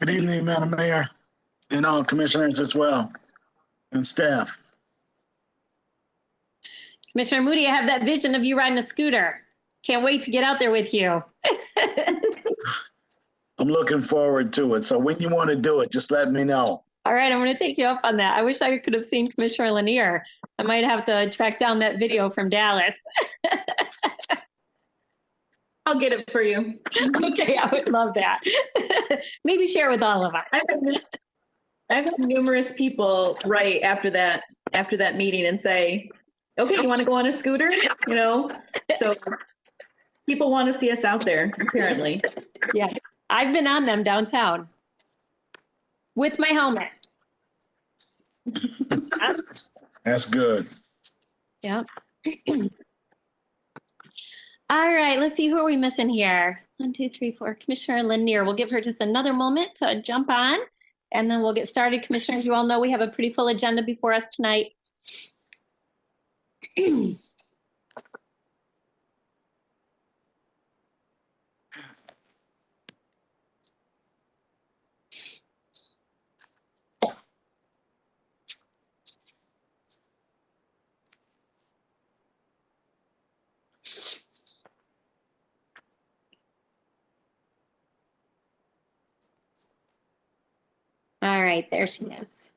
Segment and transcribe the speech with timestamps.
[0.00, 1.10] Good evening, Madam Mayor,
[1.68, 3.12] and all commissioners as well,
[3.92, 4.62] and staff.
[7.12, 9.42] Commissioner Moody, I have that vision of you riding a scooter.
[9.84, 11.22] Can't wait to get out there with you.
[13.58, 14.86] I'm looking forward to it.
[14.86, 16.82] So when you want to do it, just let me know.
[17.04, 18.38] All right, I'm going to take you up on that.
[18.38, 20.22] I wish I could have seen Commissioner Lenear.
[20.58, 22.94] I might have to track down that video from Dallas.
[25.84, 26.78] I'll get it for you.
[27.32, 28.40] okay, I would love that.
[29.44, 30.46] Maybe share with all of us.
[30.52, 31.00] I've had,
[31.90, 34.42] I've had numerous people write after that
[34.72, 36.10] after that meeting and say,
[36.58, 37.70] "Okay, you want to go on a scooter?"
[38.06, 38.50] You know,
[38.96, 39.14] so
[40.28, 41.52] people want to see us out there.
[41.60, 42.20] Apparently,
[42.74, 42.88] Yeah,
[43.28, 44.68] I've been on them downtown
[46.14, 46.88] with my helmet.
[50.04, 50.68] That's good.
[51.62, 51.86] Yep.
[54.70, 56.62] All right, let's see, who are we missing here?
[56.80, 57.54] One, two, three, four.
[57.54, 58.42] Commissioner Lenear.
[58.42, 60.58] We'll give her just another moment to jump on
[61.12, 62.02] and then we'll get started.
[62.02, 64.72] Commissioners, you all know we have a pretty full agenda before us tonight.
[91.22, 92.50] All right, there she is.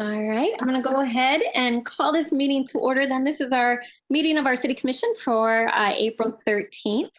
[0.00, 3.06] All right, I'm going to go ahead and call this meeting to order.
[3.06, 3.80] Then this is our
[4.10, 7.10] meeting of our city commission for uh, April 13th.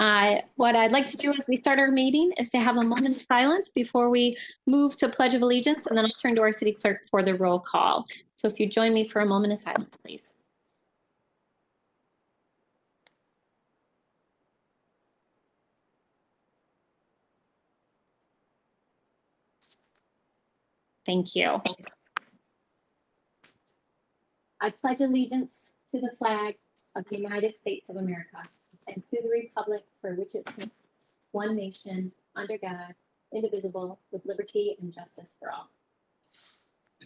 [0.00, 2.82] Uh, what I'd like to do as we start our meeting is to have a
[2.82, 4.36] moment of silence before we
[4.66, 7.34] move to Pledge of Allegiance, and then I'll turn to our city clerk for the
[7.36, 8.04] roll call.
[8.34, 10.34] So if you join me for a moment of silence, please.
[21.06, 21.62] Thank you.
[24.60, 26.56] I pledge allegiance to the flag
[26.96, 28.42] of the United States of America
[28.88, 30.72] and to the republic for which it stands,
[31.30, 32.94] one nation, under God,
[33.32, 35.70] indivisible, with liberty and justice for all.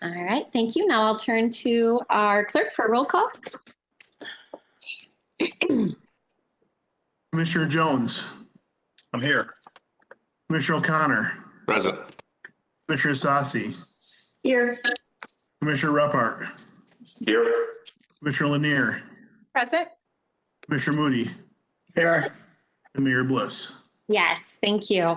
[0.03, 0.87] All right, thank you.
[0.87, 3.29] Now I'll turn to our clerk for a roll call.
[7.33, 8.29] Commissioner Jones,
[9.13, 9.55] I'm here.
[10.49, 11.99] Commissioner O'Connor, Present.
[12.91, 14.77] Commissioner Ysasi, here,
[15.63, 16.51] Commissioner Reppart,
[17.25, 17.67] Here.
[18.19, 19.03] Commissioner Lenear,
[19.55, 19.89] present.
[20.63, 21.31] Commissioner Moody,
[21.95, 22.35] Here.
[22.97, 23.85] and Mayor Bliss.
[24.09, 25.17] Yes, thank you.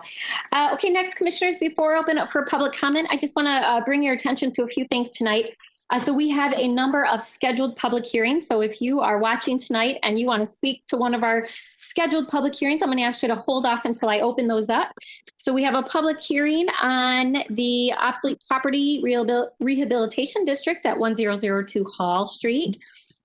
[0.52, 3.68] Uh, okay, next, commissioners, before I open up for public comment, I just want to
[3.68, 5.58] uh, bring your attention to a few things tonight.
[5.94, 8.48] Uh, so we have a number of scheduled public hearings.
[8.48, 11.46] So if you are watching tonight and you want to speak to one of our
[11.78, 14.72] scheduled public hearings, I'm going to ask you to hold off until I open those
[14.72, 14.92] up.
[15.38, 21.84] So we have a public hearing on the obsolete property rehabil- rehabilitation district at 1002
[21.84, 22.76] Hall Street.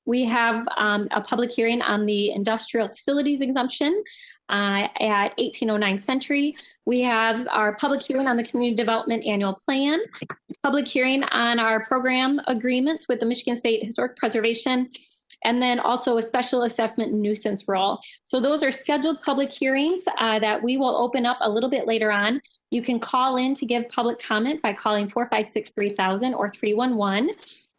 [0.05, 4.05] We have um, a public hearing on the industrial facilities exemption
[4.49, 6.57] uh, at 1809 Century.
[6.87, 10.01] We have our public hearing on the community development annual plan,
[10.63, 14.89] public hearing on our program agreements with the Michigan State Historic Preservation,
[15.45, 18.01] and then also a special assessment nuisance role.
[18.25, 21.87] So those are scheduled public hearings uh, that we will open up a little bit
[21.87, 22.41] later on.
[22.71, 27.35] You can call in to give public comment by calling 456 3000 or 311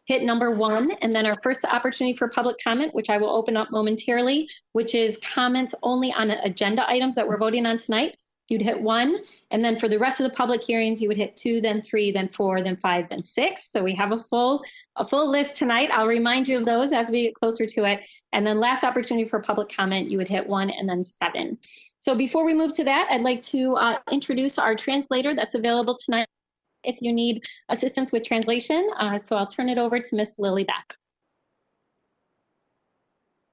[0.09, 3.55] hit number one, and then our first opportunity for public comment, which I will open
[3.55, 8.17] up momentarily, which is comments only on agenda items that we're voting on tonight.
[8.47, 9.19] You'd hit one,
[9.51, 12.11] and then for the rest of the public hearings, you would hit two, then three,
[12.11, 13.71] then four, then five, then six.
[13.71, 14.63] So we have a full
[14.95, 15.91] a full list tonight.
[15.93, 17.99] I'll remind you of those as we get closer to it.
[18.33, 21.59] And then last opportunity for public comment, you would hit one and then seven.
[21.99, 25.95] So before we move to that, I'd like to uh, introduce our translator that's available
[26.03, 26.25] tonight
[26.83, 28.87] if you need assistance with translation.
[28.97, 30.95] Uh, so I'll turn it over to Miss Lily Beck.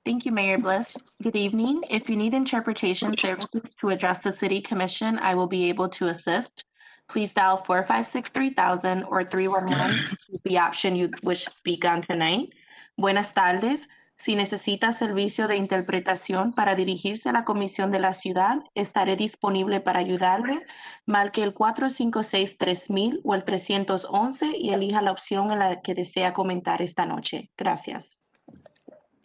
[0.05, 0.97] Thank you, Mayor Bliss.
[1.21, 1.83] Good evening.
[1.91, 6.05] If you need interpretation services to address the City Commission, I will be able to
[6.05, 6.65] assist.
[7.09, 12.53] Please dial 456-3000 or 311 choose the option you wish to speak on tonight.
[12.97, 13.89] Buenas tardes.
[14.17, 19.81] Si necesita servicio de interpretación para dirigirse a la Comisión de la Ciudad, estaré disponible
[19.81, 20.65] para ayudarle.
[21.05, 26.83] Marque el 456-3000 o el 311 y elija la opción en la que desea comentar
[26.83, 27.51] esta noche.
[27.57, 28.16] Gracias.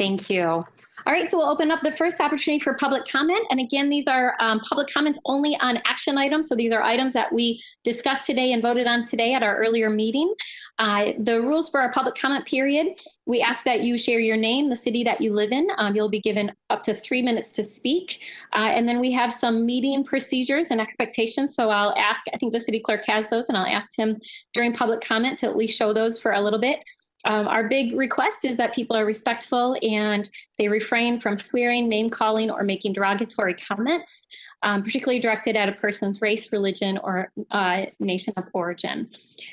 [0.01, 0.41] Thank you.
[0.41, 0.65] All
[1.13, 3.45] right, so we'll open up the first opportunity for public comment.
[3.51, 6.49] And again, these are um, public comments only on action items.
[6.49, 9.91] So these are items that we discussed today and voted on today at our earlier
[9.91, 10.33] meeting.
[10.79, 14.69] Uh, the rules for our public comment period, we ask that you share your name,
[14.69, 15.67] the city that you live in.
[15.77, 18.23] Um, you'll be given up to three minutes to speak.
[18.53, 21.53] Uh, and then we have some meeting procedures and expectations.
[21.53, 24.19] So I'll ask, I think the city clerk has those, and I'll ask him
[24.55, 26.79] during public comment to at least show those for a little bit.
[27.25, 32.09] Um, our big request is that people are respectful and they refrain from swearing, name
[32.09, 34.27] calling, or making derogatory comments,
[34.63, 39.09] um, particularly directed at a person's race, religion, or uh, nation of origin.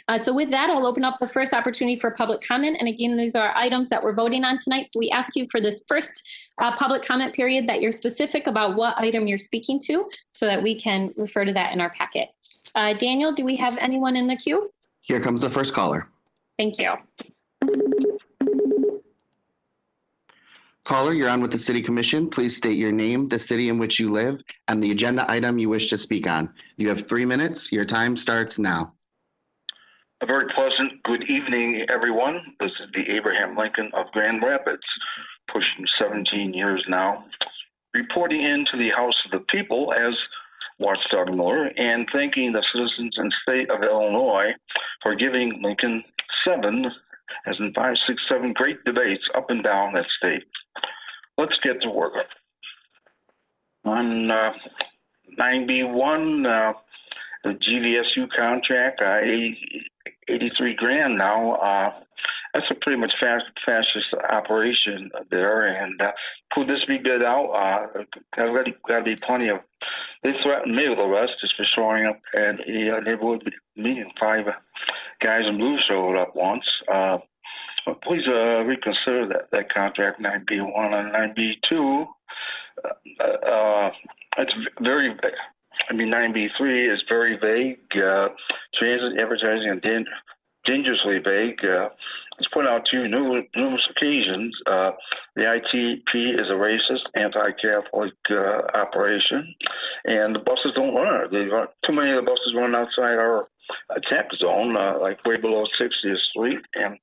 [0.08, 2.76] Uh, so, with that, I'll open up the first opportunity for public comment.
[2.80, 4.86] And again, these are items that we're voting on tonight.
[4.88, 6.22] So, we ask you for this first
[6.58, 10.62] uh, public comment period that you're specific about what item you're speaking to so that
[10.62, 12.28] we can refer to that in our packet.
[12.74, 14.70] Uh, Daniel, do we have anyone in the queue?
[15.00, 16.06] Here comes the first caller.
[16.58, 16.94] Thank you.
[20.88, 22.30] Caller, you're on with the City Commission.
[22.30, 25.68] Please state your name, the city in which you live, and the agenda item you
[25.68, 26.48] wish to speak on.
[26.78, 27.70] You have three minutes.
[27.70, 28.94] Your time starts now.
[30.22, 32.40] A very pleasant good evening, everyone.
[32.58, 34.82] This is the Abraham Lincoln of Grand Rapids,
[35.52, 37.26] pushing 17 years now,
[37.92, 40.14] reporting into the House of the People as
[40.78, 44.52] Watchdog Miller and thanking the citizens and state of Illinois
[45.02, 46.02] for giving Lincoln
[46.46, 46.90] seven,
[47.46, 50.44] as in five, six, seven great debates up and down that state.
[51.36, 52.12] Let's get to work.
[53.84, 54.52] On uh,
[55.38, 56.72] 9B1, uh,
[57.44, 59.56] the GVSU contract, uh, 80,
[60.28, 61.54] 83 grand now.
[61.54, 61.92] Uh,
[62.54, 65.66] that's a pretty much fast, fastest operation there.
[65.66, 66.12] And uh,
[66.52, 67.50] could this be bid out?
[67.52, 68.02] Uh,
[68.36, 69.58] got to be plenty of.
[70.22, 74.10] They threatened me with arrest just for showing up at a neighborhood meeting.
[74.18, 74.46] Five
[75.22, 76.64] guys in blue showed up once.
[76.92, 77.18] Uh,
[77.86, 82.06] but please uh, reconsider that, that contract 9B1 and 9B2.
[82.84, 83.90] Uh, uh,
[84.38, 85.14] it's very
[85.88, 87.78] I mean, 9B3 is very vague.
[87.96, 88.28] Uh,
[88.74, 90.06] transit advertising and dan-
[90.66, 91.64] dangerously vague.
[91.64, 91.88] Uh,
[92.38, 94.54] it's put out to numerous, numerous occasions.
[94.66, 94.90] Uh,
[95.34, 99.54] the ITP is a racist, anti-Catholic uh, operation,
[100.04, 101.28] and the buses don't run.
[101.32, 103.48] They run, too many of the buses run outside our
[103.90, 106.98] attack zone, uh, like way below 60th Street, and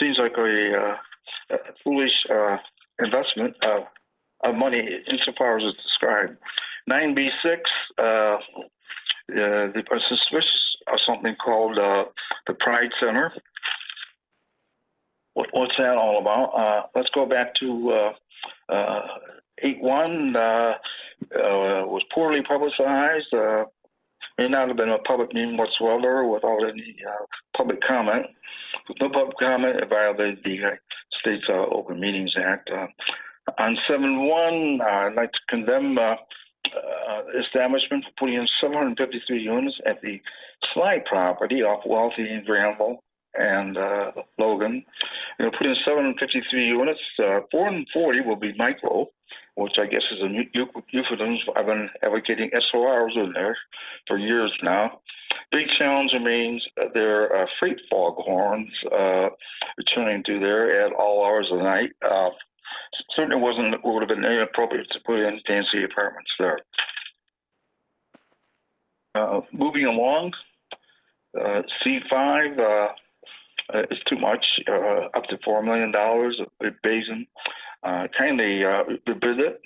[0.00, 2.56] seems like a, uh, a foolish uh,
[2.98, 3.82] investment of,
[4.44, 6.36] of money insofar as it's described.
[6.90, 7.58] 9B6,
[7.98, 8.38] uh, uh,
[9.28, 12.04] they are suspicious of something called uh,
[12.46, 13.32] the Pride Center.
[15.34, 16.50] What, what's that all about?
[16.50, 18.12] Uh, let's go back to
[18.70, 19.02] uh, uh,
[19.64, 23.64] 8-1, uh, uh, was poorly publicized, uh,
[24.38, 27.24] may not have been a public meeting whatsoever without any uh,
[27.56, 28.26] public comment.
[28.88, 30.70] With no public comment, it violated the uh,
[31.20, 32.70] state's uh, Open Meetings Act.
[32.70, 32.86] Uh,
[33.58, 36.14] on 7-1, uh, I'd like to condemn uh,
[37.40, 40.20] establishment for putting in 753 units at the
[40.72, 43.02] Sly property off Wealthy and Granville
[43.34, 43.76] and
[44.38, 44.84] Logan.
[45.38, 47.00] They'll put in 753 units.
[47.18, 49.06] Uh, 440 will be micro,
[49.54, 51.38] which I guess is a eu- euphemism.
[51.56, 53.56] I've been advocating SORs in there
[54.06, 55.00] for years now.
[55.50, 59.28] Big challenge remains uh, their uh, freight foghorns uh,
[59.76, 61.90] returning to there at all hours of the night.
[62.02, 62.30] Uh,
[63.14, 66.58] certainly wasn't would have been inappropriate to put in fancy apartments there.
[69.14, 70.32] Uh, moving along,
[71.38, 74.44] uh, C5 uh, is too much,
[75.14, 75.92] up to $4 million.
[75.94, 77.26] Uh, Basin
[77.82, 79.60] uh, kindly uh, bid it,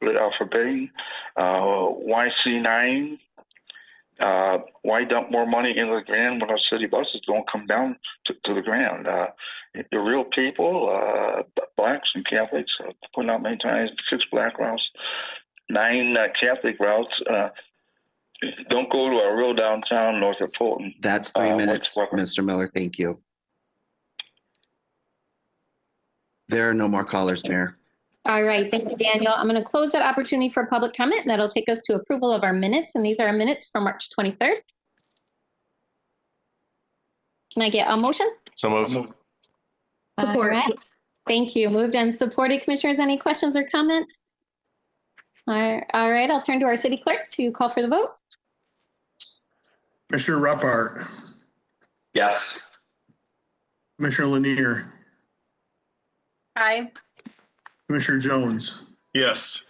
[0.00, 0.16] lit
[0.50, 0.90] bidding.
[1.36, 3.18] Uh, YC9,
[4.20, 7.96] uh, why dump more money into the ground when our city buses don't come down
[8.26, 9.06] to, to the ground?
[9.06, 9.26] Uh,
[9.90, 11.42] the real people, uh,
[11.76, 14.82] blacks and Catholics, uh, putting out many times, six black routes,
[15.70, 17.14] nine uh, Catholic routes.
[17.30, 17.48] Uh,
[18.68, 20.92] don't go to a real downtown north of Fulton.
[21.00, 22.44] That's three Uh, minutes, Mr.
[22.44, 22.70] Miller.
[22.74, 23.18] Thank you.
[26.52, 27.78] There are no more callers, Mayor.
[28.26, 29.32] All right, thank you, Daniel.
[29.34, 32.30] I'm going to close that opportunity for public comment, and that'll take us to approval
[32.30, 34.56] of our minutes, and these are our minutes from March 23rd.
[37.54, 38.28] Can I get a motion?
[38.56, 38.92] So moved.
[40.20, 40.50] Support.
[40.50, 40.74] right.
[41.26, 41.70] Thank you.
[41.70, 42.60] Moved and supported.
[42.60, 44.34] Commissioners, any questions or comments?
[45.48, 48.10] All right, all right, I'll turn to our city clerk to call for the vote.
[50.10, 51.34] Commissioner Reppart,
[52.12, 52.78] Yes.
[53.98, 54.84] Commissioner Lenear,
[56.56, 56.90] Aye.
[57.88, 59.62] Commissioner Jones, Yes.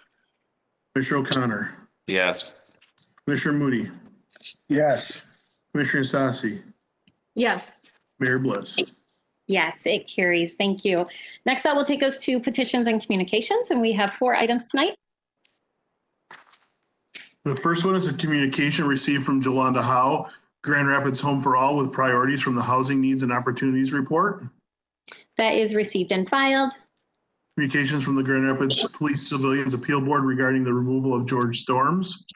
[0.95, 2.57] Commissioner O'Connor, Yes.
[3.27, 3.91] Commissioner Moody,
[4.69, 5.27] Yes.
[5.73, 6.63] Commissioner Ysasi,
[7.35, 7.93] Yes.
[8.19, 9.01] Mayor Bliss.
[9.49, 10.55] Yes, it carries.
[10.55, 11.07] Thank you.
[11.45, 14.95] Next, that will take us to petitions and communications, and we have four items tonight.
[17.45, 20.31] The first one is a communication received from Jolanda Howe,
[20.63, 24.45] Grand Rapids Home for All with priorities from the Housing Needs and Opportunities Report.
[25.39, 26.73] That is received and filed.
[27.57, 32.27] Communications from the Grand Rapids Police Civilians Appeal Board regarding the removal of George Storms.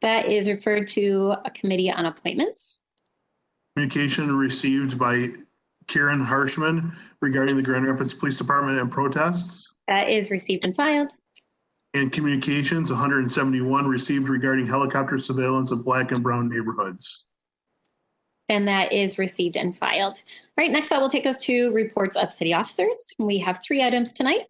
[0.00, 2.82] That is referred to a committee on appointments.
[3.74, 5.28] Communication received by
[5.86, 9.78] Karen Harshman regarding the Grand Rapids Police Department and protests.
[9.88, 11.10] That is received and filed.
[11.92, 17.32] And communications, 171 received regarding helicopter surveillance of black and brown neighborhoods.
[18.48, 20.16] And that is received and filed.
[20.16, 23.14] All right, next that will take us to reports of city officers.
[23.18, 24.44] We have three items tonight.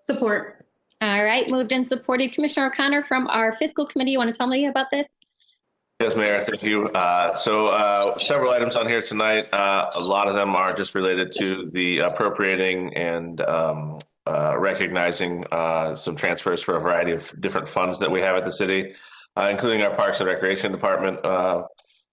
[0.00, 0.66] Support.
[1.00, 2.32] All right, moved and supported.
[2.32, 5.18] Commissioner O'Connor from our fiscal committee, you want to tell me about this?
[6.02, 6.86] Yes, Mayor, thank you.
[6.86, 9.46] Uh, So uh, several items on here tonight.
[9.52, 15.44] Uh, A lot of them are just related to the appropriating and um, uh, recognizing
[15.52, 18.94] uh, some transfers for a variety of different funds that we have at the city,
[19.36, 21.22] uh, including our Parks and Recreation Department,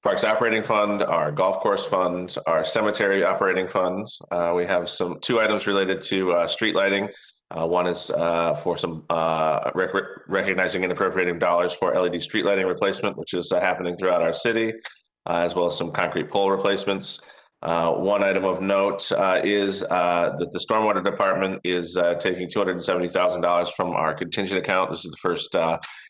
[0.04, 4.22] Parks Operating Fund, our Golf Course Funds, our Cemetery Operating Funds.
[4.56, 7.10] We have some, two items related to street lighting.
[7.52, 9.94] Uh, One is uh, for some uh, rec-
[10.28, 14.34] recognizing and appropriating dollars for LED street lighting replacement, which is uh, happening throughout our
[14.34, 14.74] city,
[15.28, 17.20] uh, as well as some concrete pole replacements.
[17.62, 19.12] Uh, One item of note
[19.44, 24.92] is that the Stormwater Department is taking $270,000 from our contingent account.
[24.92, 25.56] This is the first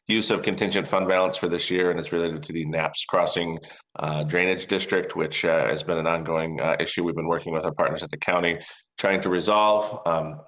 [0.08, 3.58] use of contingent fund balance for this year, and it's related to the Naps Crossing
[4.28, 8.12] Drainage District, which has been an ongoing issue we've been working with our partners at
[8.12, 8.60] the county,
[9.00, 10.02] trying to resolve.
[10.06, 10.42] Um,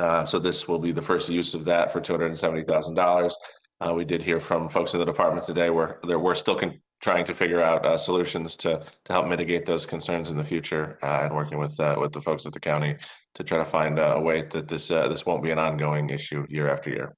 [0.00, 3.32] uh, So this will be the first use of that for $270,000.
[3.80, 6.80] Uh, We did hear from folks in the department today where there we're still con-
[7.00, 8.70] trying to figure out uh, solutions to
[9.04, 12.20] to help mitigate those concerns in the future uh, and working with uh, with the
[12.20, 12.94] folks at the county
[13.34, 16.10] to try to find uh, a way that this uh, this won't be an ongoing
[16.10, 17.16] issue year after year.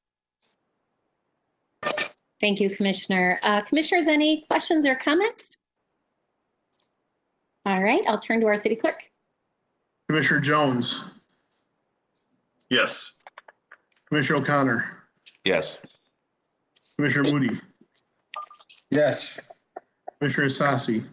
[2.40, 3.38] Thank you, Commissioner.
[3.42, 5.58] Uh, Commissioners, any questions or comments?
[7.64, 9.08] All right, I'll turn to our city clerk.
[10.08, 11.10] Commissioner Jones,
[12.76, 13.12] Yes.
[14.08, 15.04] Commissioner O'Connor,
[15.44, 15.76] Yes.
[16.96, 17.61] Commissioner Moody,
[18.90, 19.40] Yes.
[20.18, 21.06] Commissioner Ysasi,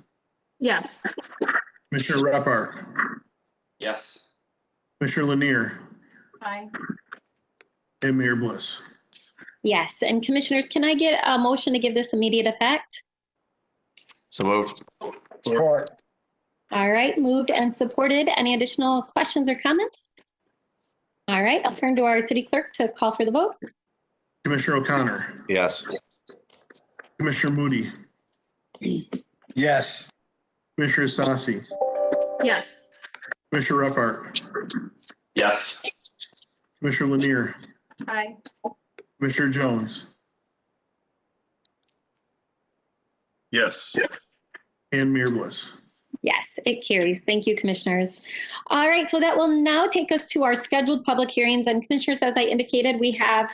[0.60, 1.04] Yes.
[1.92, 3.22] Commissioner Reppart,
[3.78, 4.30] Yes.
[5.00, 5.78] Commissioner Lenear,
[6.42, 6.70] Aye.
[8.04, 8.82] and Mayor Bliss.
[9.62, 13.04] Yes, and Commissioners, can I get a motion to give this immediate effect?
[14.30, 14.82] So moved.
[15.46, 15.90] Support.
[16.72, 18.30] All right, moved and supported.
[18.38, 20.14] Any additional questions or comments?
[21.30, 23.56] All right, I'll turn to our city clerk to call for the vote.
[24.44, 25.84] Commissioner O'Connor, Yes.
[27.20, 27.92] Commissioner Moody,
[29.54, 30.10] Yes.
[30.76, 31.70] Commissioner Ysasi,
[32.44, 32.84] Yes.
[33.52, 34.90] Commissioner Reppart,
[35.36, 35.84] Yes.
[36.80, 37.54] Commissioner Lenear,
[38.08, 38.36] Aye.
[39.20, 40.08] Commissioner Jones,
[43.52, 43.96] Yes.
[44.92, 45.80] and Mayor Bliss.
[46.22, 47.22] Yes, it carries.
[47.22, 48.22] Thank you, commissioners.
[48.68, 51.68] All right, so that will now take us to our scheduled public hearings.
[51.68, 53.50] And commissioners, as I indicated, we have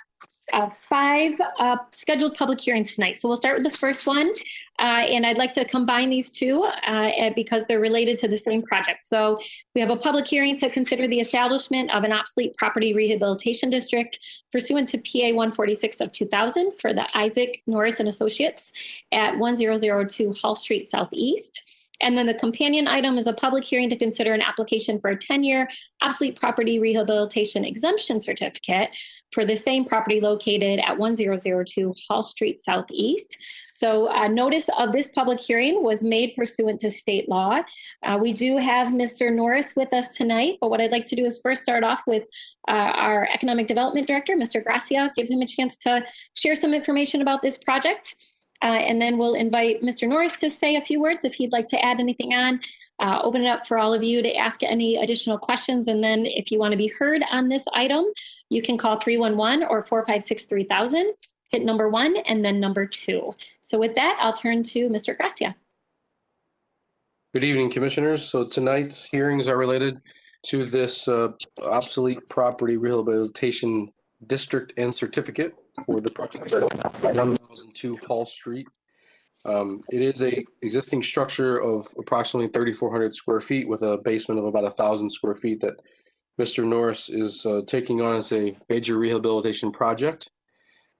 [0.54, 3.17] uh, five uh, scheduled public hearings tonight.
[3.17, 4.32] So we'll start with the first one.
[4.78, 8.62] Uh, and I'd like to combine these two uh, because they're related to the same
[8.62, 9.04] project.
[9.04, 9.39] So
[9.73, 14.19] we have a public hearing to consider the establishment of an obsolete property rehabilitation district
[14.51, 18.73] pursuant to PA 146 of 2000 for the Isaac Norris and Associates
[19.12, 21.63] at 1002 Hall Street Southeast.
[22.02, 25.18] And then the companion item is a public hearing to consider an application for a
[25.18, 25.70] 10-year
[26.02, 28.90] obsolete property rehabilitation exemption certificate
[29.32, 33.38] for the same property located at 1002 Hall Street Southeast.
[33.74, 37.62] So uh, notice of this public hearing was made pursuant to state law.
[38.04, 39.34] Uh, we do have Mr.
[39.34, 42.24] Norris with us tonight, but what I'd like to do is first start off with
[42.70, 44.64] uh, our Economic Development Director, Mr.
[44.64, 46.06] Gracia, give him a chance to
[46.38, 48.16] share some information about this project.
[48.65, 50.10] Uh, and then we'll invite Mr.
[50.10, 52.60] Norris to say a few words if he'd like to add anything on.
[52.99, 55.88] Uh, open it up for all of you to ask any additional questions.
[55.88, 58.06] And then if you want to be heard on this item,
[58.49, 61.13] you can call 311 or 456 3000,
[61.51, 63.36] hit number one and then number two.
[63.62, 65.15] So with that, I'll turn to Mr.
[65.15, 65.56] Gracia.
[67.36, 68.28] Good evening, Commissioners.
[68.28, 70.01] So tonight's hearings are related
[70.47, 73.91] to this uh, obsolete property rehabilitation
[74.25, 75.54] district and certificate
[75.86, 76.64] for the project at
[77.04, 78.68] 1002 Hall Street.
[79.46, 84.46] Um, It is a existing structure of approximately 3,400 square feet with a basement of
[84.46, 85.76] about 1,000 square feet that
[86.40, 86.66] Mr.
[86.66, 90.30] Norris is uh, taking on as a major rehabilitation project.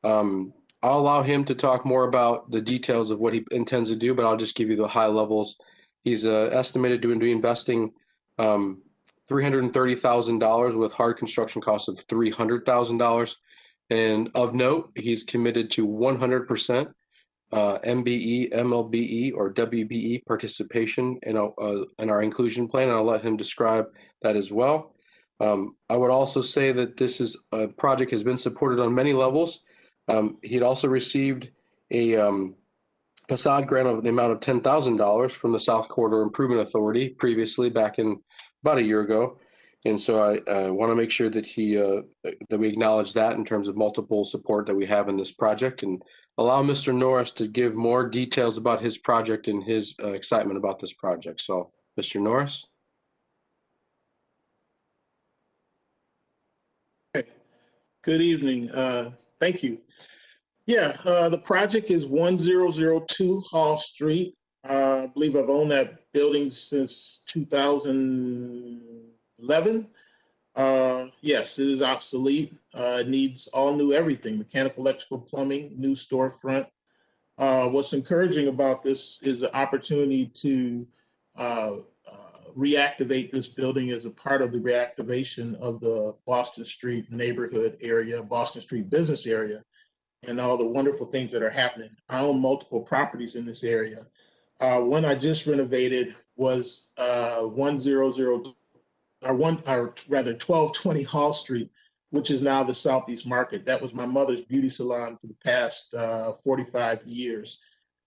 [0.04, 3.96] Um, I'll allow him to talk more about the details of what he intends to
[3.96, 5.58] do, but I'll just give you the high levels.
[6.04, 7.92] He's uh, estimated to be investing
[8.38, 8.82] um,
[9.30, 13.36] $330,000 with hard construction costs of $300,000.
[13.89, 16.91] And of note, he's committed to 100%
[17.52, 21.52] uh, MBE, MLBE, or WBE participation in, uh,
[22.00, 22.88] in our inclusion plan.
[22.88, 23.86] And I'll let him describe
[24.21, 24.95] that as well.
[25.39, 29.13] Um, I would also say that this is a project has been supported on many
[29.13, 29.62] levels.
[30.08, 31.50] Um, he'd also received
[31.91, 32.56] a um,
[33.28, 38.00] facade grant of the amount of $10,000 from the South Corridor Improvement Authority previously back
[38.00, 38.19] in
[38.63, 39.38] about a year ago.
[39.86, 42.02] And so I uh, want to make sure that he uh,
[42.50, 45.84] that we acknowledge that in terms of multiple support that we have in this project
[45.84, 46.02] and
[46.39, 46.93] allow Mr.
[46.93, 51.41] Norris to give more details about his project and his uh, excitement about this project.
[51.41, 52.19] So, Mr.
[52.19, 52.65] Norris?
[57.15, 57.30] Okay.
[58.04, 58.71] Good evening.
[58.71, 59.80] Uh, Thank you.
[60.65, 64.34] Yeah, uh, the project is 1002 Hall Street.
[64.67, 67.21] Uh, I believe I've owned that building since
[69.46, 69.88] 2011.
[70.56, 72.56] Uh, Yes, it is obsolete.
[72.74, 76.68] Uh, needs all new everything, mechanical, electrical, plumbing, new storefront.
[77.38, 80.88] Uh, What's encouraging about this is the opportunity to
[81.38, 81.74] uh,
[82.08, 87.78] uh, reactivate this building as a part of the reactivation of the Boston Street neighborhood
[87.82, 89.62] area, Boston Street business area,
[90.28, 91.90] and all the wonderful things that are happening.
[92.08, 94.08] I own multiple properties in this area.
[94.62, 98.48] Uh, one I just renovated was uh, 100,
[99.26, 101.70] or one, or rather 1220 Hall Street,
[102.12, 103.66] which is now the Southeast Market.
[103.66, 107.60] That was my mother's beauty salon for the past uh, 45 years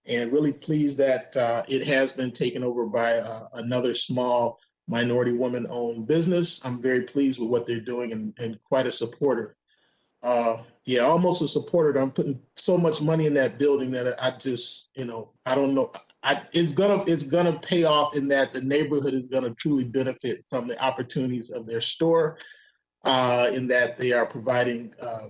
[0.09, 5.31] and really pleased that uh, it has been taken over by uh, another small minority
[5.31, 6.63] woman owned business.
[6.65, 9.55] I'm very pleased with what they're doing and, and quite a supporter.
[10.23, 11.99] Uh, yeah, almost a supporter.
[11.99, 15.75] I'm putting so much money in that building that I just, you know, I don't
[15.75, 15.91] know.
[16.21, 20.43] I, it's gonna it's gonna pay off in that the neighborhood is gonna truly benefit
[20.49, 22.37] from the opportunities of their store,
[23.05, 25.27] uh, in that they are providing uh,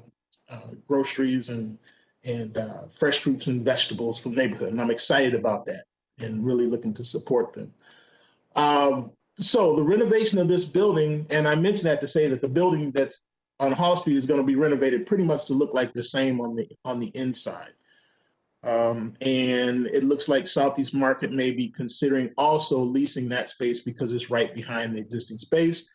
[0.49, 1.77] uh, groceries and
[2.25, 4.71] and uh, fresh fruits and vegetables from the neighborhood.
[4.71, 5.85] And I'm excited about that
[6.19, 7.73] and really looking to support them.
[8.55, 12.49] Um, so the renovation of this building, and I mentioned that to say that the
[12.49, 13.21] building that's
[13.59, 16.41] on Hall Street is going to be renovated pretty much to look like the same
[16.41, 17.73] on the on the inside.
[18.63, 24.11] Um, and it looks like Southeast Market may be considering also leasing that space because
[24.11, 25.89] it's right behind the existing space.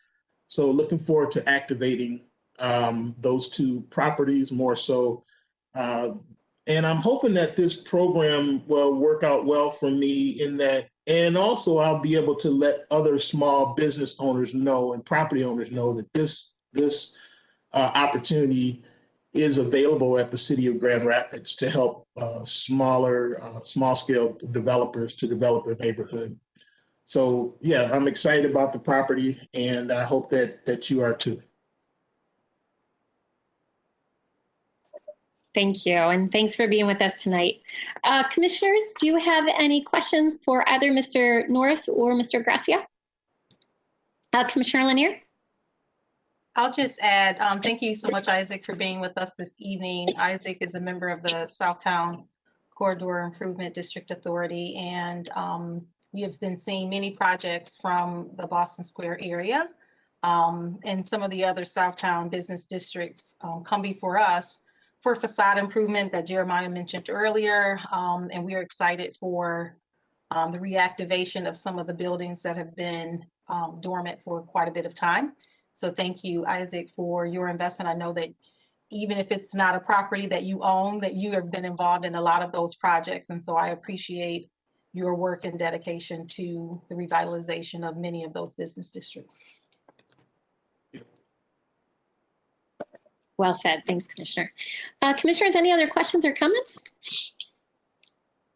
[0.47, 2.21] So looking forward to activating
[2.59, 5.23] um, those two properties more so
[5.75, 6.11] uh,
[6.67, 11.37] and I'm hoping that this program will work out well for me in that, and
[11.37, 15.93] also I'll be able to let other small business owners know and property owners know
[15.93, 17.13] that this this
[17.73, 18.83] uh, opportunity
[19.35, 24.37] is available at the city of Grand Rapids to help uh, smaller, uh, small scale
[24.51, 26.39] developers to develop their neighborhood.
[27.03, 31.41] So yeah, I'm excited about the property, and I hope that that you are too.
[35.53, 37.61] Thank you, and thanks for being with us tonight.
[38.03, 41.47] Uh, Commissioners, do you have any questions for either Mr.
[41.47, 42.43] Norris or Mr.
[42.43, 42.85] Gracia?
[44.33, 45.19] Uh, Commissioner Lenear?
[46.57, 50.13] I'll just add, um, thank you so much, Isaac, for being with us this evening.
[50.17, 52.27] Isaac is a member of the Southtown
[52.73, 58.85] Corridor Improvement District Authority, and um, we have been seeing many projects from the Boston
[58.85, 59.67] Square area.
[60.23, 64.61] Um, and some of the other Southtown business districts um, come before us
[65.01, 67.79] for facade improvement that Jeremiah mentioned earlier.
[67.91, 69.77] Um, and we are excited for
[70.31, 73.25] um, the reactivation of some of the buildings that have been
[73.81, 75.33] dormant for quite a bit of time.
[75.75, 77.89] So thank you, Isaac, for your investment.
[77.89, 78.29] I know that
[78.91, 82.15] even if it's not a property that you own, that you have been involved in
[82.15, 83.29] a lot of those projects.
[83.29, 84.49] And so I appreciate
[84.93, 89.35] your work and dedication to the revitalization of many of those business districts.
[93.37, 93.83] Well said.
[93.85, 94.53] Thanks, Commissioner.
[95.01, 96.81] Uh, Commissioners, any other questions or comments?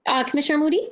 [0.06, 0.88] Uh, Commissioner Moody?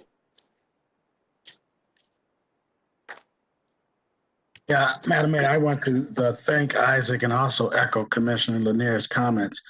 [4.68, 6.04] Yeah, Madam Mayor, I want to
[6.34, 9.62] thank Isaac and also echo Commissioner Lenear's comments.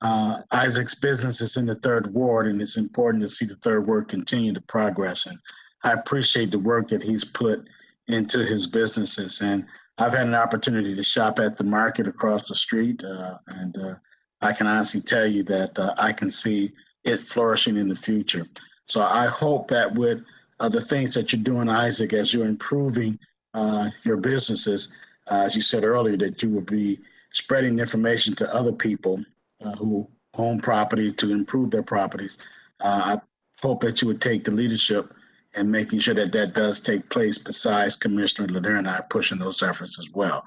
[0.00, 3.86] Uh, Isaac's business is in the third ward, and it's important to see the third
[3.86, 5.26] ward continue to progress.
[5.26, 5.38] And
[5.84, 7.68] I appreciate the work that he's put
[8.06, 9.42] into his businesses.
[9.42, 9.66] And
[9.98, 13.94] I've had an opportunity to shop at the market across the street, uh, and uh,
[14.40, 16.72] I can honestly tell you that uh, I can see
[17.04, 18.46] it flourishing in the future.
[18.86, 20.22] So I hope that with
[20.58, 23.18] uh, the things that you're doing, Isaac, as you're improving
[23.54, 24.88] uh, your businesses,
[25.30, 29.22] uh, as you said earlier, that you will be spreading information to other people
[29.64, 32.38] uh, who own property to improve their properties.
[32.80, 33.20] Uh, I
[33.60, 35.14] hope that you would take the leadership
[35.54, 39.62] and making sure that that does take place besides Commissioner Lenear and I pushing those
[39.62, 40.44] efforts as well.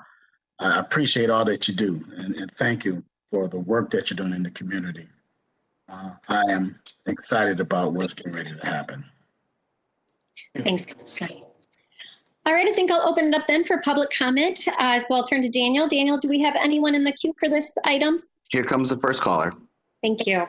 [0.59, 4.15] I appreciate all that you do and, and thank you for the work that you're
[4.15, 5.07] doing in the community.
[5.89, 9.03] Uh, I am excited about what's getting ready to happen.
[10.57, 11.50] Thanks, Commissioner.
[12.45, 14.67] All right, I think I'll open it up then for public comment.
[14.79, 15.87] Uh, so I'll turn to Daniel.
[15.87, 18.15] Daniel, do we have anyone in the queue for this item?
[18.51, 19.53] Here comes the first caller.
[20.01, 20.47] Thank you.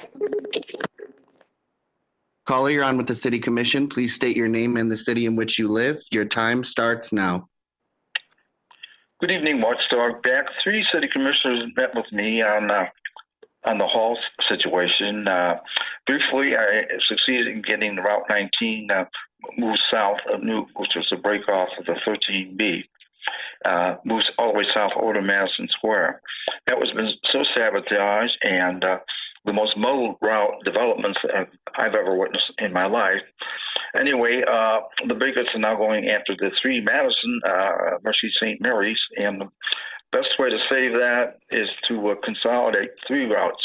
[2.47, 3.89] Caller, you're on with the City Commission.
[3.89, 5.99] Please state your name and the city in which you live.
[6.11, 7.49] Your time starts now.
[9.21, 10.23] Good evening, Watchdog.
[10.23, 12.87] Back three city commissioners met with me on uh,
[13.65, 15.29] on the hall situation.
[15.29, 15.59] Uh,
[16.07, 18.89] briefly, I succeeded in getting Route 19
[19.59, 22.85] moved south of New, which was a break off of the 13B.
[23.65, 26.21] Uh, moves all the way south over to Madison Square.
[26.67, 28.99] That was been so sabotaged and uh,
[29.45, 31.19] the most muddled route developments
[31.77, 33.23] I've ever witnessed in my life.
[33.99, 38.61] Anyway, uh, the bigots are now going after the three Madison, uh, Mercy St.
[38.61, 39.49] Mary's, and the
[40.13, 43.63] best way to save that is to uh, consolidate three routes.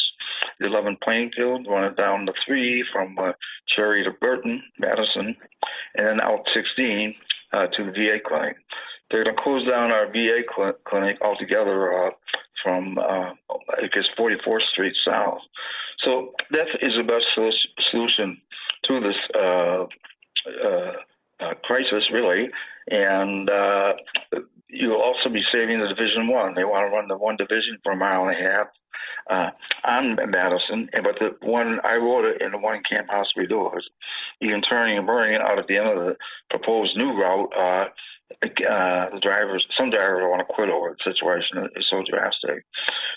[0.59, 3.33] The 11 Plainfield, run it down the three from uh,
[3.75, 5.35] Cherry to Burton, Madison,
[5.95, 7.15] and then out 16
[7.53, 8.57] uh, to the VA clinic.
[9.09, 12.09] They're going to close down our VA cl- clinic altogether uh,
[12.63, 15.39] from, uh, I guess, 44th Street south.
[16.03, 17.25] So that is the best
[17.91, 18.37] solution
[18.85, 19.85] to this uh,
[20.65, 20.93] uh,
[21.39, 22.49] uh, crisis, really.
[22.89, 23.93] And uh,
[24.69, 26.55] you'll also be saving the Division One.
[26.55, 28.67] They want to run the one division for a mile and a half
[29.29, 29.49] uh,
[29.85, 33.83] on Madison, but the one I wrote it in the one Camp House Redores.
[34.41, 36.15] Even turning and burning out at the end of the
[36.49, 37.85] proposed new route, uh,
[38.43, 41.69] uh, the drivers, some drivers want to quit over the situation.
[41.75, 42.65] It's so drastic.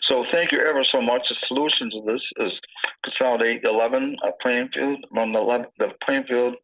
[0.09, 1.23] So thank you ever so much.
[1.29, 2.53] The solution to this is
[3.05, 6.57] consolidate 11 uh, Plainfield, run the, 11, the Plainfield uh,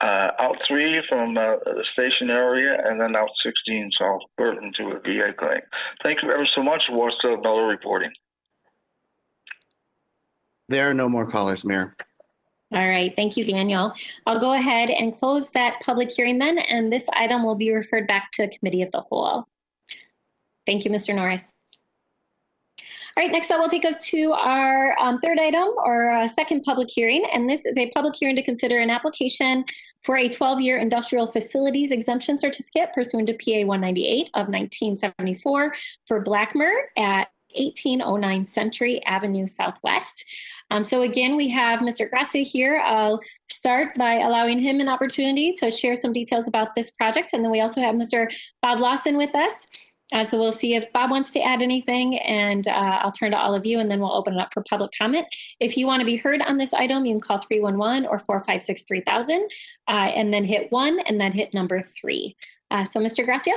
[0.00, 4.90] uh, out three from uh, the station area and then out 16 South Burton to
[4.90, 5.64] a VA clinic.
[6.02, 6.82] Thank you ever so much.
[6.90, 8.12] What's Miller reporting?
[10.68, 11.96] There are no more callers, Mayor.
[12.70, 13.94] All right, thank you, Daniel.
[14.26, 18.06] I'll go ahead and close that public hearing then, and this item will be referred
[18.06, 19.44] back to Committee of the Whole.
[20.66, 21.14] Thank you, Mr.
[21.14, 21.50] Norris.
[23.18, 26.62] All right, next that will take us to our um, third item or uh, second
[26.62, 27.24] public hearing.
[27.34, 29.64] And this is a public hearing to consider an application
[30.02, 35.74] for a 12-year industrial facilities exemption certificate pursuant to PA 198 of 1974
[36.06, 37.26] for Blackmer at
[37.56, 40.24] 1809 Century Avenue Southwest.
[40.70, 42.08] Um, so again, we have Mr.
[42.08, 42.80] Gracia here.
[42.84, 47.32] I'll start by allowing him an opportunity to share some details about this project.
[47.32, 48.32] And then we also have Mr.
[48.62, 49.66] Bob Lawson with us.
[50.12, 53.36] Uh, so we'll see if Bob wants to add anything and uh, I'll turn to
[53.36, 55.26] all of you and then we'll open it up for public comment.
[55.60, 58.84] If you want to be heard on this item, you can call 311 or 456
[58.84, 59.46] 3000
[59.88, 62.36] uh, and then hit one and then hit number three.
[62.70, 63.24] Uh, so Mr.
[63.24, 63.52] Gracia?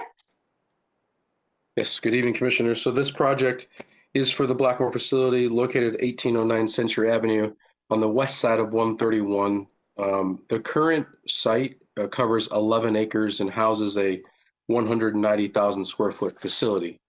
[1.78, 2.76] Yes, good evening, Commissioner.
[2.76, 3.68] So this project
[4.14, 7.54] is for the Blackmer facility located at 1809 Century Avenue
[7.90, 9.68] on the west side of 131.
[9.98, 14.22] Um, The current site uh, covers 11 acres and houses a
[14.68, 17.00] 190,000 square foot facility.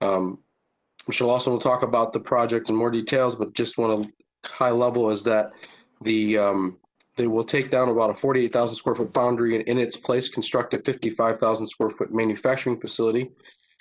[0.00, 0.38] Um,
[1.10, 1.26] Mr.
[1.26, 4.12] Lawson will talk about the project in more details, but just want to
[4.44, 5.52] high level is that
[6.02, 6.76] the, um,
[7.16, 10.74] they will take down about a 48,000 square foot foundry and in its place construct
[10.74, 13.30] a 55,000 square foot manufacturing facility.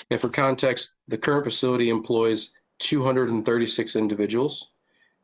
[0.09, 4.71] And for context, the current facility employs 236 individuals,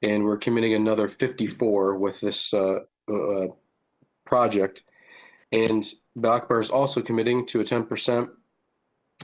[0.01, 2.79] and we're committing another 54 with this uh,
[3.11, 3.47] uh,
[4.25, 4.83] project.
[5.53, 5.85] And
[6.17, 8.27] Blackmer is also committing to a 10%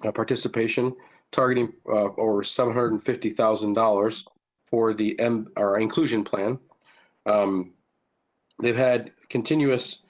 [0.06, 0.96] uh, participation,
[1.32, 4.24] targeting uh, over $750,000
[4.64, 6.60] for the M, our inclusion plan.
[7.26, 7.74] Um,
[8.62, 10.04] they've had continuous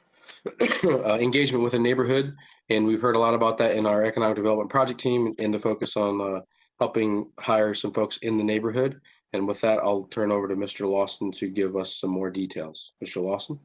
[0.83, 2.35] uh, engagement with the neighborhood,
[2.69, 5.59] and we've heard a lot about that in our economic development project team and the
[5.59, 6.41] focus on uh,
[6.79, 8.99] helping hire some folks in the neighborhood.
[9.31, 10.89] And with that, I'll turn over to Mr.
[10.89, 12.91] Lawson to give us some more details.
[13.03, 13.21] Mr.
[13.21, 13.59] Lawson?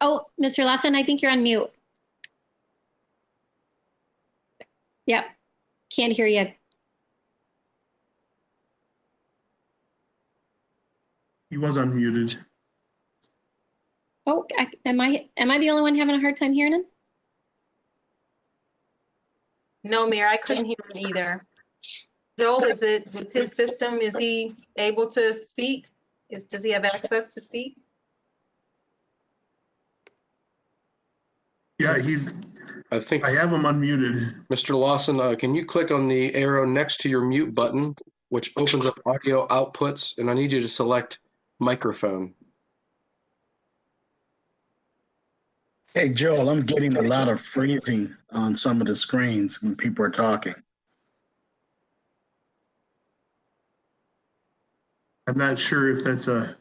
[0.00, 0.64] Oh, Mr.
[0.64, 1.70] Lawson, I think you're on mute.
[5.06, 5.24] Yep,
[5.94, 6.52] can't hear you.
[11.50, 12.38] He was unmuted.
[14.26, 16.84] Oh, I- am I, am I the only one having a hard time hearing him?
[19.82, 21.46] No, Mayor, I couldn't hear him either.
[22.38, 25.88] Joel, is it, with his system, is he able to speak?
[26.28, 27.76] Is, does he have access to speak?
[31.80, 32.28] Yeah, he's,
[32.92, 34.46] I think, I have him unmuted.
[34.48, 34.78] Mr.
[34.78, 37.94] Lawson, uh, can you click on the arrow next to your mute button,
[38.28, 41.20] which opens up audio outputs, and I need you to select
[41.58, 42.34] microphone.
[45.94, 50.04] Hey, Joel, I'm getting a lot of freezing on some of the screens when people
[50.04, 50.54] are talking.
[55.26, 56.58] I'm not sure if that's a,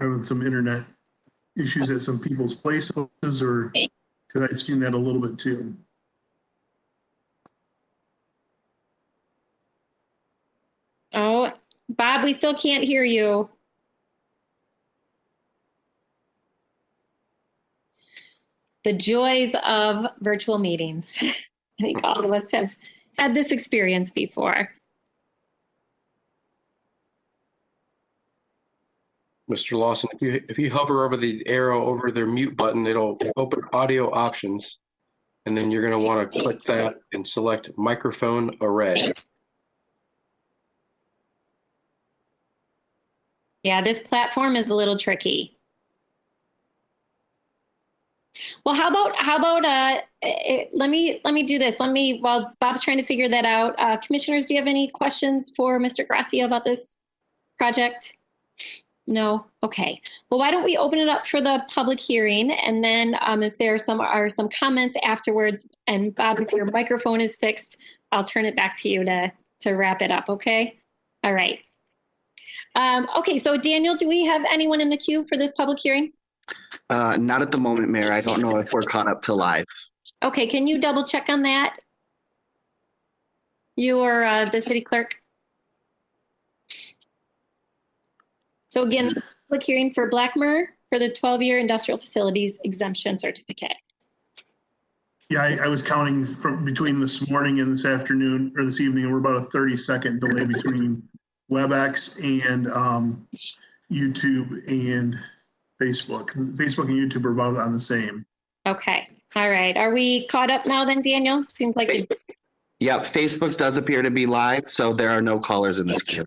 [0.00, 0.84] having some internet
[1.58, 3.72] issues at some people's places or,
[4.28, 5.76] because I've seen that a little bit too.
[11.12, 11.52] Oh,
[11.88, 13.48] Bob, we still can't hear you.
[18.84, 21.18] The joys of virtual meetings.
[21.22, 22.76] I think all of us have
[23.18, 24.70] had this experience before.
[29.48, 29.78] Mr.
[29.78, 33.60] Lawson, if you, if you hover over the arrow over their mute button, it'll open
[33.72, 34.78] audio options.
[35.46, 38.96] And then you're gonna wanna click that and select microphone array.
[43.62, 45.58] Yeah, this platform is a little tricky.
[48.64, 51.80] Well, how about how about uh, eh, let me let me do this.
[51.80, 53.74] Let me while Bob's trying to figure that out.
[53.78, 56.06] Uh, commissioners, do you have any questions for Mr.
[56.06, 56.98] Gracia about this
[57.56, 58.16] project?
[59.08, 59.46] No.
[59.62, 60.02] Okay.
[60.28, 63.56] Well, why don't we open it up for the public hearing, and then um, if
[63.56, 67.78] there are some are some comments afterwards, and Bob, if your microphone is fixed,
[68.12, 70.28] I'll turn it back to you to to wrap it up.
[70.28, 70.78] Okay.
[71.24, 71.66] All right.
[72.74, 73.38] Um, okay.
[73.38, 76.12] So Daniel, do we have anyone in the queue for this public hearing?
[76.90, 78.12] Uh, not at the moment, Mayor.
[78.12, 79.64] I don't know if we're caught up to live.
[80.22, 81.78] Okay, can you double check on that?
[83.76, 85.22] You or uh, the city clerk?
[88.78, 89.12] So again,
[89.48, 93.74] public hearing for Blackmer for the 12-year industrial facilities exemption certificate.
[95.28, 99.10] Yeah, I, I was counting from between this morning and this afternoon or this evening,
[99.10, 101.02] we're about a thirty second delay between
[101.50, 103.26] WebEx and um,
[103.92, 105.18] YouTube and
[105.82, 106.28] Facebook.
[106.56, 108.24] Facebook and YouTube are about on the same.
[108.64, 109.76] Okay, all right.
[109.76, 111.42] Are we caught up now then, Daniel?
[111.48, 112.06] Seems like, we-
[112.78, 116.24] Yep, Facebook does appear to be live, so there are no callers in this queue.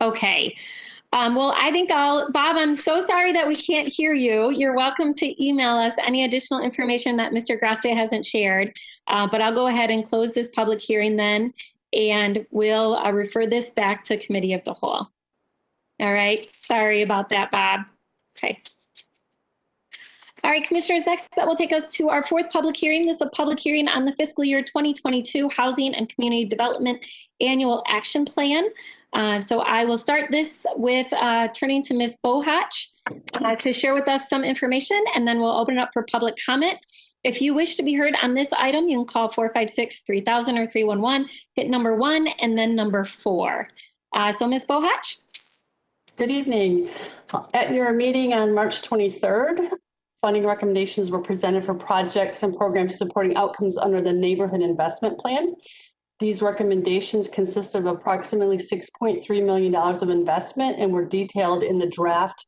[0.00, 0.56] okay.
[1.14, 4.50] Um, well, I think I'll, Bob, I'm so sorry that we can't hear you.
[4.54, 7.58] You're welcome to email us any additional information that Mr.
[7.58, 8.74] Gracia hasn't shared.
[9.08, 11.52] Uh, but I'll go ahead and close this public hearing then,
[11.92, 15.08] and we'll uh, refer this back to committee of the whole.
[16.00, 17.82] All right, sorry about that, Bob.
[18.36, 18.60] Okay.
[20.44, 23.06] All right, Commissioners, next that will take us to our fourth public hearing.
[23.06, 26.98] This is a public hearing on the fiscal year 2022 Housing and Community Development
[27.40, 28.64] Annual Action Plan.
[29.12, 32.16] Uh, so I will start this with uh, turning to Ms.
[32.24, 32.88] Bohatch
[33.34, 36.36] uh, to share with us some information, and then we'll open it up for public
[36.44, 36.78] comment.
[37.24, 41.28] If you wish to be heard on this item, you can call 456-3000 or 311,
[41.54, 43.68] hit number one, and then number four.
[44.14, 44.66] Uh, so Ms.
[44.66, 45.20] Bohatch?
[46.16, 46.90] Good evening.
[47.54, 49.70] At your meeting on March 23rd,
[50.20, 55.54] funding recommendations were presented for projects and programs supporting outcomes under the Neighborhood Investment Plan.
[56.22, 62.46] These recommendations consist of approximately $6.3 million of investment and were detailed in the draft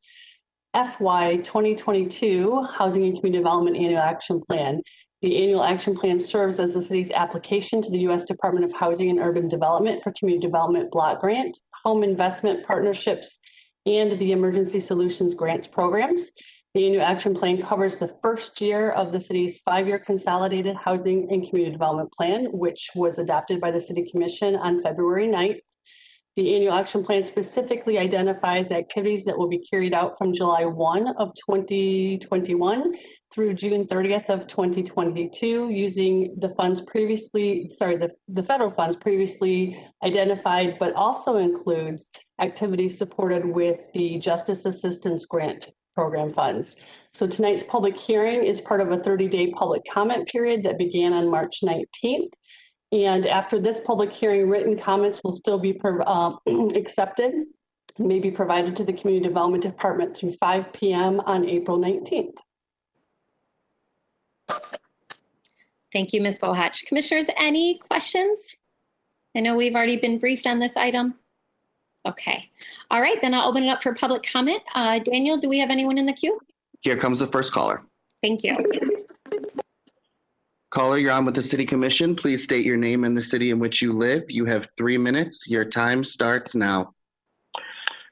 [0.73, 4.81] FY 2022 Housing and Community Development Annual Action Plan.
[5.21, 8.23] The annual action plan serves as the city's application to the U.S.
[8.23, 13.39] Department of Housing and Urban Development for Community Development Block Grant, Home Investment Partnerships,
[13.85, 16.31] and the Emergency Solutions Grants programs.
[16.75, 21.47] The annual action plan covers the first year of the city's five-year consolidated housing and
[21.47, 25.61] community development plan, which was adopted by the city commission on February 9th.
[26.35, 31.15] The annual action plan specifically identifies activities that will be carried out from July 1
[31.17, 32.93] of 2021
[33.33, 39.81] through June 30th of 2022 using the funds previously, sorry, the, the federal funds previously
[40.03, 42.09] identified, but also includes
[42.41, 46.75] activities supported with the Justice Assistance Grant program funds.
[47.13, 51.29] So tonight's public hearing is part of a 30-day public comment period that began on
[51.29, 52.33] March 19th.
[52.91, 56.33] And after this public hearing, written comments will still be uh,
[56.75, 57.33] accepted
[57.97, 61.21] may be provided to the Community Development Department through 5 p.m.
[61.21, 62.35] on April 19th.
[65.93, 66.39] Thank you, Ms.
[66.39, 66.85] Bohatch.
[66.87, 68.55] Commissioners, any questions?
[69.35, 71.15] I know we've already been briefed on this item.
[72.05, 72.49] Okay.
[72.91, 74.61] All right, then I'll open it up for public comment.
[74.75, 76.35] Uh, Daniel, do we have anyone in the queue?
[76.81, 77.83] Here comes the first caller.
[78.21, 78.55] Thank you.
[80.69, 82.15] Caller, you're on with the City Commission.
[82.15, 84.23] Please state your name and the city in which you live.
[84.29, 85.47] You have three minutes.
[85.47, 86.93] Your time starts now.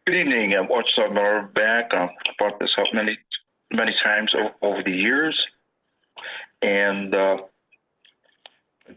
[0.07, 0.53] Good evening.
[0.53, 1.93] I'm Watchdog Miller back.
[1.93, 3.17] I've brought this up many,
[3.71, 5.39] many times over the years.
[6.61, 7.37] And uh,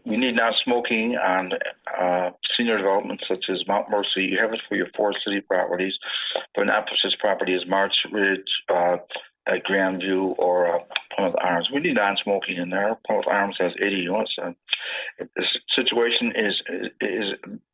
[0.05, 1.51] we need not smoking on
[1.99, 4.23] uh, senior developments such as Mount Mercy.
[4.23, 5.93] You have it for your four city properties,
[6.55, 8.97] but an emphasis property is March Ridge, uh,
[9.47, 10.79] at Grandview, or uh,
[11.15, 11.69] Plymouth Arms.
[11.73, 12.97] We need non-smoking in there.
[13.05, 14.35] Plymouth Arms has 80 units.
[14.37, 14.55] And
[15.19, 16.61] the situation is
[17.01, 17.31] is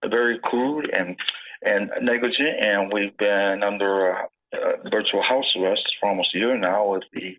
[0.08, 1.16] very crude and
[1.64, 6.58] and negligent, and we've been under uh, uh, virtual house arrest for almost a year
[6.58, 7.38] now with the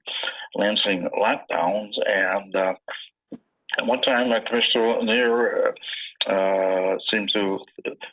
[0.55, 1.93] Lansing lockdowns.
[2.07, 2.75] And uh,
[3.79, 5.75] at one time, uh, Commissioner Lenear
[6.27, 7.59] uh, seemed to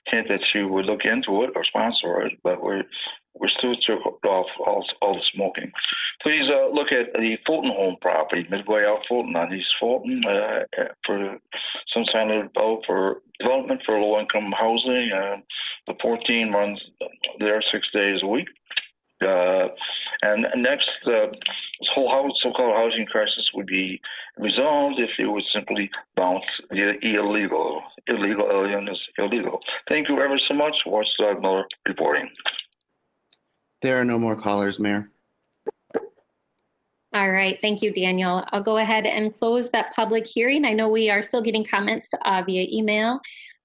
[0.08, 2.84] hint that she would look into it or sponsor it, but we're
[3.34, 5.72] we're still took off all, all the smoking.
[6.22, 10.64] Please uh, look at the Fulton home property, Midway out Fulton on East Fulton, uh,
[11.06, 11.38] for
[11.94, 15.12] some kind of develop for development for low income housing.
[15.16, 15.38] Uh,
[15.88, 16.80] the 14 runs
[17.40, 18.50] there six days a week.
[19.22, 19.68] Uh,
[20.24, 24.00] and next, uh, this whole house, so-called housing crisis would be
[24.38, 27.82] resolved if it would simply bounce the illegal.
[28.08, 29.60] Illegal alien is illegal.
[29.90, 30.76] Thank you ever so much.
[30.86, 32.30] Watchdog Miller reporting.
[33.82, 35.10] There are no more callers, Mayor.
[37.14, 38.46] All right, thank you, Daniel.
[38.52, 40.64] I'll go ahead and close that public hearing.
[40.64, 43.20] I know we are still getting comments uh, via email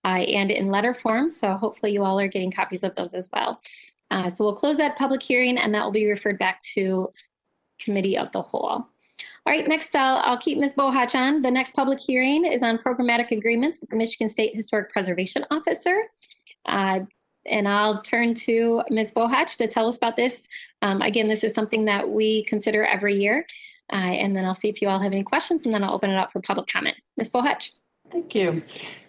[0.04, 3.28] uh, and in letter form, so hopefully you all are getting copies of those as
[3.32, 3.60] well.
[4.10, 7.08] Uh, so we'll close that public hearing and that will be referred back to
[7.78, 8.86] committee of the whole.
[9.46, 10.74] All right, next I'll, I'll keep Ms.
[10.74, 11.42] Bohatch on.
[11.42, 16.04] The next public hearing is on programmatic agreements with the Michigan State Historic Preservation Officer.
[16.66, 17.00] Uh,
[17.46, 19.12] and I'll turn to Ms.
[19.12, 20.48] Bohatch to tell us about this.
[20.82, 23.46] Um, again, this is something that we consider every year.
[23.92, 26.10] Uh, and then I'll see if you all have any questions and then I'll open
[26.10, 26.96] it up for public comment.
[27.16, 27.30] Ms.
[27.30, 27.70] Bohatch.
[28.10, 28.62] Thank you.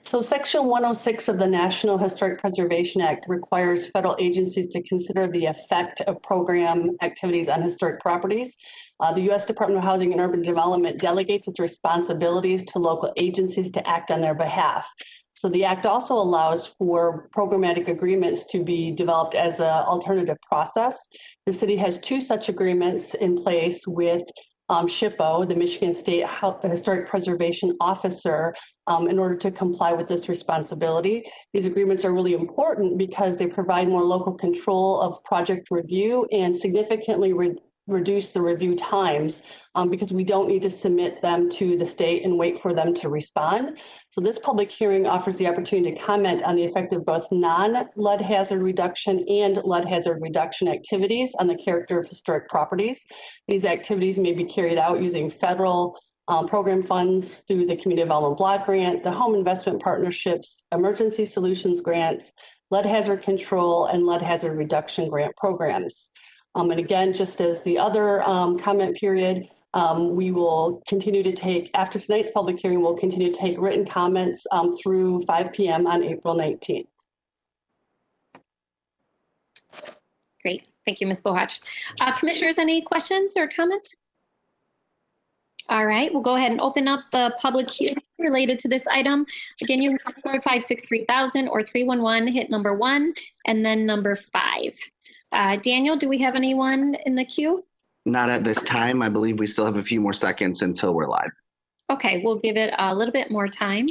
[0.04, 5.45] So Section 106 of the National Historic Preservation Act requires federal agencies to consider the
[5.45, 8.56] effect of program activities on historic properties.
[9.00, 9.45] Uh, the U.S.
[9.45, 14.22] Department of Housing and Urban Development delegates its responsibilities to local agencies to act on
[14.22, 14.88] their behalf.
[15.34, 20.98] So the act also allows for programmatic agreements to be developed as an alternative process.
[21.45, 24.24] The city has two such agreements in place with
[24.70, 26.26] um, SHPO, the Michigan State
[26.63, 28.53] Historic Preservation Officer,
[28.88, 31.24] um, in order to comply with this responsibility.
[31.53, 36.55] These agreements are really important because they provide more local control of project review and
[36.55, 37.55] significantly re
[37.88, 39.44] reduce the review times
[39.76, 42.94] um, because we don't need to submit them to the state and wait for them
[42.94, 43.80] to respond.
[44.10, 48.22] So this public hearing offers the opportunity to comment on the effect of both non-lead
[48.22, 53.06] hazard reduction and lead hazard reduction activities on the character of historic properties.
[53.48, 58.38] These activities may be carried out using federal um, program funds through the Community Development
[58.38, 62.34] Block Grant, the Home Investment Partnerships, Emergency Solutions Grants,
[62.70, 66.12] Lead Hazard Control, and Lead Hazard Reduction Grant programs.
[66.56, 71.34] Um, and again, just as the other um, comment period, um, we will continue to
[71.34, 75.86] take, after tonight's public hearing, we'll continue to take written comments um, through 5 p.m.
[75.86, 76.88] on April 19th.
[80.41, 80.64] Great.
[80.86, 81.22] Thank you, Ms.
[81.22, 81.62] Bohatch.
[82.00, 83.95] Uh, commissioners, any questions or comments?
[85.70, 89.26] All right, we'll go ahead and open up the public hearing related to this item.
[89.62, 93.14] Again, you four five six three thousand or three one one, hit number one,
[93.45, 94.74] and then number five.
[95.32, 97.66] Uh, Daniel, do we have anyone in the queue?
[98.06, 99.02] Not at this time.
[99.02, 101.32] I believe we still have a few more seconds until we're live.
[101.90, 103.88] Okay, we'll give it a little bit more time.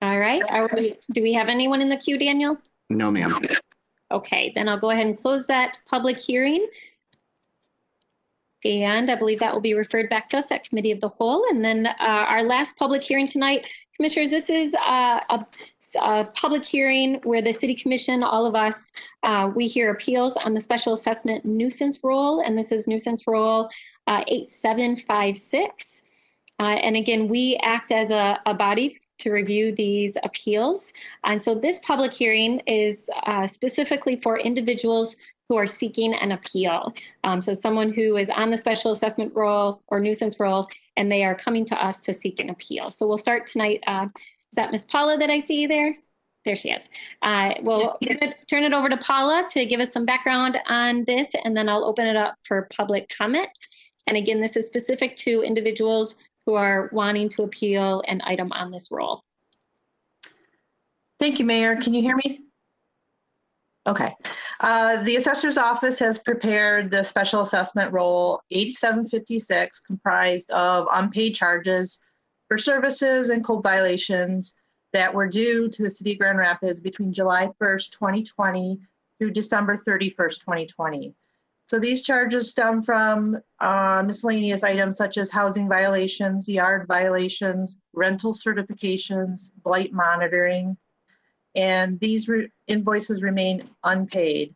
[0.00, 2.56] All right, are we, do we have anyone in the queue, Daniel?
[2.88, 3.44] No, ma'am.
[4.10, 6.60] Okay, then I'll go ahead and close that public hearing.
[8.64, 11.44] And I believe that will be referred back to us at Committee of the Whole.
[11.48, 15.46] And then uh, our last public hearing tonight, Commissioners, this is uh, a,
[16.02, 18.90] a public hearing where the City Commission, all of us,
[19.22, 23.68] uh, we hear appeals on the special assessment nuisance rule, and this is nuisance rule
[24.08, 26.02] uh, 8756.
[26.60, 30.92] Uh, and again, we act as a, a body to review these appeals.
[31.24, 35.16] And so this public hearing is uh, specifically for individuals
[35.48, 36.94] who are seeking an appeal.
[37.24, 41.24] Um, so someone who is on the special assessment roll or nuisance roll, and they
[41.24, 42.90] are coming to us to seek an appeal.
[42.90, 43.82] So we'll start tonight.
[43.86, 45.96] Uh, is that Miss Paula that I see there?
[46.44, 46.88] There she is.
[47.22, 48.34] Uh, we'll Yes.
[48.48, 51.84] turn it over to Paula to give us some background on this, and then I'll
[51.84, 53.48] open it up for public comment.
[54.06, 56.16] And again, this is specific to individuals
[56.48, 59.22] who are wanting to appeal an item on this roll.
[61.18, 61.76] Thank you, Mayor.
[61.76, 62.40] Can you hear me?
[63.86, 64.14] Okay.
[64.60, 71.98] Uh, The Assessor's Office has prepared the special assessment roll 8756 comprised of unpaid charges
[72.48, 74.54] for services and code violations
[74.94, 78.80] that were due to the City of Grand Rapids between July 1st, 2020
[79.18, 81.14] through December 31st, 2020.
[81.68, 88.32] So these charges stem from uh, miscellaneous items such as housing violations, yard violations, rental
[88.32, 90.78] certifications, blight monitoring,
[91.54, 94.54] and these re- invoices remain unpaid.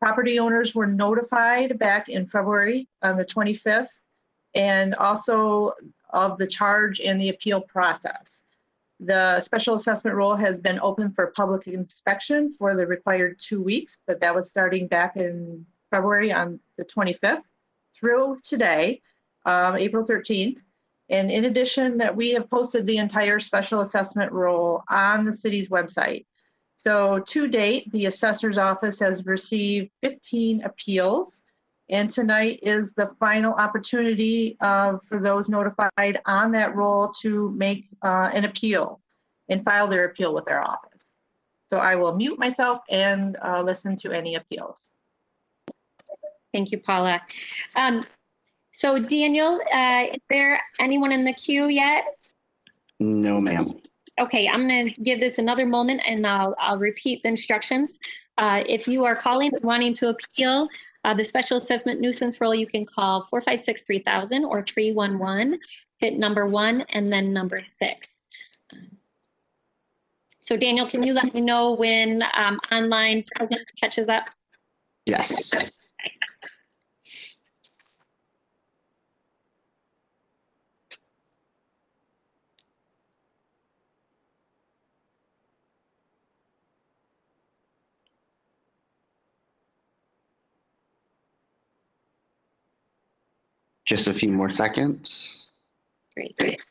[0.00, 4.08] Property owners were notified back in February on the 25th,
[4.54, 5.72] and also
[6.10, 8.44] of the charge and the appeal process.
[9.00, 13.96] The special assessment roll has been open for public inspection for the required two weeks,
[14.06, 17.50] but that was starting back in February on the 25th
[17.94, 19.00] through today,
[19.44, 20.58] um, April 13th.
[21.10, 25.68] And in addition, that we have posted the entire special assessment roll on the city's
[25.68, 26.24] website.
[26.76, 31.42] So to date, the assessor's office has received 15 appeals.
[31.90, 37.88] And tonight is the final opportunity uh, for those notified on that roll to make
[38.02, 39.00] uh, an appeal
[39.48, 41.16] and file their appeal with our office.
[41.64, 44.88] So I will mute myself and uh, listen to any appeals.
[46.52, 47.20] Thank you, Paula.
[47.76, 48.04] Um,
[48.72, 52.04] so Daniel, uh, is there anyone in the queue yet?
[53.00, 53.68] No, ma'am.
[54.20, 57.98] Okay, I'm going to give this another moment and I'll, I'll repeat the instructions.
[58.38, 60.68] Uh, if you are calling and wanting to appeal
[61.04, 65.58] uh, the special assessment nuisance rule, you can call 456 3000 or 311,
[65.98, 68.28] hit number one and then number six.
[70.40, 74.24] So Daniel, can you let me know when um, online presence catches up?
[75.06, 75.72] Yes.
[93.84, 95.50] Just a few more seconds.
[96.14, 96.64] Great, great.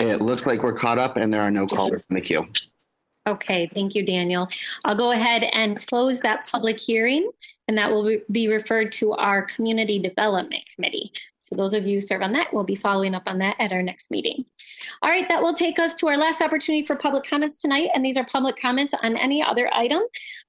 [0.00, 2.46] It looks like we're caught up and there are no callers in the queue.
[3.26, 4.48] Okay, thank you, Daniel.
[4.84, 7.30] I'll go ahead and close that public hearing,
[7.68, 11.10] and that will be referred to our Community Development Committee.
[11.44, 13.70] So those of you who serve on that, we'll be following up on that at
[13.70, 14.46] our next meeting.
[15.02, 18.02] All right, that will take us to our last opportunity for public comments tonight, and
[18.02, 20.00] these are public comments on any other item.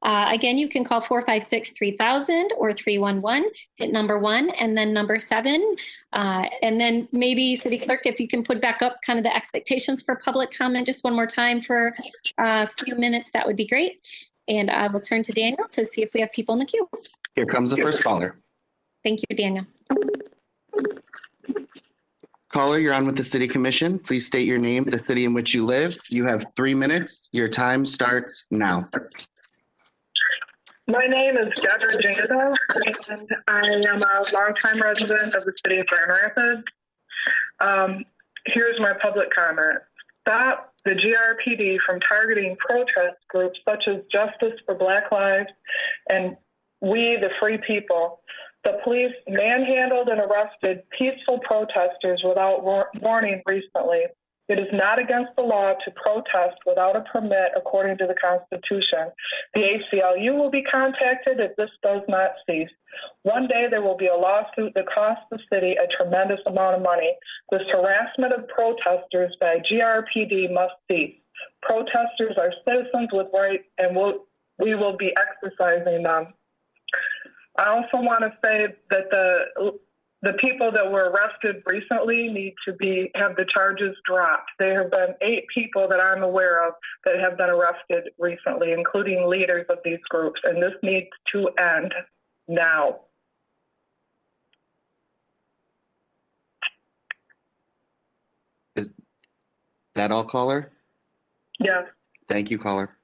[0.04, 5.76] Uh, Again, you can call 456-3000 or 311, hit number one, and then number seven.
[6.14, 9.36] Uh, And then maybe, City Clerk, if you can put back up kind of the
[9.36, 11.94] expectations for public comment just one more time for
[12.38, 14.00] a few minutes, that would be great.
[14.48, 16.88] And I will turn to Daniel to see if we have people in the queue.
[17.36, 18.38] Here comes the first caller.
[19.04, 19.66] Thank you, Daniel.
[22.50, 24.00] Caller, you're on with the city commission.
[24.00, 26.00] Please state your name, the city in which you live.
[26.10, 27.30] You have three minutes.
[27.34, 28.90] Your time starts now.
[30.88, 32.56] My name is Deborah Jada,
[33.10, 36.64] and I am a longtime resident of the city of Grand Rapids.
[37.60, 38.06] Um,
[38.46, 39.80] here's my public comment.
[40.22, 45.50] stop the GRPD from targeting protest groups such as Justice for Black Lives
[46.10, 46.38] and
[46.82, 48.20] We the Free People.
[48.66, 54.06] The police manhandled and arrested peaceful protesters without war- warning recently.
[54.48, 59.12] It is not against the law to protest without a permit according to the Constitution.
[59.54, 62.70] The ACLU will be contacted if this does not cease.
[63.24, 66.84] One day there will be a lawsuit that costs the city a tremendous amount of
[66.84, 67.16] money.
[67.52, 71.16] This harassment of protesters by GRPD must cease.
[71.62, 74.26] Protesters are citizens with rights and will,
[74.60, 76.34] we will be exercising them.
[77.58, 79.80] I also want to say that the
[80.22, 84.50] the people that were arrested recently need to be have the charges dropped.
[84.58, 86.74] There have been eight people that I'm aware of
[87.06, 91.94] that have been arrested recently, including leaders of these groups, and this needs to end
[92.48, 93.02] now.
[98.76, 98.90] Is
[99.94, 100.72] that all, caller?
[101.60, 101.84] Yes.
[102.28, 102.95] Thank you, caller.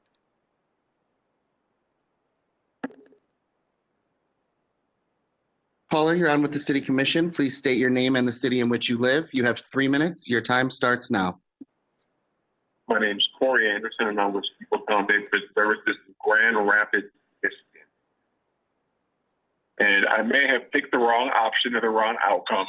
[5.92, 7.30] Caller, you're on with the city commission.
[7.30, 9.28] Please state your name and the city in which you live.
[9.34, 10.30] You have three minutes.
[10.30, 11.42] Your time starts now.
[12.88, 17.12] My name is Corey Anderson, and I'm with Steepletown Neighborhood Services Grand Rapids,
[17.44, 17.88] Michigan.
[19.80, 22.68] And I may have picked the wrong option or the wrong outcome,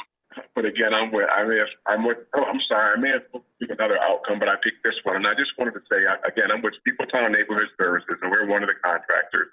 [0.53, 3.23] but again, I'm with I may have I'm with oh, I'm sorry I may have
[3.31, 6.51] picked another outcome, but I picked this one, and I just wanted to say again
[6.51, 9.47] I'm with Steepletown Neighborhood Services, and we're one of the contractors,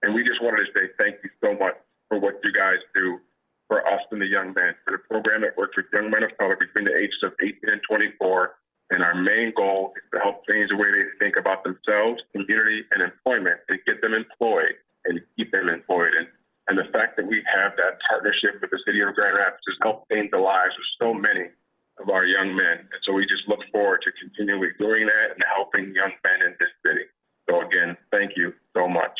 [0.00, 1.76] and we just wanted to say thank you so much
[2.10, 3.22] for what you guys do
[3.70, 6.58] for us the young men for the program that works with young men of color
[6.58, 8.58] between the ages of 18 and 24.
[8.90, 12.82] And our main goal is to help change the way they think about themselves, community,
[12.90, 14.74] and employment, and get them employed
[15.06, 16.10] and keep them employed.
[16.18, 16.26] And
[16.68, 19.78] and the fact that we have that partnership with the city of Grand Rapids has
[19.82, 21.50] helped change the lives of so many
[21.98, 22.86] of our young men.
[22.86, 26.54] And so we just look forward to continually doing that and helping young men in
[26.60, 27.10] this city.
[27.48, 29.18] So again, thank you so much.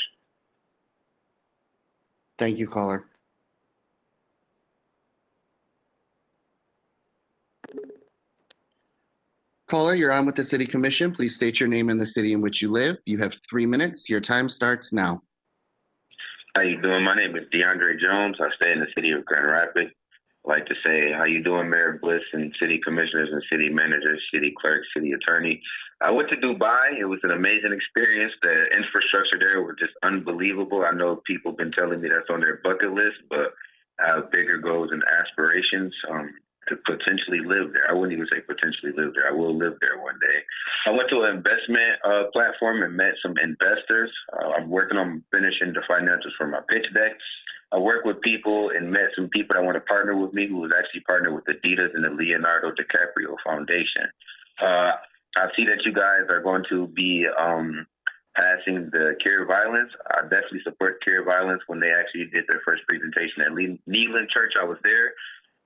[2.41, 3.05] Thank you, caller.
[9.69, 11.13] Caller, you're on with the city commission.
[11.13, 12.97] Please state your name and the city in which you live.
[13.05, 14.09] You have three minutes.
[14.09, 15.21] Your time starts now.
[16.57, 17.05] How you doing?
[17.05, 18.37] My name is DeAndre Jones.
[18.41, 19.91] I stay in the city of Grand Rapids.
[20.47, 24.23] I'd like to say how you doing, Mayor Bliss and city commissioners and city managers,
[24.33, 25.61] city clerk, city attorney.
[26.01, 26.99] I went to Dubai.
[26.99, 28.33] It was an amazing experience.
[28.43, 30.85] The infrastructure there was just unbelievable.
[30.85, 33.53] I know people have been telling me that's on their bucket list, but
[34.03, 36.31] I have bigger goals and aspirations um,
[36.69, 37.85] to potentially live there.
[37.91, 39.29] I wouldn't even say potentially live there.
[39.29, 40.39] I will live there one day.
[40.87, 44.11] I went to an investment uh, platform and met some investors.
[44.33, 47.13] Uh, I'm working on finishing the financials for my pitch deck.
[47.73, 50.57] I worked with people and met some people that want to partner with me who
[50.57, 54.09] was actually partnered with Adidas and the Leonardo DiCaprio Foundation.
[54.61, 54.93] Uh,
[55.37, 57.87] I see that you guys are going to be um,
[58.37, 59.93] passing the Cure Violence.
[60.11, 64.31] I definitely support Cure Violence when they actually did their first presentation at Le- Needland
[64.31, 64.55] Church.
[64.61, 65.13] I was there.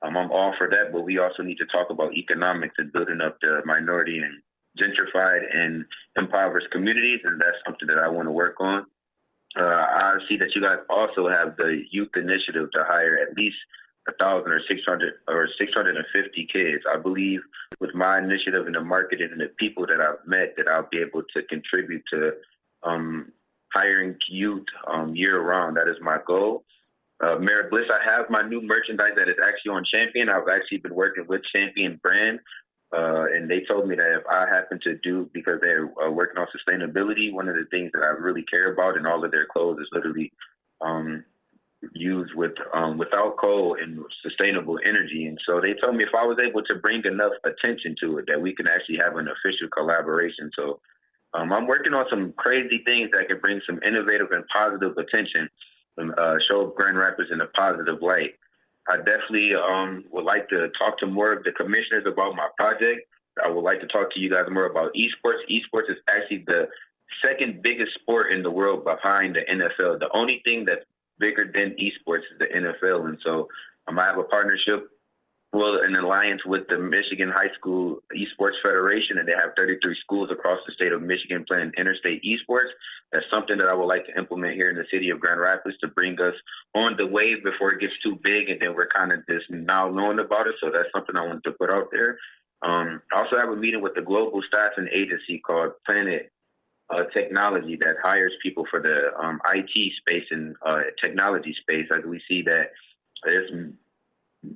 [0.02, 3.20] Um, I'm all for that, but we also need to talk about economics and building
[3.22, 4.42] up the minority and
[4.78, 5.84] gentrified and
[6.16, 8.86] impoverished communities, and that's something that I want to work on.
[9.56, 13.56] Uh, I see that you guys also have the youth initiative to hire at least
[14.09, 16.84] a thousand or six hundred or six hundred and fifty kids.
[16.92, 17.40] I believe
[17.80, 20.98] with my initiative and the marketing and the people that I've met that I'll be
[20.98, 22.32] able to contribute to
[22.82, 23.32] um,
[23.72, 25.76] hiring youth um, year round.
[25.76, 26.64] That is my goal.
[27.22, 30.28] Uh, Bliss, I have my new merchandise that is actually on Champion.
[30.28, 32.40] I've actually been working with Champion brand,
[32.94, 36.38] uh, and they told me that if I happen to do, because they're uh, working
[36.38, 39.46] on sustainability, one of the things that I really care about in all of their
[39.46, 40.32] clothes is literally
[40.80, 41.24] um,
[41.93, 45.26] used with um, without coal and sustainable energy.
[45.26, 48.26] And so they told me if I was able to bring enough attention to it,
[48.28, 50.51] that we can actually have an official collaboration.
[50.57, 50.80] So
[51.35, 55.49] um, I'm working on some crazy things that could bring some innovative and positive attention
[55.97, 58.35] and uh, show Grand Rapids in a positive light.
[58.89, 63.09] I definitely um, would like to talk to more of the commissioners about my project.
[63.43, 65.41] I would like to talk to you guys more about esports.
[65.51, 66.68] Esports is actually the
[67.24, 70.01] second biggest sport in the world behind the NFL.
[70.01, 70.85] The only thing that's
[71.18, 73.06] bigger than esports is the NFL.
[73.06, 73.48] And so
[73.86, 74.88] um, I have a partnership,
[75.52, 80.30] well, an alliance with the Michigan High School Esports Federation, and they have 33 schools
[80.32, 82.70] across the state of Michigan playing interstate esports.
[83.12, 85.78] That's something that I would like to implement here in the city of Grand Rapids
[85.78, 86.34] to bring us
[86.74, 89.88] on the wave before it gets too big, and then we're kind of just now
[89.90, 90.56] knowing about it.
[90.60, 92.18] So that's something I wanted to put out there.
[92.62, 96.32] Um, I also have a meeting with the global staffing agency called Planet
[96.91, 101.87] uh, Technology that hires people for the um, IT space and uh, technology space.
[101.97, 102.70] As we see that
[103.24, 103.51] there's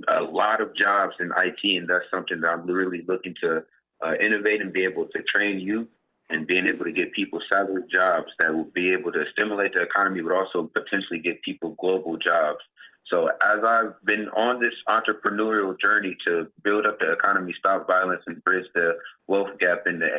[0.09, 3.65] a lot of jobs in IT, and that's something that I'm really looking to
[4.05, 5.89] uh, innovate and be able to train youth
[6.31, 9.81] and being able to get people solid jobs that will be able to stimulate the
[9.81, 12.61] economy, but also potentially get people global jobs.
[13.07, 18.23] So as I've been on this entrepreneurial journey to build up the economy, stop violence,
[18.27, 20.11] and bridge the wealth gap in the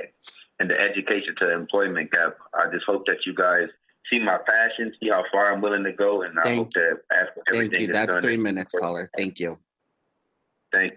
[0.59, 3.67] and the education to employment gap, I just hope that you guys
[4.09, 6.99] see my passion, see how far I'm willing to go, and I Thank- hope that
[7.11, 7.93] after Thank everything you.
[7.93, 9.09] That's done, three minutes, caller.
[9.17, 9.57] Thank you.
[10.71, 10.93] Thank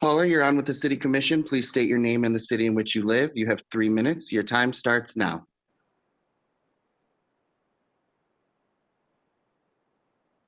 [0.00, 1.42] Caller, you're on with the city commission.
[1.42, 3.32] Please state your name and the city in which you live.
[3.34, 4.30] You have three minutes.
[4.30, 5.44] Your time starts now.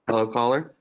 [0.06, 0.72] Hello, caller?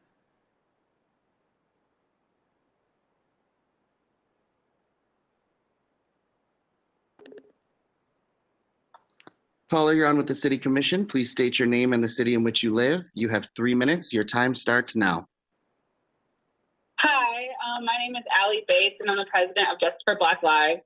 [9.70, 11.06] Caller, you're on with the city commission.
[11.06, 13.06] Please state your name and the city in which you live.
[13.14, 14.12] You have three minutes.
[14.12, 15.28] Your time starts now.
[16.98, 20.42] Hi, um, my name is Allie Bates, and I'm the president of Justice for Black
[20.42, 20.82] Lives.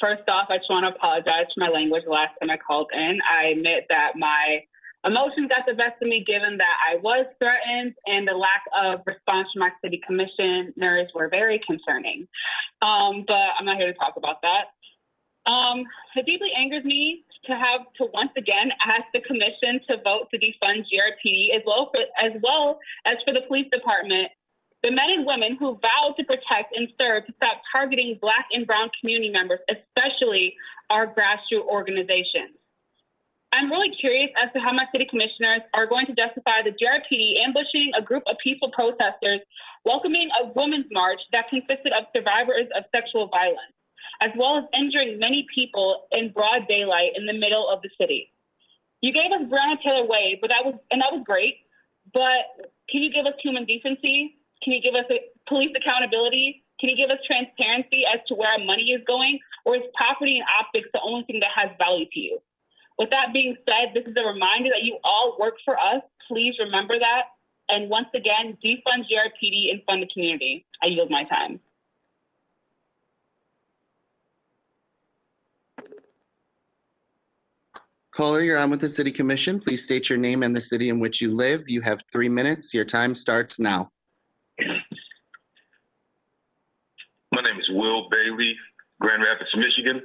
[0.00, 2.88] First off, I just want to apologize for my language the last time I called
[2.94, 3.18] in.
[3.30, 4.64] I admit that my
[5.04, 9.00] emotions got the best of me given that I was threatened and the lack of
[9.06, 12.26] response from my city commissioners were very concerning.
[12.80, 14.72] Um, but I'm not here to talk about that.
[15.46, 15.84] Um,
[16.16, 20.38] it deeply angers me to have to once again ask the commission to vote to
[20.38, 24.28] defund GRPD as well for, as well as for the police department.
[24.82, 28.66] The men and women who vowed to protect and serve to stop targeting Black and
[28.66, 30.54] Brown community members, especially
[30.90, 32.54] our grassroots organizations.
[33.52, 37.40] I'm really curious as to how my city commissioners are going to justify the GRPD
[37.44, 39.40] ambushing a group of peaceful protesters,
[39.84, 43.72] welcoming a women's march that consisted of survivors of sexual violence,
[44.20, 48.32] as well as injuring many people in broad daylight in the middle of the city.
[49.00, 51.58] You gave us Breonna Taylor Way, but that was and that was great.
[52.12, 54.36] But can you give us human decency?
[54.62, 55.04] Can you give us
[55.48, 56.64] police accountability?
[56.80, 59.38] Can you give us transparency as to where our money is going?
[59.64, 62.38] Or is property and optics the only thing that has value to you?
[62.98, 66.02] With that being said, this is a reminder that you all work for us.
[66.28, 67.24] Please remember that.
[67.68, 70.64] And once again, defund GRPD and fund the community.
[70.82, 71.60] I yield my time.
[78.16, 79.60] Caller, you're on with the city commission.
[79.60, 81.68] Please state your name and the city in which you live.
[81.68, 82.72] You have three minutes.
[82.72, 83.90] Your time starts now.
[84.58, 84.64] My
[87.42, 88.56] name is Will Bailey,
[89.02, 90.00] Grand Rapids, Michigan.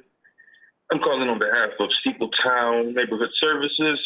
[0.92, 3.98] I'm calling on behalf of Steepletown Neighborhood Services.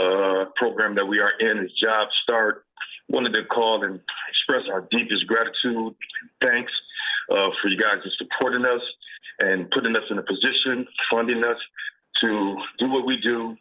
[0.00, 2.66] Uh, program that we are in is Job Start.
[3.08, 3.98] Wanted to call and
[4.28, 5.96] express our deepest gratitude,
[6.40, 6.70] thanks
[7.32, 8.80] uh, for you guys supporting us
[9.40, 11.58] and putting us in a position, funding us
[12.20, 13.56] to do what we do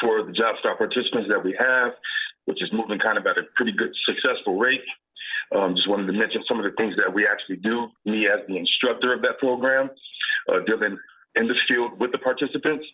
[0.00, 1.92] for the Job Start participants that we have,
[2.46, 4.84] which is moving kind of at a pretty good, successful rate.
[5.54, 7.88] Um, just wanted to mention some of the things that we actually do.
[8.04, 9.90] Me as the instructor of that program,
[10.48, 10.98] uh, dealing
[11.36, 12.84] in the field with the participants,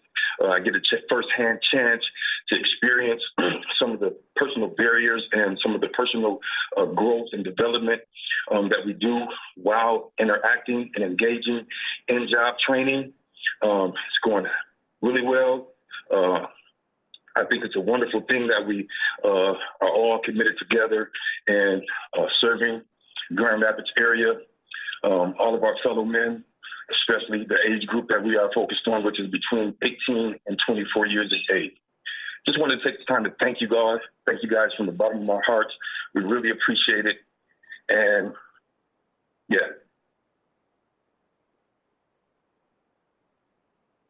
[0.43, 2.03] uh, I get a ch- firsthand chance
[2.49, 3.22] to experience
[3.78, 6.41] some of the personal barriers and some of the personal
[6.76, 8.03] uh, growth and development
[8.51, 9.20] um, that we do
[9.57, 11.66] while interacting and engaging
[12.09, 13.12] in job training.
[13.62, 14.47] Um, it's going
[15.03, 15.68] really well.
[16.12, 16.46] Uh,
[17.34, 18.86] I think it's a wonderful thing that we
[19.24, 21.11] uh, are all committed together
[21.46, 21.82] and
[22.18, 22.82] uh, serving
[23.34, 24.32] Grand Rapids area,
[25.05, 26.44] um, all of our fellow men,
[26.90, 31.07] especially the age group that we are focused on, which is between 18 and 24
[31.07, 31.72] years of age.
[32.46, 34.00] Just wanted to take the time to thank you guys.
[34.26, 35.72] Thank you guys from the bottom of our hearts.
[36.14, 37.16] We really appreciate it.
[37.88, 38.32] And
[39.48, 39.68] yeah,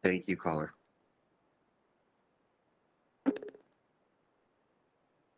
[0.03, 0.73] Thank you, caller.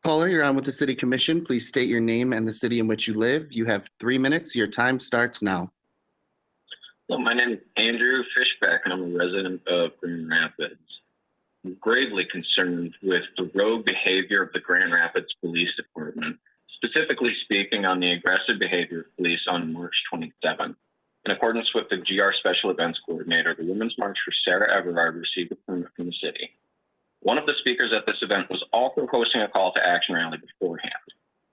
[0.05, 1.43] Caller, you're on with the city commission.
[1.43, 3.47] Please state your name and the city in which you live.
[3.49, 4.55] You have three minutes.
[4.55, 5.71] Your time starts now.
[7.09, 10.79] Well, my name is Andrew Fishback, and I'm a resident of Grand Rapids.
[11.65, 16.37] I'm gravely concerned with the rogue behavior of the Grand Rapids Police Department,
[16.75, 20.75] specifically speaking on the aggressive behavior of police on March 27th.
[21.25, 25.51] In accordance with the GR Special Events Coordinator, the Women's March for Sarah Everard received
[25.51, 26.51] a permit from the city.
[27.25, 30.37] One of the speakers at this event was also hosting a call to action rally
[30.37, 30.93] beforehand.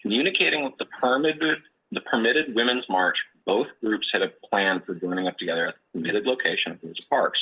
[0.02, 3.16] Communicating with the permitted, the permitted Women's March,
[3.46, 7.00] both groups had a plan for joining up together at the permitted location of Rosa
[7.08, 7.40] Parks.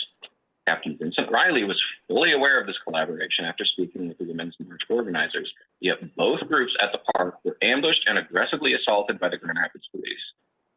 [0.65, 4.83] Captain Vincent Riley was fully aware of this collaboration after speaking with the Women's March
[4.89, 9.59] organizers, yet both groups at the park were ambushed and aggressively assaulted by the Grand
[9.59, 10.23] Rapids police.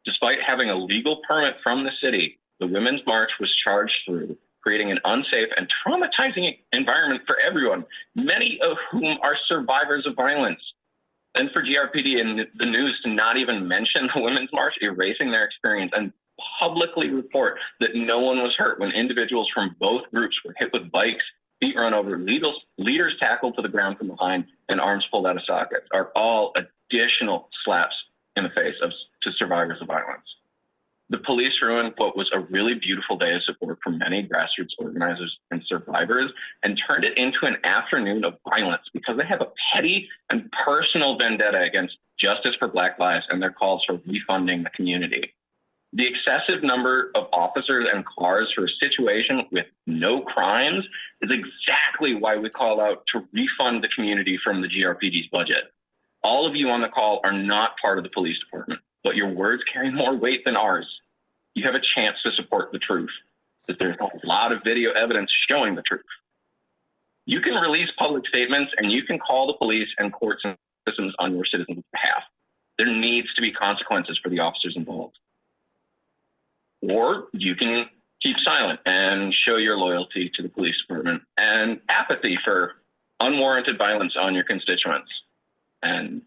[0.06, 4.92] Despite having a legal permit from the city, the Women's March was charged through, creating
[4.92, 7.86] an unsafe and traumatizing environment for everyone,
[8.16, 10.62] many of whom are survivors of violence.
[11.36, 15.44] And for GRPD and the news to not even mention the Women's March, erasing their
[15.44, 16.14] experience and
[16.60, 20.92] publicly report that no one was hurt when individuals from both groups were hit with
[20.92, 21.24] bikes,
[21.60, 25.38] feet run over, leaders, leaders tackled to the ground from behind, and arms pulled out
[25.38, 27.96] of sockets are all additional slaps
[28.36, 28.92] in the face of
[29.22, 30.24] to survivors of violence.
[31.10, 35.38] The police ruined what was a really beautiful day of support for many grassroots organizers
[35.52, 36.32] and survivors
[36.64, 41.18] and turned it into an afternoon of violence because they have a petty and personal
[41.18, 45.34] vendetta against justice for Black lives and their calls for refunding the community.
[45.96, 50.84] The excessive number of officers and cars for a situation with no crimes
[51.22, 55.72] is exactly why we call out to refund the community from the GRPD's budget.
[56.24, 59.30] All of you on the call are not part of the police department, but your
[59.30, 60.88] words carry more weight than ours.
[61.56, 63.12] You have a chance to support the truth,
[63.68, 66.02] that there's a lot of video evidence showing the truth.
[67.26, 71.14] You can release public statements and you can call the police and courts and systems
[71.20, 72.24] on your citizens' behalf.
[72.78, 75.18] There needs to be consequences for the officers involved.
[76.82, 77.86] Or you can
[78.22, 82.74] keep silent and show your loyalty to the police department and apathy for
[83.20, 85.12] unwarranted violence on your constituents
[85.82, 86.22] and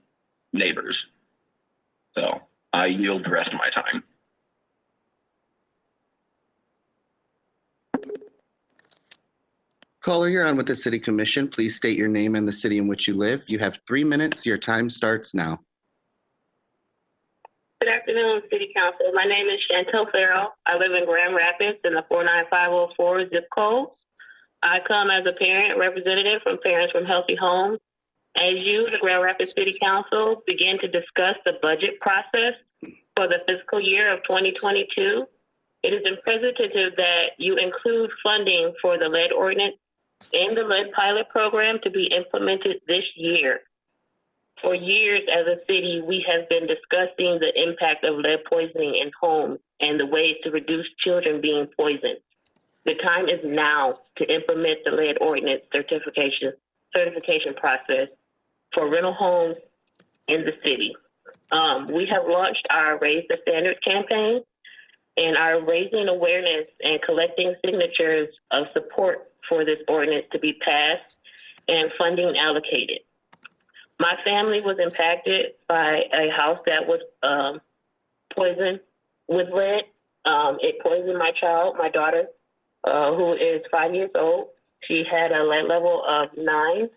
[0.52, 0.96] neighbors.
[2.14, 2.40] So
[2.76, 4.04] I yield the rest of my time.
[10.02, 11.48] Caller, you're on with the City Commission.
[11.48, 13.44] Please state your name and the city in which you live.
[13.48, 14.44] You have three minutes.
[14.44, 15.60] Your time starts now.
[17.80, 19.10] Good afternoon, City Council.
[19.14, 20.52] My name is Chantel Farrell.
[20.66, 23.88] I live in Grand Rapids in the 49504 zip code.
[24.62, 27.78] I come as a parent representative from Parents from Healthy Homes.
[28.36, 32.52] As you, the Grand Rapids City Council, begin to discuss the budget process
[33.16, 35.26] for the fiscal year of 2022,
[35.82, 39.76] it is imperative that you include funding for the lead ordinance
[40.32, 43.60] and the lead pilot program to be implemented this year.
[44.62, 49.10] For years as a city, we have been discussing the impact of lead poisoning in
[49.20, 52.18] homes and the ways to reduce children being poisoned.
[52.84, 56.52] The time is now to implement the lead ordinance certification
[56.94, 58.08] certification process
[58.72, 59.56] for rental homes
[60.28, 60.94] in the city.
[61.52, 64.42] Um, we have launched our Raise the Standard campaign
[65.16, 71.20] and are raising awareness and collecting signatures of support for this ordinance to be passed
[71.68, 72.98] and funding allocated.
[73.98, 77.60] My family was impacted by a house that was um,
[78.34, 78.80] poisoned
[79.28, 79.84] with lead.
[80.26, 82.24] Um, it poisoned my child, my daughter,
[82.84, 84.48] uh, who is five years old.
[84.86, 86.90] She had a lead level of nine.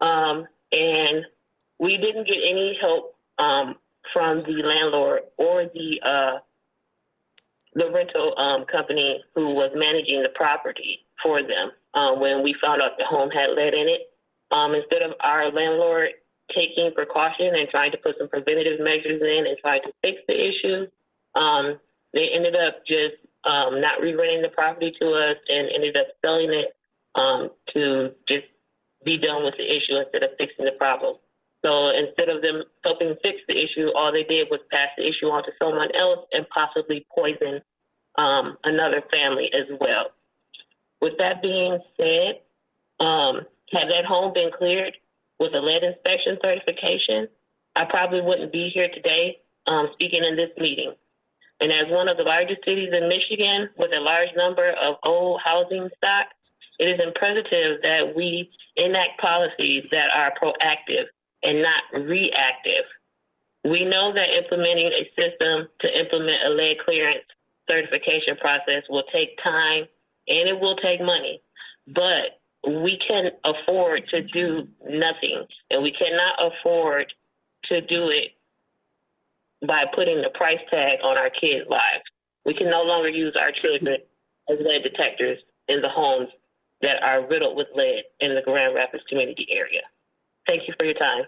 [0.00, 1.24] Um, and
[1.78, 3.76] we didn't get any help um,
[4.12, 6.38] from the landlord or the uh,
[7.74, 12.82] the rental um, company who was managing the property for them uh, when we found
[12.82, 14.02] out the home had lead in it.
[14.50, 16.10] Um, instead of our landlord
[16.54, 20.34] taking precaution and trying to put some preventative measures in and trying to fix the
[20.34, 20.86] issue,
[21.34, 21.78] um,
[22.12, 23.14] they ended up just
[23.44, 26.76] um, not re-renting the property to us and ended up selling it
[27.14, 28.44] um, to just
[29.04, 31.14] be done with the issue instead of fixing the problem.
[31.64, 35.26] So instead of them helping fix the issue, all they did was pass the issue
[35.26, 37.60] on to someone else and possibly poison
[38.16, 40.08] um, another family as well.
[41.00, 42.40] With that being said,
[43.00, 43.42] um,
[43.72, 44.96] had that home been cleared
[45.38, 47.28] with a lead inspection certification,
[47.74, 50.94] I probably wouldn't be here today um, speaking in this meeting.
[51.60, 55.40] And as one of the largest cities in Michigan with a large number of old
[55.44, 56.26] housing stock,
[56.78, 61.06] it is imperative that we enact policies that are proactive
[61.42, 62.84] and not reactive.
[63.64, 67.24] We know that implementing a system to implement a lead clearance
[67.68, 69.84] certification process will take time
[70.28, 71.40] and it will take money,
[71.86, 77.12] but we can afford to do nothing and we cannot afford
[77.64, 78.30] to do it
[79.66, 82.02] by putting the price tag on our kids' lives.
[82.44, 83.98] We can no longer use our children
[84.50, 85.38] as lead detectors
[85.68, 86.28] in the homes
[86.82, 89.82] that are riddled with lead in the Grand Rapids community area.
[90.46, 91.24] Thank you for your time.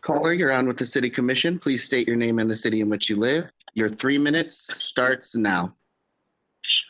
[0.00, 1.58] Caller, you're on with the City Commission.
[1.58, 3.52] Please state your name and the city in which you live.
[3.74, 5.74] Your three minutes starts now.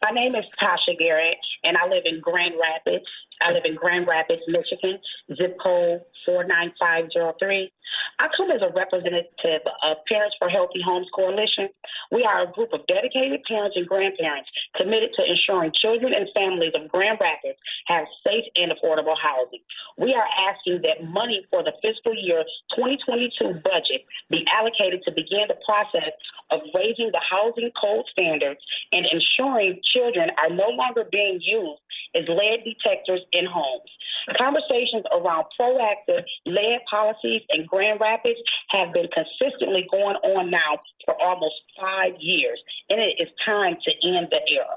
[0.02, 3.06] My name is Tasha Garrett, and I live in Grand Rapids.
[3.42, 4.98] I live in Grand Rapids, Michigan,
[5.36, 7.72] zip code 49503.
[8.18, 11.68] I come as a representative of Parents for Healthy Homes Coalition.
[12.10, 16.72] We are a group of dedicated parents and grandparents committed to ensuring children and families
[16.74, 19.60] of Grand Rapids have safe and affordable housing.
[19.98, 22.44] We are asking that money for the fiscal year
[22.76, 26.10] 2022 budget be allocated to begin the process
[26.50, 28.60] of raising the housing code standards
[28.92, 31.81] and ensuring children are no longer being used
[32.14, 33.88] is lead detectors in homes.
[34.36, 38.38] Conversations around proactive lead policies in Grand Rapids
[38.68, 44.08] have been consistently going on now for almost five years, and it is time to
[44.08, 44.76] end the era.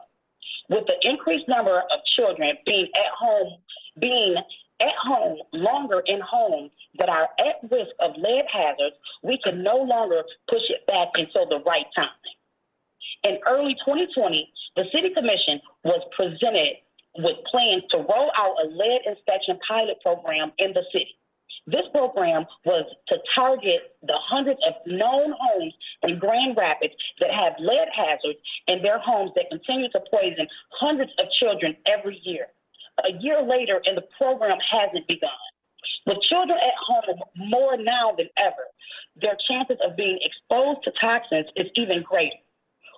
[0.69, 3.57] With the increased number of children being at home,
[3.99, 4.35] being
[4.81, 9.77] at home longer in homes that are at risk of lead hazards, we can no
[9.77, 12.09] longer push it back until the right time.
[13.23, 16.77] In early 2020, the City Commission was presented
[17.17, 21.15] with plans to roll out a lead inspection pilot program in the city.
[21.67, 27.53] This program was to target the hundreds of known homes in Grand Rapids that have
[27.59, 28.37] lead hazards
[28.67, 30.47] in their homes that continue to poison
[30.79, 32.47] hundreds of children every year.
[33.03, 35.29] A year later, and the program hasn't begun.
[36.05, 38.69] With children at home more now than ever,
[39.15, 42.37] their chances of being exposed to toxins is even greater.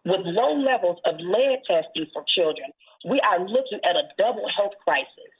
[0.07, 2.71] With low levels of lead testing for children,
[3.09, 5.31] we are looking at a double health crisis.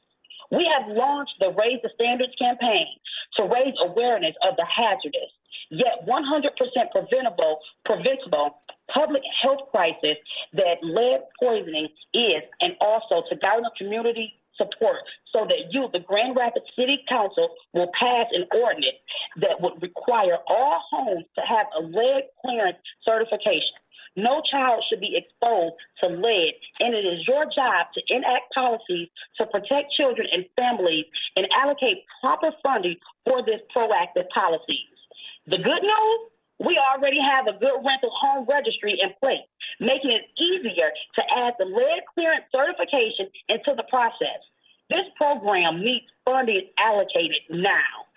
[0.52, 2.88] We have launched the Raise the Standards campaign
[3.38, 5.32] to raise awareness of the hazardous,
[5.72, 8.60] yet 100% preventable, preventable
[8.94, 10.18] public health crisis
[10.52, 15.00] that lead poisoning is, and also to garner community support
[15.32, 19.00] so that you, the Grand Rapids City Council, will pass an ordinance
[19.38, 23.80] that would require all homes to have a lead clearance certification.
[24.18, 29.10] No child should be exposed to lead, and it is your job to enact policies
[29.38, 31.06] to protect children and families
[31.36, 34.90] and allocate proper funding for this proactive policies.
[35.46, 36.20] The good news,
[36.58, 39.46] we already have a good rental home registry in place,
[39.80, 44.42] making it easier to add the lead clearance certification into the process.
[44.90, 48.10] This program needs funding allocated now.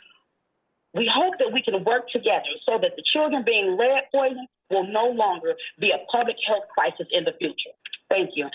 [0.94, 4.87] We hope that we can work together so that the children being lead poisoned will
[4.87, 7.71] no longer be a public health crisis in the future.
[8.09, 8.49] Thank you.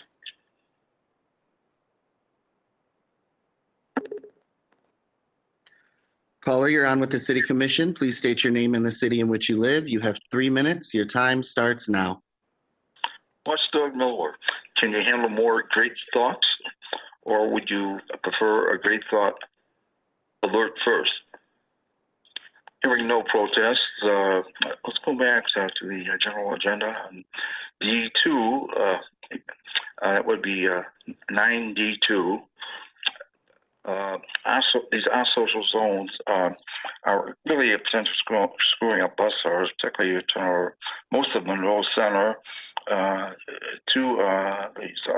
[6.42, 7.92] Caller, you're on with the City Commission.
[7.92, 9.90] Please state your name and the city in which you live.
[9.90, 10.94] You have three minutes.
[10.94, 12.22] Your time starts now.
[13.48, 14.36] Watchdog Miller,
[14.78, 16.48] can you handle more great thoughts,
[17.24, 19.34] or would you prefer a great thought
[20.44, 21.12] alert first?
[22.86, 24.44] Hearing no protests, uh,
[24.86, 26.94] let's go back uh, to the uh, general agenda.
[27.10, 27.26] Um,
[27.82, 28.98] D2, uh,
[29.34, 29.38] uh,
[30.02, 30.84] that would be uh,
[31.32, 32.42] 9D2.
[33.86, 36.50] Uh, also, these asocial zones uh,
[37.06, 40.76] are really a potential screw, screwing up bus service, particularly to our,
[41.12, 42.36] most of Monroe Center,
[42.92, 43.32] uh,
[43.96, 45.16] to these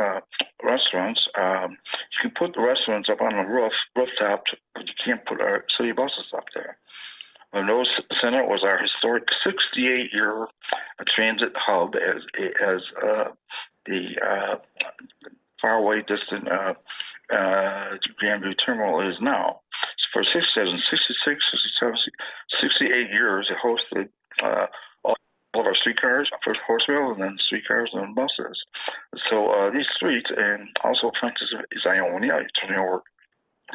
[0.64, 1.20] restaurants.
[1.38, 4.44] Um, you can put the restaurants up on the roof, rooftop,
[4.74, 6.78] but you can't put our city buses up there.
[7.54, 7.84] Monroe
[8.22, 10.48] Center was our historic 68-year
[11.16, 12.22] transit hub as
[12.62, 13.32] as uh,
[13.86, 14.56] the uh,
[15.62, 16.74] faraway distant uh,
[17.34, 19.62] uh, Grandview Terminal is now.
[20.14, 21.46] For 67, 66,
[21.80, 21.96] 67,
[22.62, 24.10] 68 years, it hosted
[24.42, 24.68] uh,
[25.04, 25.16] all
[25.56, 28.58] of our streetcars, first horse rail, and then streetcars and buses.
[29.30, 33.02] So uh, these streets, and also Francis is Ionia, you turn over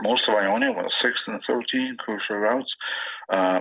[0.01, 2.73] most of Ionia, with 6 and 13 crucial routes,
[3.29, 3.61] uh,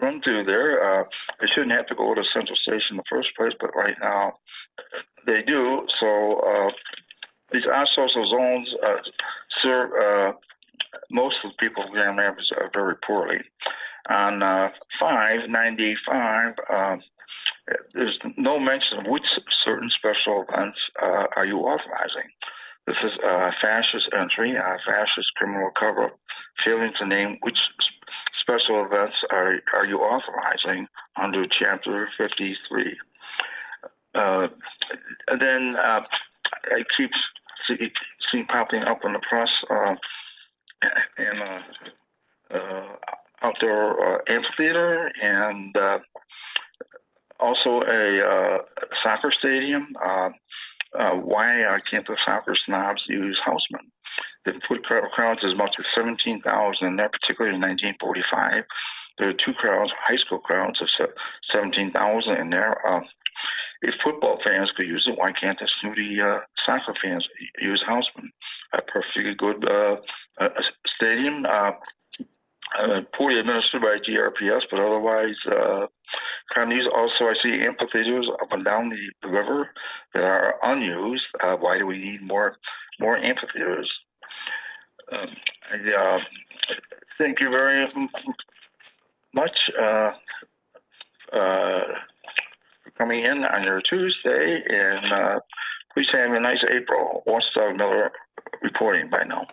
[0.00, 1.00] run through there.
[1.00, 1.04] Uh,
[1.40, 4.34] they shouldn't have to go to Central Station in the first place, but right now
[5.26, 5.86] they do.
[6.00, 6.70] So uh,
[7.52, 8.96] these asocial zones uh,
[9.62, 10.32] serve uh,
[11.10, 13.38] most of the people of Grand Rapids very poorly.
[14.08, 14.68] On uh,
[15.00, 16.96] 595, uh,
[17.92, 19.24] there's no mention of which
[19.64, 22.30] certain special events uh, are you authorizing.
[22.86, 26.18] This is a fascist entry, a fascist criminal cover-up,
[26.64, 27.58] failing to name which
[28.40, 30.86] special events are, are you authorizing
[31.20, 32.96] under Chapter 53.
[34.14, 34.48] Uh,
[35.38, 36.00] then uh,
[36.70, 37.10] I keep
[37.66, 37.92] see,
[38.32, 39.94] see popping up in the press uh,
[41.18, 42.96] and uh, uh,
[43.42, 45.98] outdoor uh, amphitheater and uh,
[47.40, 48.58] also a
[49.02, 49.88] soccer stadium.
[50.98, 53.90] Uh, why uh, can't the soccer snobs use Houseman?
[54.44, 58.64] They put crowds as much as 17,000 in there, particularly in 1945.
[59.18, 60.88] There are two crowds, high school crowds of
[61.52, 62.86] 17,000 in there.
[62.86, 63.00] Uh,
[63.82, 67.26] if football fans could use it, why can't the snooty uh, soccer fans
[67.60, 68.30] use Houseman?
[68.72, 69.96] A perfectly good uh,
[70.40, 70.48] uh,
[70.96, 71.72] stadium, uh,
[72.78, 75.86] uh, poorly administered by GRPS, but otherwise uh,
[76.54, 76.88] kind of used.
[76.94, 79.70] Also, I see amphitheaters up and down the, the river
[80.14, 81.24] that are unused.
[81.42, 82.56] Uh, why do we need more
[83.00, 83.90] more amphitheaters?
[85.12, 85.28] Um,
[85.70, 86.18] I, uh,
[87.18, 87.86] thank you very
[89.32, 90.10] much uh,
[91.32, 91.84] uh,
[92.82, 95.40] for coming in on your Tuesday, and uh,
[95.94, 97.22] please have a nice April.
[97.26, 98.10] Watchdog Miller
[98.62, 99.46] reporting by now.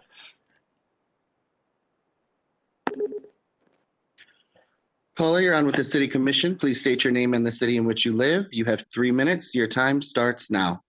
[5.15, 6.55] Caller, you're on with the city commission.
[6.55, 8.47] Please state your name and the city in which you live.
[8.51, 9.53] You have three minutes.
[9.53, 10.81] Your time starts now.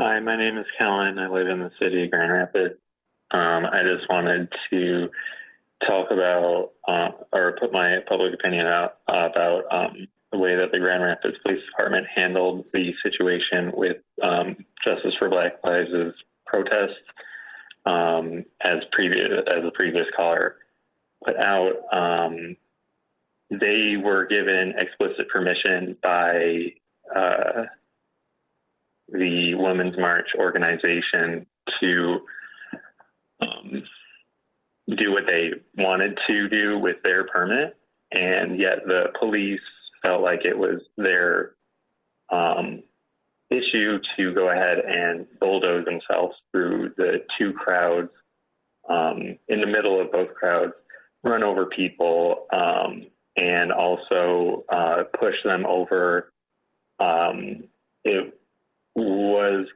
[0.00, 1.18] Hi, my name is Kellen.
[1.18, 2.74] I live in the city of Grand Rapids.
[3.30, 5.08] Um, I just wanted to
[5.86, 10.78] talk about uh, or put my public opinion out about um, the way that the
[10.78, 16.14] Grand Rapids Police Department handled the situation with um, Justice for Black Lives'
[16.46, 16.94] protest.
[17.86, 20.56] Um, as previous as the previous caller
[21.24, 22.56] put out, um,
[23.50, 26.72] they were given explicit permission by
[27.14, 27.62] uh,
[29.08, 31.46] the Women's March organization
[31.80, 32.18] to
[33.40, 33.82] um,
[34.96, 37.76] do what they wanted to do with their permit,
[38.12, 39.60] and yet the police
[40.02, 41.52] felt like it was their
[42.30, 42.82] um,
[43.50, 48.10] issue to go ahead and bulldoze themselves through the two crowds
[48.88, 50.72] um, in the middle of both crowds,
[51.22, 56.32] run over people, um, and also uh, push them over.
[56.98, 57.64] Um,
[58.04, 58.38] it
[58.94, 59.68] was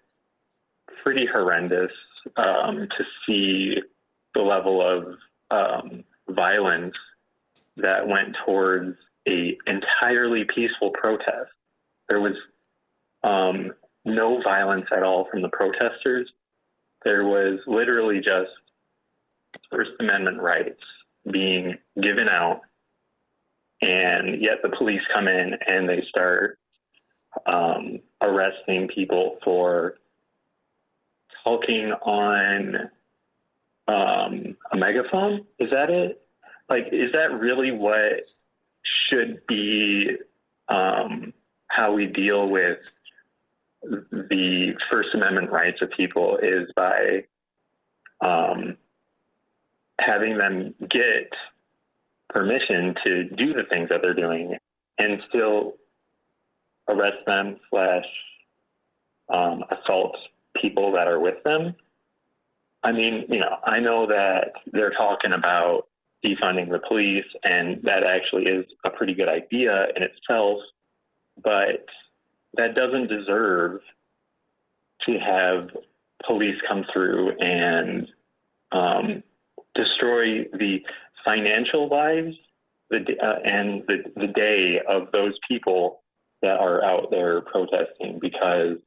[1.03, 1.93] pretty horrendous
[2.37, 3.77] um, to see
[4.35, 5.16] the level of
[5.51, 6.95] um, violence
[7.77, 8.97] that went towards
[9.29, 11.51] a entirely peaceful protest.
[12.09, 12.35] There was
[13.23, 13.73] um,
[14.05, 16.31] no violence at all from the protesters.
[17.05, 18.51] There was literally just
[19.71, 20.83] First Amendment rights
[21.31, 22.62] being given out,
[23.83, 26.59] and yet the police come in and they start
[27.47, 29.95] um, arresting people for
[31.45, 32.91] talking on
[33.89, 35.47] um, a megaphone.
[35.59, 36.23] Is that it?
[36.68, 38.25] Like, is that really what
[39.09, 40.16] should be
[40.68, 41.33] um,
[41.68, 42.79] how we deal with
[43.83, 46.39] the First Amendment rights of people?
[46.43, 47.24] Is by
[48.20, 48.76] um,
[50.01, 51.31] having them get
[52.28, 54.57] permission to do the things that they're doing
[54.99, 55.74] and still
[56.89, 58.05] arrest them slash
[59.33, 60.16] um, assault
[60.61, 61.74] people that are with them.
[62.83, 65.87] I mean, you know, I know that they're talking about
[66.24, 70.59] defunding the police, and that actually is a pretty good idea in itself,
[71.43, 71.87] but
[72.55, 73.80] that doesn't deserve
[75.07, 75.68] to have
[76.26, 78.09] police come through and
[78.72, 79.22] um,
[79.74, 80.82] destroy the
[81.24, 82.36] financial lives
[82.90, 86.03] the, uh, and the, the day of those people
[86.42, 88.78] that are out there protesting because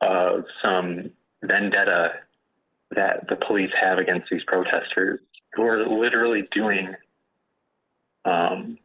[0.00, 1.10] of some
[1.42, 2.12] vendetta
[2.94, 5.20] that the police have against these protesters
[5.54, 6.94] who are literally doing
[8.24, 8.78] um,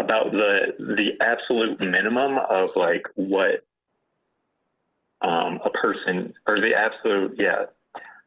[0.00, 3.64] about the the absolute minimum of like what
[5.22, 7.66] um, a person or the absolute yeah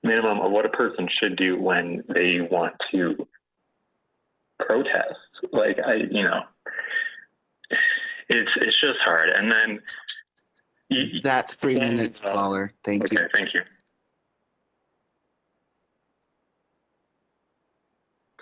[0.04, 3.28] minimum of what a person should do when they want to
[4.60, 5.18] protest.
[5.52, 6.42] Like I, you know,
[8.30, 9.30] it's it's just hard.
[9.30, 9.80] And then
[11.24, 12.74] That's three minutes, caller.
[12.86, 13.18] Thank you.
[13.18, 13.62] okay, thank you.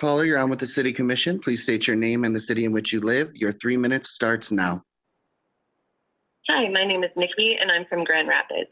[0.02, 1.40] Caller, you're on with the city commission.
[1.40, 3.30] Please state your name and the city in which you live.
[3.36, 4.84] Your three minutes starts now.
[6.50, 8.72] Hi, my name is Nikki and I'm from Grand Rapids.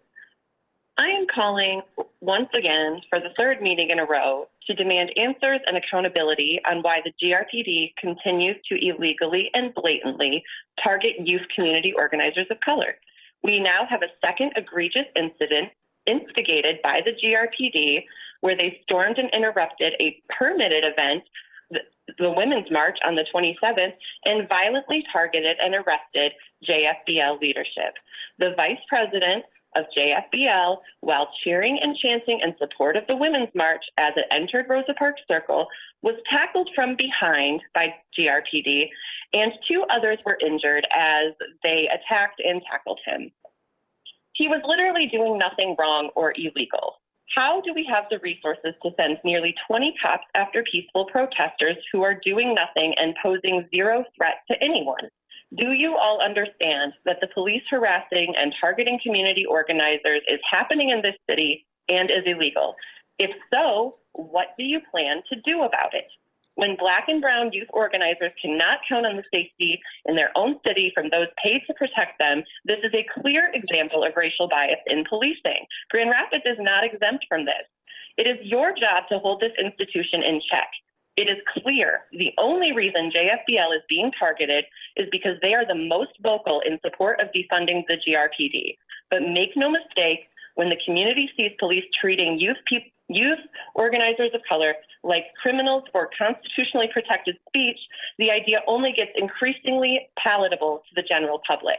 [0.98, 1.84] I am calling
[2.20, 6.82] once again for the third meeting in a row to demand answers and accountability on
[6.82, 10.44] why the GRPD continues to illegally and blatantly
[10.84, 12.96] target youth community organizers of color.
[13.44, 15.70] We now have a second egregious incident
[16.08, 18.06] instigated by the GRPD
[18.42, 21.24] where they stormed and interrupted a permitted event,
[21.70, 21.80] the,
[22.18, 23.94] the Women's March on the 27th,
[24.26, 26.34] and violently targeted and arrested
[26.68, 27.94] JFBL leadership.
[28.40, 33.84] The vice president of JFBL, while cheering and chanting in support of the Women's March
[33.98, 35.68] as it entered Rosa Parks Circle,
[36.02, 38.90] was tackled from behind by GRPD,
[39.34, 41.34] and two others were injured as
[41.64, 43.32] they attacked and tackled him.
[44.34, 46.96] He was literally doing nothing wrong or illegal.
[47.36, 52.02] How do we have the resources to send nearly 20 cops after peaceful protesters who
[52.02, 55.10] are doing nothing and posing zero threat to anyone?
[55.56, 61.02] Do you all understand that the police harassing and targeting community organizers is happening in
[61.02, 62.76] this city and is illegal?
[63.20, 66.08] If so, what do you plan to do about it?
[66.56, 70.92] When Black and Brown youth organizers cannot count on the safety in their own city
[70.94, 75.06] from those paid to protect them, this is a clear example of racial bias in
[75.08, 75.66] policing.
[75.90, 77.64] Grand Rapids is not exempt from this.
[78.18, 80.68] It is your job to hold this institution in check.
[81.16, 84.66] It is clear the only reason JFBL is being targeted
[84.96, 88.78] is because they are the most vocal in support of defunding the GRPD.
[89.10, 93.40] But make no mistake, when the community sees police treating youth, peop youth
[93.76, 97.80] organizers of color like criminals or constitutionally protected speech,
[98.18, 101.78] the idea only gets increasingly palatable to the general public.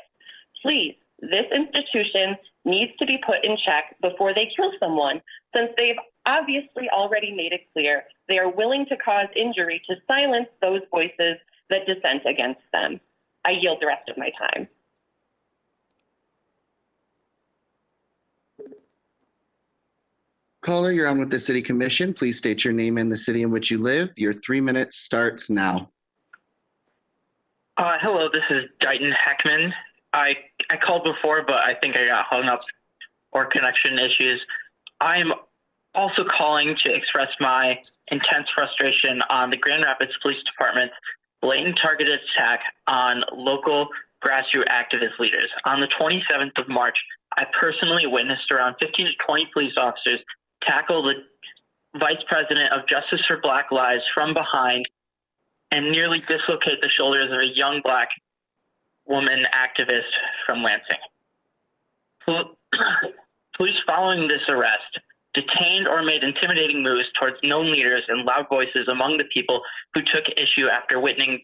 [0.62, 5.20] Please, this institution needs to be put in check before they kill someone,
[5.54, 10.48] since they've obviously already made it clear they are willing to cause injury to silence
[10.60, 11.36] those voices
[11.68, 13.00] that dissent against them.
[13.44, 14.68] I yield the rest of my time.
[20.62, 22.12] Caller, you're on with the city commission.
[22.12, 24.12] Please state your name and the city in which you live.
[24.16, 25.90] Your three minutes starts now.
[27.78, 29.72] Uh, hello, this is Dighton Heckman.
[30.12, 30.36] I
[30.68, 32.60] I called before, but I think I got hung up
[33.32, 34.40] or connection issues.
[35.00, 35.32] I'm
[35.94, 40.94] also calling to express my intense frustration on the Grand Rapids Police Department's
[41.40, 43.88] blatant targeted attack on local
[44.22, 45.48] grassroots activist leaders.
[45.64, 47.02] On the 27th of March,
[47.38, 50.20] I personally witnessed around 15 to 20 police officers
[50.62, 51.14] tackle the
[51.98, 54.86] vice president of Justice for Black Lives from behind
[55.70, 58.08] and nearly dislocate the shoulders of a young black
[59.06, 60.10] woman activist
[60.46, 60.96] from Lansing.
[63.56, 65.00] Police following this arrest
[65.34, 69.62] detained or made intimidating moves towards known leaders and loud voices among the people
[69.94, 71.40] who took issue after witnessing,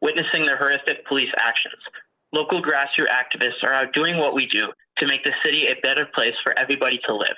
[0.00, 1.82] witnessing the horrific police actions.
[2.32, 4.68] Local grassroots activists are out doing what we do
[4.98, 7.36] to make the city a better place for everybody to live.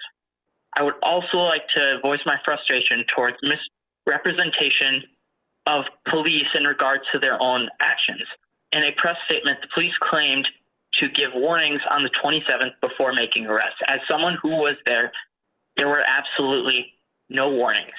[0.75, 5.03] I would also like to voice my frustration towards misrepresentation
[5.67, 8.23] of police in regards to their own actions.
[8.73, 10.49] In a press statement, the police claimed
[10.95, 13.81] to give warnings on the 27th before making arrests.
[13.87, 15.13] As someone who was there,
[15.77, 16.93] there were absolutely
[17.29, 17.93] no warnings.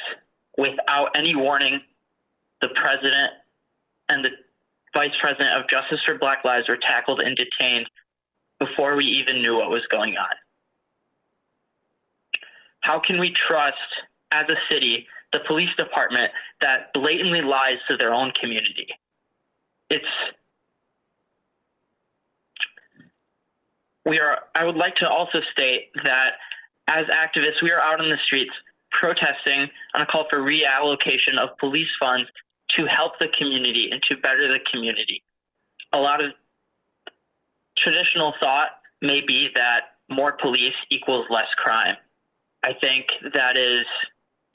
[0.58, 1.82] Without any warning,
[2.62, 3.32] the president
[4.10, 4.30] and the
[4.94, 7.90] vice president of Justice for Black Lives were tackled and detained
[8.60, 10.36] before we even knew what was going on.
[12.84, 13.78] How can we trust,
[14.32, 16.32] as a city, the police department
[16.62, 18.88] that blatantly lies to their own community?
[19.90, 20.06] It's
[24.06, 26.34] we are i would like to also state that
[26.88, 28.52] as activists we are out on the streets
[28.92, 32.30] protesting on a call for reallocation of police funds
[32.70, 35.24] to help the community and to better the community
[35.94, 36.32] a lot of
[37.78, 41.96] traditional thought may be that more police equals less crime
[42.64, 43.86] i think that is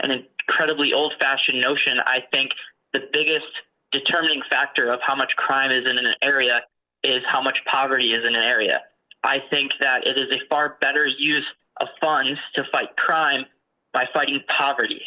[0.01, 0.11] an
[0.49, 2.51] incredibly old fashioned notion i think
[2.93, 3.47] the biggest
[3.93, 6.63] determining factor of how much crime is in an area
[7.03, 8.81] is how much poverty is in an area
[9.25, 11.47] I think that it is a far better use
[11.81, 13.45] of funds to fight crime
[13.93, 15.03] by fighting poverty.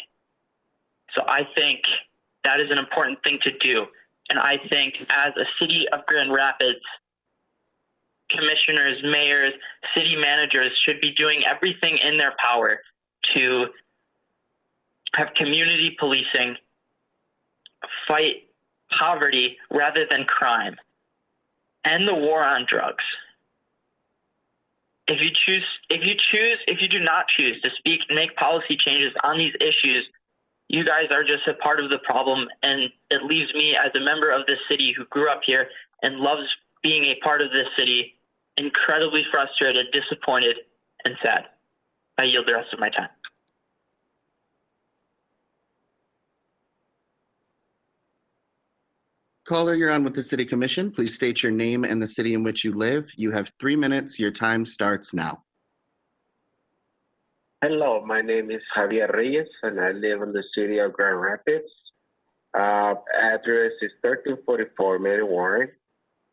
[1.14, 1.80] So I think
[2.44, 3.86] that is an important thing to do.
[4.28, 6.80] And I think as a city of Grand Rapids,
[8.30, 9.52] commissioners, mayors,
[9.94, 12.80] city managers should be doing everything in their power
[13.34, 13.66] to
[15.14, 16.56] have community policing,
[18.06, 18.48] fight
[18.90, 20.76] poverty rather than crime,
[21.84, 23.04] end the war on drugs.
[25.08, 28.76] If you choose if you choose if you do not choose to speak make policy
[28.76, 30.08] changes on these issues
[30.68, 34.00] you guys are just a part of the problem and it leaves me as a
[34.00, 35.68] member of this city who grew up here
[36.02, 36.48] and loves
[36.82, 38.14] being a part of this city
[38.56, 40.56] incredibly frustrated disappointed
[41.04, 41.44] and sad
[42.18, 43.08] i yield the rest of my time
[49.44, 50.92] Caller, you're on with the city commission.
[50.92, 53.10] Please state your name and the city in which you live.
[53.16, 54.18] You have three minutes.
[54.18, 55.42] Your time starts now.
[57.60, 61.70] Hello, my name is Javier Reyes and I live in the city of Grand Rapids.
[62.54, 65.68] Uh, address is 1344 Mary Warren.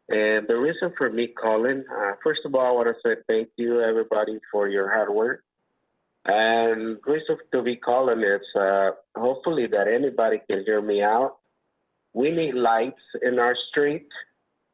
[0.09, 3.49] And the reason for me calling, uh, first of all, I want to say thank
[3.57, 5.43] you everybody for your hard work.
[6.25, 11.39] And reason to be calling is uh, hopefully that anybody can hear me out
[12.13, 14.07] we need lights in our street.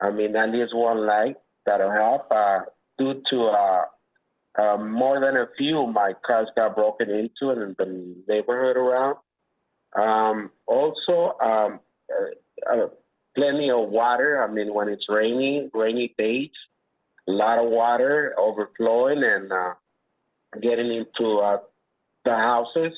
[0.01, 1.35] I mean, at least one light
[1.65, 2.27] that'll help.
[2.31, 2.59] Uh,
[2.97, 3.85] due to uh,
[4.61, 9.17] uh, more than a few, my cars got broken into in the neighborhood around.
[9.97, 11.79] Um, also, um,
[12.11, 12.87] uh, uh,
[13.35, 14.43] plenty of water.
[14.43, 16.51] I mean, when it's raining, rainy days,
[17.27, 19.73] a lot of water overflowing and uh,
[20.61, 21.57] getting into uh,
[22.23, 22.93] the houses.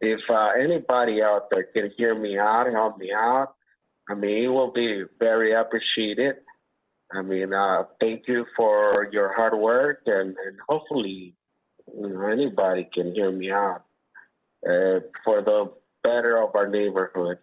[0.00, 3.54] If uh, anybody out there can hear me out, help me out,
[4.08, 6.36] I mean, it will be very appreciated.
[7.12, 11.34] I mean, uh, thank you for your hard work, and, and hopefully,
[11.94, 13.84] you know, anybody can hear me out
[14.64, 15.72] uh, for the
[16.02, 17.38] better of our neighborhood.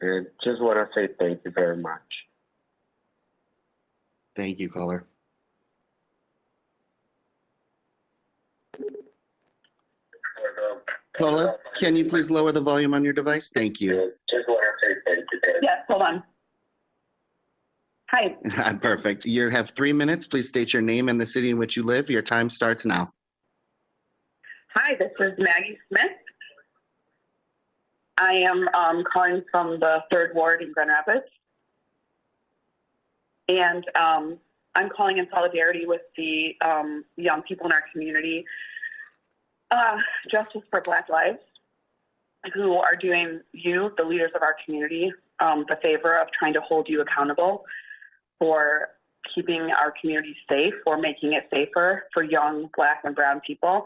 [0.00, 2.00] And just want to say thank you very much.
[4.36, 5.06] Thank you, caller.
[11.18, 13.50] Paula, can you please lower the volume on your device?
[13.54, 14.12] Thank you.
[15.62, 16.22] Yes, hold on.
[18.10, 18.36] Hi,
[18.82, 19.24] Perfect.
[19.26, 20.26] You have three minutes.
[20.26, 22.10] Please state your name and the city in which you live.
[22.10, 23.12] Your time starts now.
[24.74, 26.12] hi, this is Maggie Smith.
[28.18, 31.26] I am um, calling from the third ward in Grand Rapids.
[33.48, 34.38] And um,
[34.74, 38.44] I'm calling in solidarity with the um, young people in our community,
[39.74, 39.96] uh,
[40.30, 41.38] Justice for Black Lives,
[42.54, 46.60] who are doing you, the leaders of our community, um, the favor of trying to
[46.60, 47.64] hold you accountable
[48.38, 48.88] for
[49.34, 53.84] keeping our community safe or making it safer for young Black and Brown people.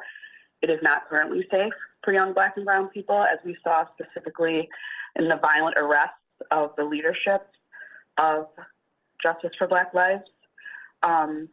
[0.60, 1.72] It is not currently safe
[2.04, 4.68] for young Black and Brown people, as we saw specifically
[5.16, 6.14] in the violent arrests
[6.50, 7.46] of the leadership
[8.18, 8.46] of
[9.22, 10.24] Justice for Black Lives.
[11.02, 11.48] Um,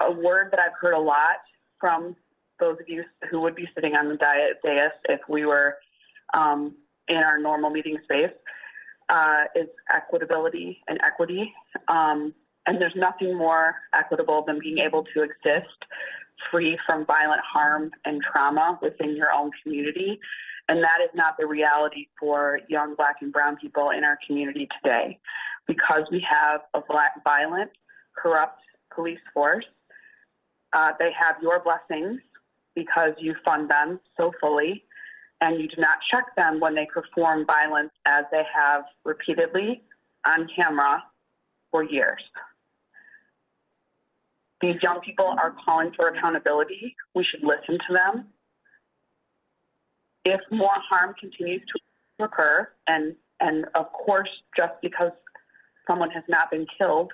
[0.00, 1.36] a word that I've heard a lot
[1.78, 2.16] from
[2.64, 5.76] those of you who would be sitting on the diet dais if we were
[6.32, 6.74] um,
[7.08, 8.32] in our normal meeting space
[9.10, 11.52] uh, is equitability and equity.
[11.88, 12.32] Um,
[12.66, 15.76] and there's nothing more equitable than being able to exist
[16.50, 20.18] free from violent harm and trauma within your own community.
[20.68, 24.66] And that is not the reality for young Black and Brown people in our community
[24.82, 25.18] today.
[25.66, 27.70] Because we have a black, violent,
[28.16, 28.60] corrupt
[28.94, 29.66] police force,
[30.72, 32.20] uh, they have your blessings
[32.74, 34.84] because you fund them so fully
[35.40, 39.82] and you do not check them when they perform violence as they have repeatedly
[40.26, 41.02] on camera
[41.70, 42.22] for years.
[44.60, 46.96] These young people are calling for accountability.
[47.14, 48.26] We should listen to them.
[50.24, 51.60] If more harm continues
[52.18, 55.10] to occur, and, and of course, just because
[55.86, 57.12] someone has not been killed,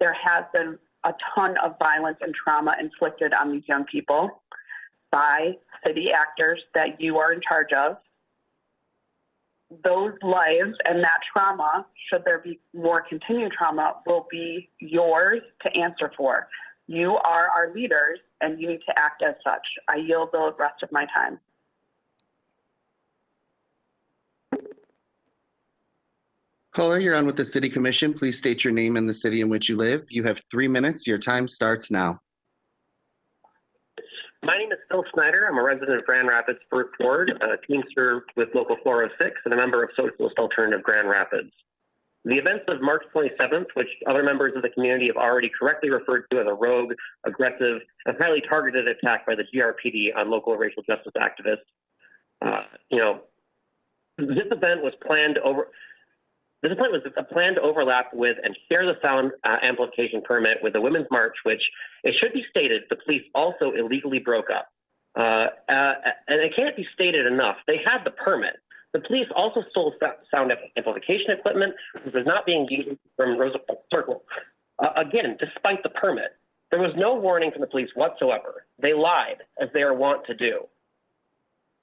[0.00, 4.42] there has been a ton of violence and trauma inflicted on these young people
[5.10, 5.52] by
[5.86, 7.96] city actors that you are in charge of.
[9.84, 15.76] Those lives and that trauma, should there be more continued trauma, will be yours to
[15.76, 16.48] answer for.
[16.86, 19.66] You are our leaders and you need to act as such.
[19.88, 21.38] I yield the rest of my time.
[26.72, 28.14] Caller, you're on with the city commission.
[28.14, 30.06] Please state your name and the city in which you live.
[30.10, 31.06] You have three minutes.
[31.06, 32.20] Your time starts now.
[34.42, 35.46] My name is Phil Snyder.
[35.48, 39.56] I'm a resident of Grand Rapids, First Ward, a Teamster with Local 406, and a
[39.56, 41.50] member of Socialist Alternative Grand Rapids.
[42.24, 46.26] The events of March 27th, which other members of the community have already correctly referred
[46.30, 46.92] to as a rogue,
[47.26, 51.66] aggressive, and highly targeted attack by the GRPD on local racial justice activists,
[52.42, 53.20] uh, you know,
[54.18, 55.68] this event was planned over.
[56.62, 60.72] This appointment was a planned overlap with and share the sound uh, amplification permit with
[60.72, 61.62] the Women's March, which
[62.02, 64.68] it should be stated the police also illegally broke up.
[65.16, 65.94] Uh, uh,
[66.26, 67.56] and it can't be stated enough.
[67.66, 68.56] They had the permit.
[68.92, 69.94] The police also stole
[70.34, 71.74] sound amplification equipment,
[72.04, 74.22] which was not being used from Roosevelt Circle.
[74.78, 76.36] Uh, again, despite the permit,
[76.70, 78.64] there was no warning from the police whatsoever.
[78.80, 80.66] They lied, as they are wont to do.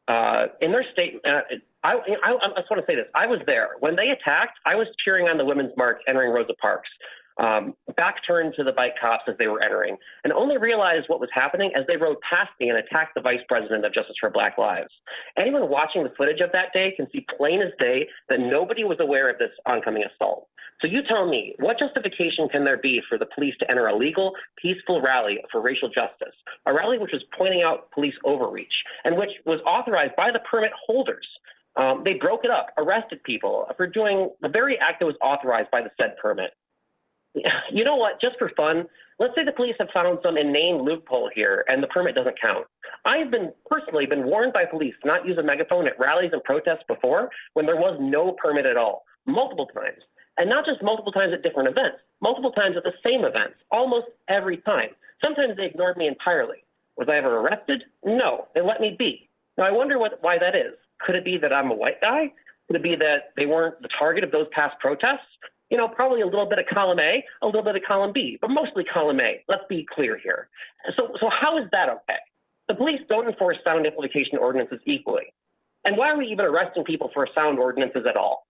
[0.08, 1.42] Uh, in their statement, uh,
[1.86, 1.94] I,
[2.24, 3.06] I, I just want to say this.
[3.14, 3.70] I was there.
[3.80, 6.90] When they attacked, I was cheering on the Women's March entering Rosa Parks,
[7.38, 11.20] um, back turned to the bike cops as they were entering, and only realized what
[11.20, 14.32] was happening as they rode past me and attacked the vice president of Justice for
[14.32, 14.90] Black Lives.
[15.38, 18.98] Anyone watching the footage of that day can see plain as day that nobody was
[19.00, 20.48] aware of this oncoming assault.
[20.82, 23.96] So you tell me, what justification can there be for the police to enter a
[23.96, 26.36] legal, peaceful rally for racial justice,
[26.66, 30.72] a rally which was pointing out police overreach and which was authorized by the permit
[30.88, 31.28] holders?
[31.78, 35.72] Um, they broke it up, arrested people for doing the very act that was authorized
[35.72, 36.52] by the said permit.
[37.72, 38.22] You know what?
[38.22, 38.86] Just for fun,
[39.20, 42.66] let's say the police have found some inane loophole here and the permit doesn't count.
[43.04, 46.42] I've been personally been warned by police to not use a megaphone at rallies and
[46.44, 50.02] protests before when there was no permit at all, multiple times.
[50.38, 54.08] And not just multiple times at different events, multiple times at the same events, almost
[54.30, 54.90] every time.
[55.24, 56.64] Sometimes they ignored me entirely.
[56.98, 57.84] Was I ever arrested?
[58.06, 59.30] No, they let me be.
[59.58, 60.74] Now I wonder what, why that is.
[61.00, 62.32] Could it be that I'm a white guy?
[62.68, 65.28] Could it be that they weren't the target of those past protests?
[65.70, 68.38] You know, probably a little bit of column A, a little bit of column B,
[68.40, 69.44] but mostly column A.
[69.48, 70.50] Let's be clear here.
[70.96, 72.20] So, so how is that okay?
[72.68, 75.34] The police don't enforce sound amplification ordinances equally.
[75.84, 78.48] And why are we even arresting people for sound ordinances at all?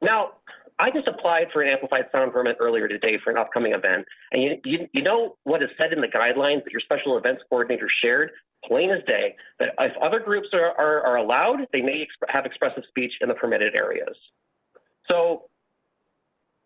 [0.00, 0.32] Now,
[0.78, 4.06] I just applied for an amplified sound permit earlier today for an upcoming event.
[4.32, 7.42] And you, you, you know what is said in the guidelines that your special events
[7.48, 8.30] coordinator shared?
[8.68, 12.44] Plain as day, that if other groups are, are, are allowed, they may exp- have
[12.44, 14.14] expressive speech in the permitted areas.
[15.10, 15.44] So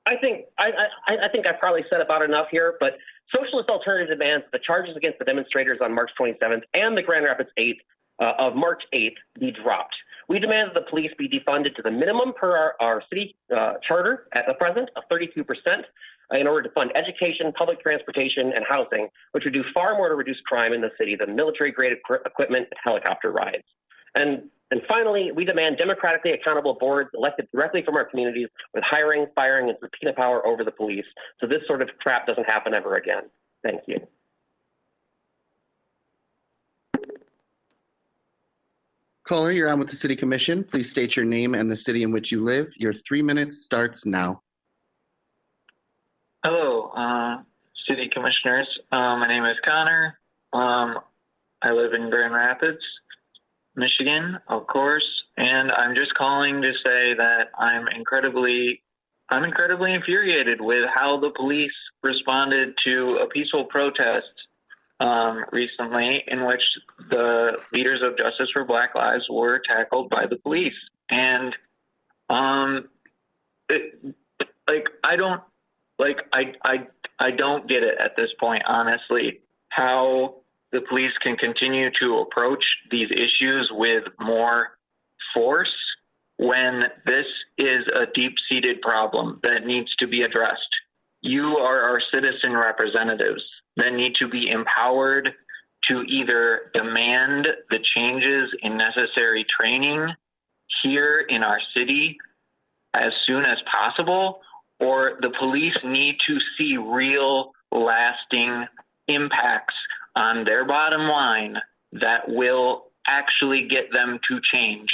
[0.04, 0.72] I think I,
[1.06, 2.94] I, I think I probably said about enough here, but
[3.34, 7.50] Socialist Alternative demands the charges against the demonstrators on March 27th and the Grand Rapids
[7.58, 7.78] 8th
[8.20, 9.94] uh, of March 8th be dropped.
[10.28, 13.74] We demand that the police be defunded to the minimum per our, our city uh,
[13.86, 15.82] charter at the present of 32% uh,
[16.32, 20.08] Uh, in order to fund education, public transportation, and housing, which would do far more
[20.08, 23.64] to reduce crime in the city than military-grade equipment and helicopter rides.
[24.14, 29.26] And and finally, we demand democratically accountable boards elected directly from our communities with hiring,
[29.34, 31.04] firing, and subpoena power over the police.
[31.42, 33.24] So this sort of crap doesn't happen ever again.
[33.62, 33.98] Thank you.
[39.24, 40.64] Caller, you're on with the City Commission.
[40.64, 42.72] Please state your name and the city in which you live.
[42.78, 44.40] Your three minutes starts now.
[46.44, 47.40] Hello, uh,
[47.88, 48.66] City Commissioners.
[48.90, 50.18] Uh, my name is Connor.
[50.52, 50.98] Um,
[51.62, 52.82] I live in Grand Rapids,
[53.76, 55.06] Michigan, of course,
[55.36, 58.82] and I'm just calling to say that I'm incredibly,
[59.28, 61.70] I'm incredibly infuriated with how the police
[62.02, 64.26] responded to a peaceful protest
[64.98, 66.62] um, recently, in which
[67.08, 70.74] the leaders of Justice for Black Lives were tackled by the police,
[71.08, 71.54] and
[72.28, 72.88] um,
[73.68, 74.16] it,
[74.66, 75.40] like I don't
[76.02, 76.86] like I I
[77.18, 80.42] I don't get it at this point, honestly, how
[80.72, 84.78] the police can continue to approach these issues with more
[85.32, 85.74] force
[86.38, 87.26] when this
[87.56, 90.74] is a deep-seated problem that needs to be addressed.
[91.20, 93.44] You are our citizen representatives
[93.76, 95.32] that need to be empowered
[95.88, 100.08] to either demand the changes in necessary training
[100.82, 102.18] here in our city
[102.94, 104.40] as soon as possible
[104.82, 108.66] or the police need to see real lasting
[109.06, 109.74] impacts
[110.16, 111.56] on their bottom line
[111.92, 114.92] that will actually get them to change.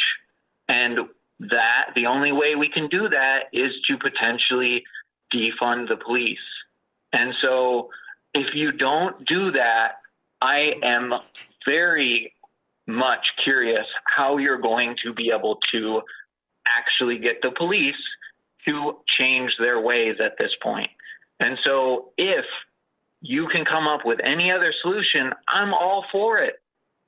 [0.68, 0.98] And
[1.40, 4.84] that the only way we can do that is to potentially
[5.34, 6.38] defund the police.
[7.14, 7.88] And so
[8.34, 9.92] if you don't do that,
[10.42, 11.14] I am
[11.64, 12.34] very
[12.86, 16.02] much curious how you're going to be able to
[16.66, 17.96] actually get the police
[18.68, 20.90] to change their ways at this point.
[21.40, 22.44] And so if
[23.20, 26.60] you can come up with any other solution, I'm all for it.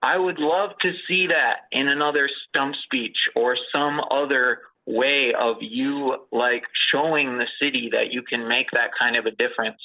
[0.02, 5.56] I would love to see that in another stump speech or some other way of
[5.60, 9.80] you like showing the city that you can make that kind of a difference.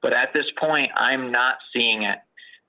[0.00, 2.18] But at this point, I'm not seeing it.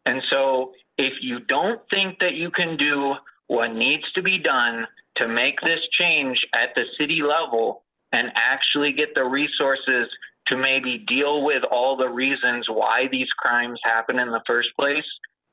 [0.06, 3.16] And so if you don't think that you can do
[3.48, 8.92] what needs to be done to make this change at the city level and actually
[8.92, 10.10] get the resources
[10.48, 15.06] to maybe deal with all the reasons why these crimes happen in the first place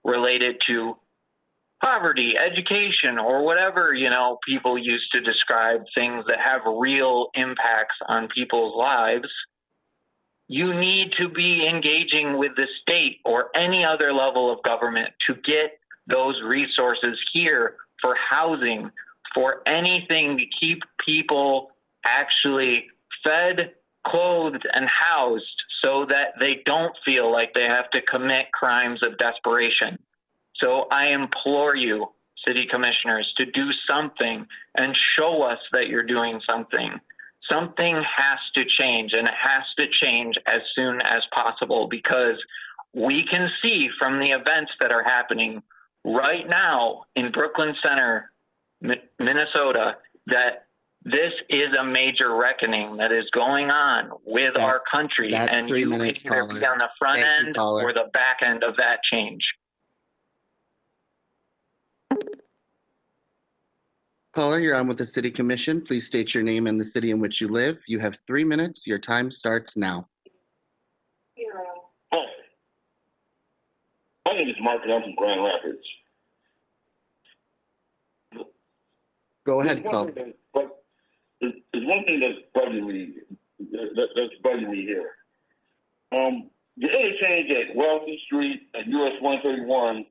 [0.05, 0.97] related to
[1.83, 7.97] poverty, education, or whatever, you know, people used to describe things that have real impacts
[8.09, 9.29] on people's lives.
[10.49, 15.35] You need to be engaging with the state or any other level of government to
[15.35, 18.91] get those resources here for housing,
[19.35, 21.73] for anything to keep people
[22.07, 22.87] actually
[23.23, 23.73] fed,
[24.07, 29.19] clothed, and housed so that they don't feel like they have to commit crimes of
[29.19, 29.99] desperation.
[30.57, 32.07] So I implore you,
[32.47, 34.47] city commissioners, to do something
[34.77, 36.99] and show us that you're doing something.
[37.51, 42.37] Something has to change, and it has to change as soon as possible because
[42.93, 45.63] we can see from the events that are happening
[46.05, 48.33] right now in Brooklyn Center,
[49.19, 49.97] Minnesota,
[50.27, 50.66] that
[51.07, 55.69] this is a major reckoning that is going on with That's- our country, that's and
[55.69, 56.59] three you can either caller.
[56.61, 57.85] be on the front Thank end caller.
[57.85, 59.41] or the back end of that change.
[64.35, 65.81] Caller, you're on with the City Commission.
[65.81, 67.81] Please state your name and the city in which you live.
[67.87, 68.87] You have three minutes.
[68.87, 70.09] Your time starts now.
[72.13, 72.27] Hi.
[74.27, 75.87] My name is Mark and I'm from Grand Rapids.
[79.47, 80.13] Go ahead, There's caller.
[80.13, 80.76] thing But
[81.73, 83.15] there's one thing that's bugging me,
[83.73, 85.11] that, that's bugging me here.
[86.13, 90.07] Um, the interchange at Wealthy Street and US one thirty-one,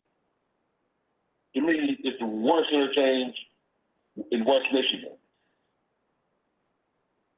[1.56, 3.36] to me, is the worst interchange
[4.32, 5.18] in West Michigan.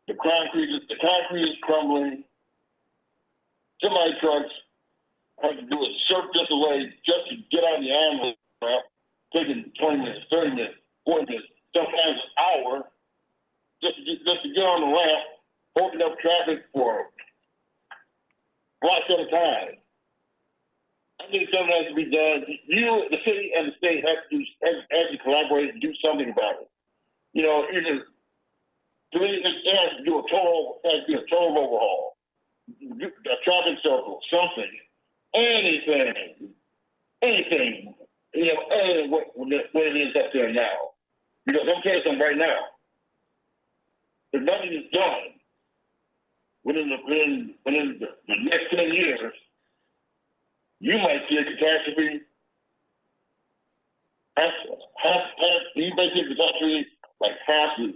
[0.08, 2.24] The concrete, is- the concrete is crumbling.
[3.82, 4.50] Semi trucks
[5.44, 5.90] have to do a
[6.34, 7.94] just away just to get on the
[8.66, 8.86] ramp,
[9.34, 10.76] taking twenty minutes, thirty minutes,
[11.06, 12.90] forty minutes, sometimes an hour,
[13.82, 15.24] just to get, just to get on the ramp,
[15.78, 17.08] holding up traffic for
[18.82, 19.78] blocks at a time.
[21.20, 22.46] I think something has to be done.
[22.68, 26.30] You, the city, and the state have to have, have to collaborate and do something
[26.30, 26.70] about it.
[27.34, 28.06] You know, either
[29.14, 32.18] to me, it has to do a total, has to be a total overhaul,
[32.70, 34.72] a traffic circle, something,
[35.34, 36.54] anything,
[37.22, 37.96] anything
[38.34, 40.94] you know, than what, what it is up there now.
[41.46, 42.58] Because I'm telling something right now.
[44.34, 45.40] If nothing is done
[46.64, 46.98] within the,
[47.66, 49.34] the, the next 10 years,
[50.80, 52.22] you might see a catastrophe.
[54.36, 54.52] Half,
[54.98, 56.88] half, half, you might see a catastrophe
[57.20, 57.94] like half the,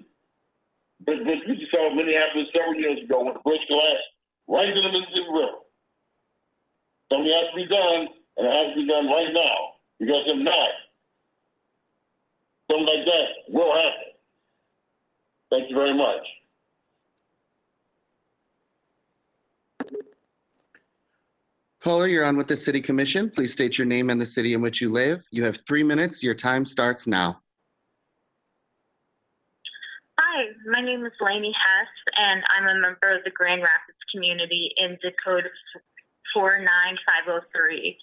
[1.05, 4.09] but, but we saw Minneapolis several years ago when the bridge collapsed
[4.47, 5.61] right in the Mississippi River.
[7.11, 9.57] Something has to be done, and it has to be done right now.
[9.99, 10.71] Because if not,
[12.69, 14.10] something like that will happen.
[15.51, 16.25] Thank you very much.
[21.81, 23.29] Caller, you're on with the City Commission.
[23.29, 25.25] Please state your name and the city in which you live.
[25.31, 26.23] You have three minutes.
[26.23, 27.41] Your time starts now.
[30.19, 34.71] Hi, my name is Lainey Hess, and I'm a member of the Grand Rapids community
[34.77, 35.49] in zip code
[36.33, 37.97] 49503.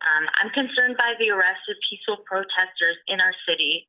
[0.00, 3.88] Um, I'm concerned by the arrest of peaceful protesters in our city.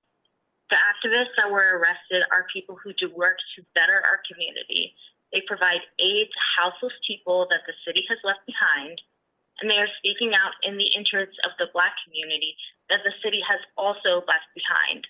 [0.71, 4.95] The activists that were arrested are people who do work to better our community.
[5.35, 8.95] They provide aid to houseless people that the city has left behind,
[9.59, 12.55] and they are speaking out in the interests of the Black community
[12.87, 15.03] that the city has also left behind.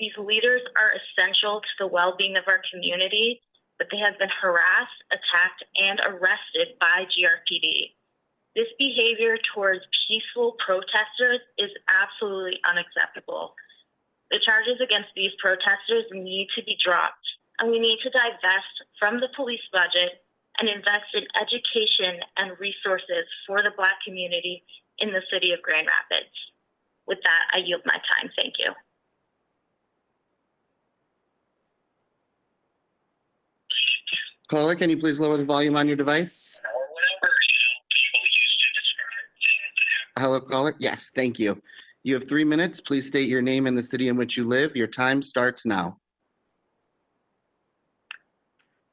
[0.00, 3.44] These leaders are essential to the well being of our community,
[3.76, 7.92] but they have been harassed, attacked, and arrested by GRPD.
[8.56, 13.52] This behavior towards peaceful protesters is absolutely unacceptable.
[14.30, 17.24] The charges against these protesters need to be dropped,
[17.58, 20.24] and we need to divest from the police budget
[20.60, 24.64] and invest in education and resources for the Black community
[24.98, 26.34] in the city of Grand Rapids.
[27.06, 28.30] With that, I yield my time.
[28.36, 28.72] Thank you.
[34.48, 36.58] Caller, can you please lower the volume on your device?
[40.18, 40.74] Hello, caller?
[40.78, 41.62] Yes, thank you.
[42.04, 42.80] You have three minutes.
[42.80, 44.76] Please state your name and the city in which you live.
[44.76, 45.98] Your time starts now.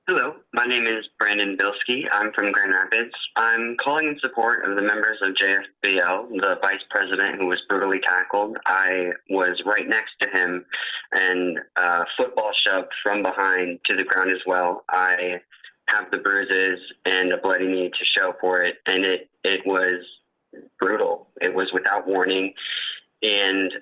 [0.07, 2.03] Hello, my name is Brandon Bilski.
[2.13, 3.13] I'm from Grand Rapids.
[3.37, 7.99] I'm calling in support of the members of JFBL, the vice president who was brutally
[8.01, 8.55] tackled.
[8.67, 10.63] I was right next to him
[11.11, 14.83] and uh, football shoved from behind to the ground as well.
[14.89, 15.41] I
[15.89, 20.05] have the bruises and a bloody knee to show for it, and it it was
[20.79, 21.27] brutal.
[21.41, 22.53] It was without warning,
[23.25, 23.73] and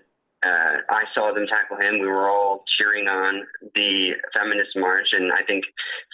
[0.45, 1.99] uh, I saw them tackle him.
[1.99, 3.45] We were all cheering on
[3.75, 5.63] the feminist march, and I think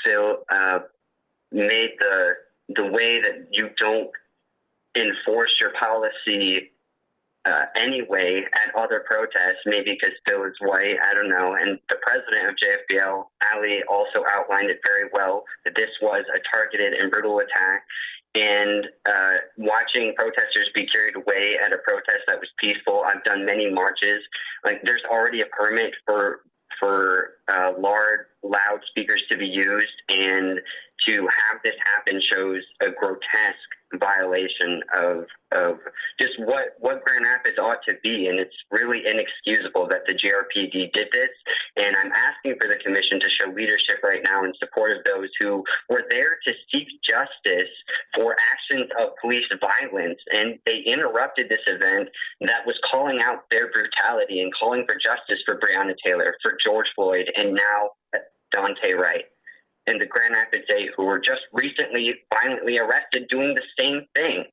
[0.04, 0.80] Phil uh,
[1.52, 2.34] made the
[2.76, 4.12] the way that you don't
[4.96, 6.72] enforce your policy
[7.46, 11.56] uh, anyway at other protests, maybe because Bill is white, I don't know.
[11.56, 16.40] And the president of JFBL, Ali, also outlined it very well that this was a
[16.52, 17.84] targeted and brutal attack
[18.36, 23.04] and uh, watching protesters be carried away at a protest that was peaceful.
[23.06, 24.22] I've done many marches.
[24.64, 26.42] Like there's already a permit for
[26.80, 30.60] for uh, large loudspeakers to be used, and
[31.08, 35.80] to have this happen shows a grotesque violation of of
[36.20, 40.94] just what what Grand Rapids ought to be, and it's really inexcusable that the GRPD
[40.94, 41.34] did this.
[41.76, 45.30] And I'm asking for the commission to show leadership right now in support of those
[45.40, 47.74] who were there to seek justice
[48.16, 52.10] for actions of police violence, and they interrupted this event
[52.42, 56.88] that was calling out their brutality and calling for justice for Breonna Taylor, for George
[56.96, 57.90] Floyd, and now
[58.54, 59.26] Daunte Wright
[59.90, 64.46] and the Grand Rapids Eight who were just recently violently arrested doing the same thing.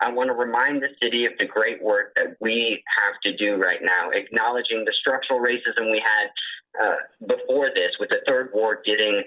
[0.00, 3.56] I want to remind the city of the great work that we have to do
[3.56, 6.96] right now, acknowledging the structural racism we had uh,
[7.26, 9.22] before this, with the third ward getting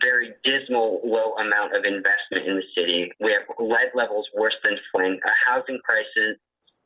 [0.00, 3.10] very dismal low amount of investment in the city.
[3.20, 6.38] We have lead levels worse than Flint, a housing crisis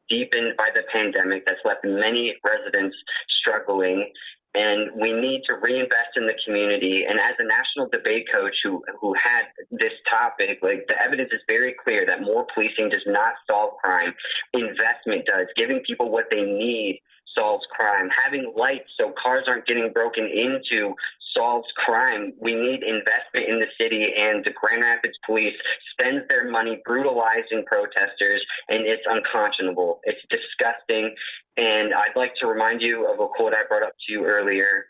[0.08, 2.96] deepened by the pandemic that's left many residents
[3.40, 4.10] struggling,
[4.56, 7.04] and we need to reinvest in the community.
[7.08, 11.40] And as a national debate coach who who had this topic, like the evidence is
[11.46, 14.14] very clear that more policing does not solve crime.
[14.54, 15.46] Investment does.
[15.56, 17.02] Giving people what they need
[17.36, 18.08] solves crime.
[18.24, 20.94] Having lights so cars aren't getting broken into
[21.36, 22.32] solves crime.
[22.40, 25.54] We need investment in the city, and the Grand Rapids Police
[25.92, 30.00] spends their money brutalizing protesters, and it's unconscionable.
[30.04, 31.14] It's disgusting.
[31.56, 34.86] And I'd like to remind you of a quote I brought up to you earlier.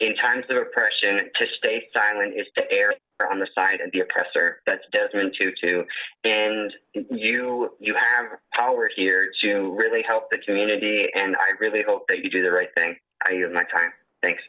[0.00, 2.94] In times of oppression, to stay silent is to err
[3.30, 4.60] on the side of the oppressor.
[4.66, 5.84] That's Desmond Tutu.
[6.24, 6.72] And
[7.10, 12.18] you you have power here to really help the community, and I really hope that
[12.18, 12.96] you do the right thing.
[13.26, 13.92] I use my time.
[14.20, 14.42] Thanks.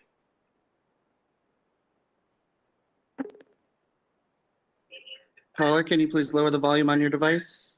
[5.57, 7.77] Caller, can you please lower the volume on your device?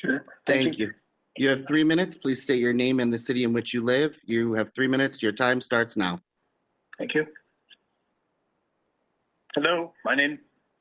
[0.00, 0.24] Sure.
[0.46, 0.92] Thank you.
[1.36, 2.16] You have three minutes.
[2.16, 4.16] Please state your name and the city in which you live.
[4.24, 5.22] You have three minutes.
[5.22, 6.20] Your time starts now.
[6.98, 7.26] Thank you.
[9.54, 10.38] Hello, my name,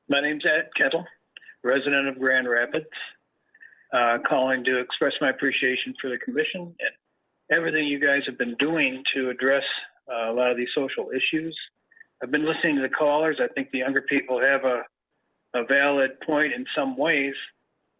[0.09, 1.03] my name's Ed Kettle,
[1.63, 2.85] resident of Grand Rapids.
[3.91, 6.91] Uh, calling to express my appreciation for the commission and
[7.51, 9.63] everything you guys have been doing to address
[10.07, 11.57] uh, a lot of these social issues.
[12.21, 13.37] I've been listening to the callers.
[13.41, 14.83] I think the younger people have a,
[15.53, 17.33] a valid point in some ways.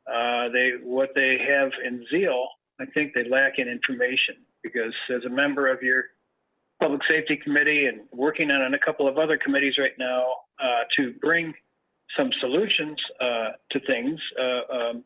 [0.07, 2.47] Uh, they what they have in zeal,
[2.79, 6.05] I think they lack in information because as a member of your
[6.81, 10.25] public safety committee and working on a couple of other committees right now
[10.61, 11.53] uh, to bring
[12.17, 14.19] some solutions uh, to things.
[14.39, 15.03] Uh, um,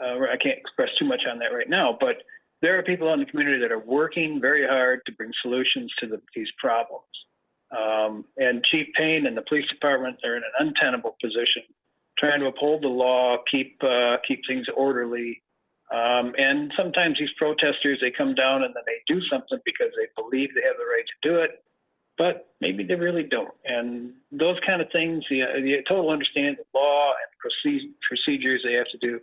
[0.00, 2.16] uh, I can't express too much on that right now, but
[2.62, 6.06] there are people in the community that are working very hard to bring solutions to
[6.06, 7.04] the, these problems.
[7.70, 11.62] Um, and Chief Payne and the police department are in an untenable position,
[12.18, 15.42] trying to uphold the law, keep uh, keep things orderly.
[15.92, 20.08] Um, and sometimes these protesters they come down and then they do something because they
[20.20, 21.62] believe they have the right to do it,
[22.18, 23.54] but maybe they really don't.
[23.64, 27.52] And those kind of things, the, the total understanding of law and
[28.08, 29.20] procedures they have to do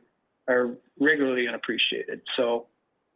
[0.48, 2.22] are regularly unappreciated.
[2.38, 2.68] So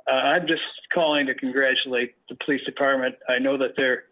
[0.10, 0.62] uh, I'm just
[0.94, 3.16] calling to congratulate the police department.
[3.30, 4.06] I know that they're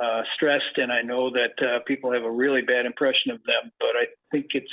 [0.00, 3.72] uh, stressed, and I know that uh, people have a really bad impression of them.
[3.78, 4.72] But I think it's,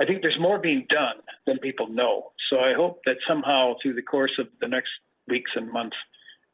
[0.00, 1.16] I think there's more being done
[1.46, 2.32] than people know.
[2.50, 4.90] So I hope that somehow through the course of the next
[5.28, 5.96] weeks and months,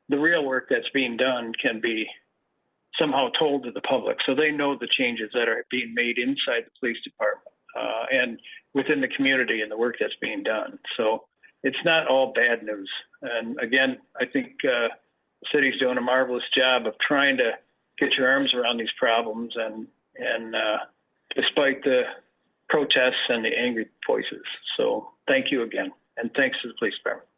[0.08, 2.06] the real work that's being done can be
[2.98, 6.64] somehow told to the public, so they know the changes that are being made inside
[6.64, 8.40] the police department uh, and
[8.74, 10.78] within the community and the work that's being done.
[10.96, 11.24] So
[11.62, 12.90] it's not all bad news.
[13.22, 14.88] And again, I think uh,
[15.42, 17.52] the city's doing a marvelous job of trying to
[17.98, 20.78] get your arms around these problems and and uh,
[21.34, 22.02] despite the
[22.68, 24.42] protests and the angry voices.
[24.76, 27.28] So thank you again, and thanks to the police department.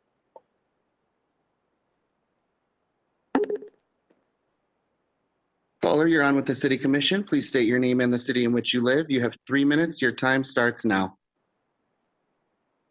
[5.82, 7.24] Caller, you're on with the city commission.
[7.24, 9.11] Please state your name and the city in which you live.
[9.11, 10.03] You have three minutes.
[10.03, 11.16] Your time starts now.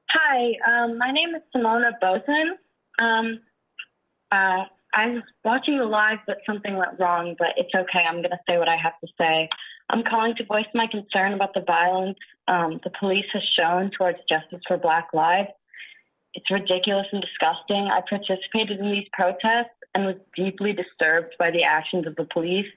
[0.09, 2.57] Hi, um, my name is Simona Boson.
[2.97, 3.39] Um,
[4.31, 8.05] uh, I was watching the live, but something went wrong, but it's okay.
[8.07, 9.47] I'm going to say what I have to say.
[9.89, 12.17] I'm calling to voice my concern about the violence
[12.49, 15.49] um, the police has shown towards Justice for Black Lives.
[16.33, 17.87] It's ridiculous and disgusting.
[17.87, 22.67] I participated in these protests and was deeply disturbed by the actions of the police.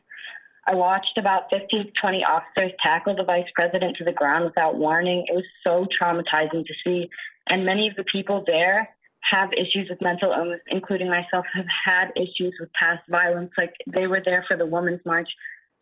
[0.67, 4.77] I watched about 15 to 20 officers tackle the vice president to the ground without
[4.77, 5.25] warning.
[5.29, 7.09] It was so traumatizing to see.
[7.49, 8.91] And many of the people there
[9.31, 13.51] have issues with mental illness, including myself, have had issues with past violence.
[13.57, 15.29] Like they were there for the Women's March.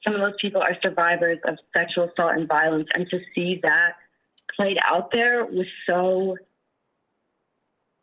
[0.05, 2.89] Some of those people are survivors of sexual assault and violence.
[2.95, 3.93] And to see that
[4.57, 6.37] played out there was so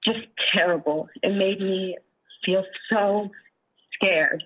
[0.03, 0.19] just
[0.53, 1.09] terrible.
[1.21, 1.97] It made me
[2.45, 3.29] feel so
[3.93, 4.43] scared.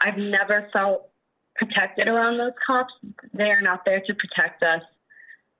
[0.00, 1.08] I've never felt
[1.56, 2.92] protected around those cops.
[3.32, 4.82] They are not there to protect us.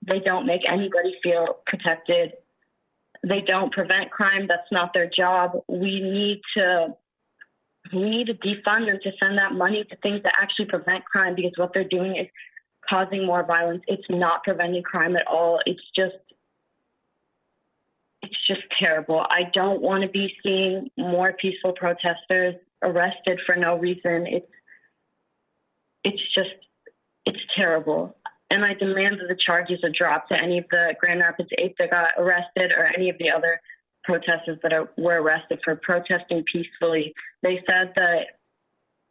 [0.05, 2.33] They don't make anybody feel protected.
[3.27, 4.47] They don't prevent crime.
[4.47, 5.51] That's not their job.
[5.67, 6.95] We need to
[7.93, 11.35] we need to defund them to send that money to things that actually prevent crime
[11.35, 12.27] because what they're doing is
[12.87, 13.83] causing more violence.
[13.87, 15.59] It's not preventing crime at all.
[15.65, 16.15] It's just
[18.21, 19.25] it's just terrible.
[19.29, 24.27] I don't want to be seeing more peaceful protesters arrested for no reason.
[24.27, 24.51] It's
[26.03, 26.55] it's just
[27.25, 28.15] it's terrible.
[28.49, 31.75] And I demand that the charges are dropped to any of the Grand Rapids eight
[31.77, 33.61] that got arrested or any of the other
[34.03, 37.13] protesters that are, were arrested for protesting peacefully.
[37.43, 38.21] They said that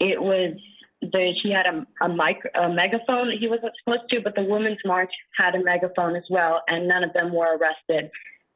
[0.01, 0.55] it was
[1.01, 4.43] that he had a, a mic a megaphone that he wasn't supposed to, but the
[4.43, 8.11] Women's March had a megaphone as well, and none of them were arrested.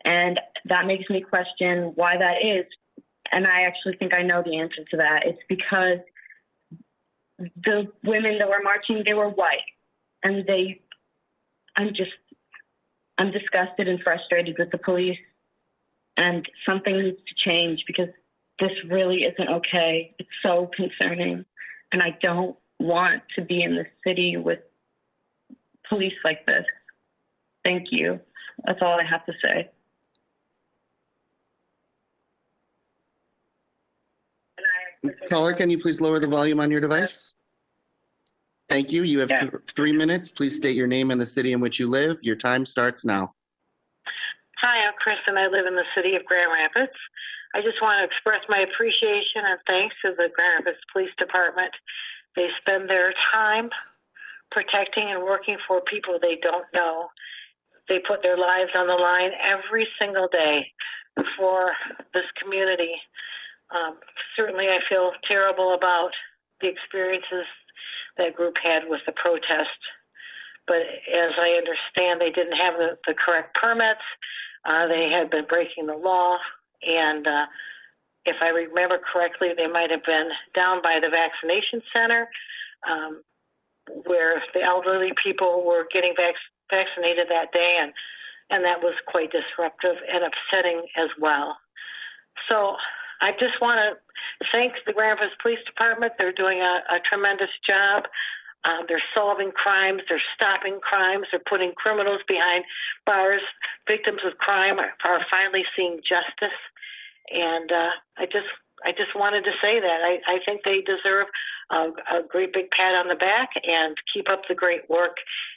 [0.04, 2.66] And that makes me question why that is.
[3.30, 5.22] And I actually think I know the answer to that.
[5.24, 5.98] It's because
[7.38, 9.60] the women that were marching, they were white.
[10.22, 10.80] And they,
[11.76, 12.10] I'm just,
[13.18, 15.18] I'm disgusted and frustrated with the police.
[16.16, 18.08] And something needs to change because
[18.60, 20.14] this really isn't okay.
[20.18, 21.44] It's so concerning.
[21.92, 24.60] And I don't want to be in this city with
[25.88, 26.64] police like this.
[27.64, 28.20] Thank you.
[28.64, 29.70] That's all I have to say.
[35.28, 37.34] Caller, can you please lower the volume on your device?
[38.72, 39.02] Thank you.
[39.02, 40.30] You have th- three minutes.
[40.30, 42.16] Please state your name and the city in which you live.
[42.22, 43.34] Your time starts now.
[44.62, 45.36] Hi, I'm Kristen.
[45.36, 46.96] I live in the city of Grand Rapids.
[47.54, 51.68] I just want to express my appreciation and thanks to the Grand Rapids Police Department.
[52.34, 53.68] They spend their time
[54.50, 57.08] protecting and working for people they don't know.
[57.90, 60.64] They put their lives on the line every single day
[61.36, 61.72] for
[62.14, 62.96] this community.
[63.68, 63.98] Um,
[64.34, 66.12] certainly, I feel terrible about
[66.62, 67.44] the experiences
[68.18, 69.78] that group had with the protest.
[70.66, 70.82] But
[71.12, 74.04] as I understand, they didn't have the, the correct permits.
[74.64, 76.38] Uh, they had been breaking the law.
[76.86, 77.46] And uh,
[78.24, 82.28] if I remember correctly, they might have been down by the vaccination center
[82.88, 83.22] um,
[84.04, 86.34] where the elderly people were getting vac-
[86.70, 87.78] vaccinated that day.
[87.80, 87.92] And,
[88.50, 91.56] and that was quite disruptive and upsetting as well.
[92.48, 92.76] So
[93.22, 93.94] I just want to
[94.50, 96.12] thank the Grand Rapids Police Department.
[96.18, 98.04] They're doing a, a tremendous job.
[98.64, 100.02] Uh, they're solving crimes.
[100.08, 101.26] They're stopping crimes.
[101.30, 102.64] They're putting criminals behind
[103.06, 103.42] bars.
[103.86, 106.58] Victims of crime are, are finally seeing justice.
[107.30, 108.50] And uh, I just,
[108.84, 111.26] I just wanted to say that I, I think they deserve
[111.70, 115.16] a, a great big pat on the back and keep up the great work.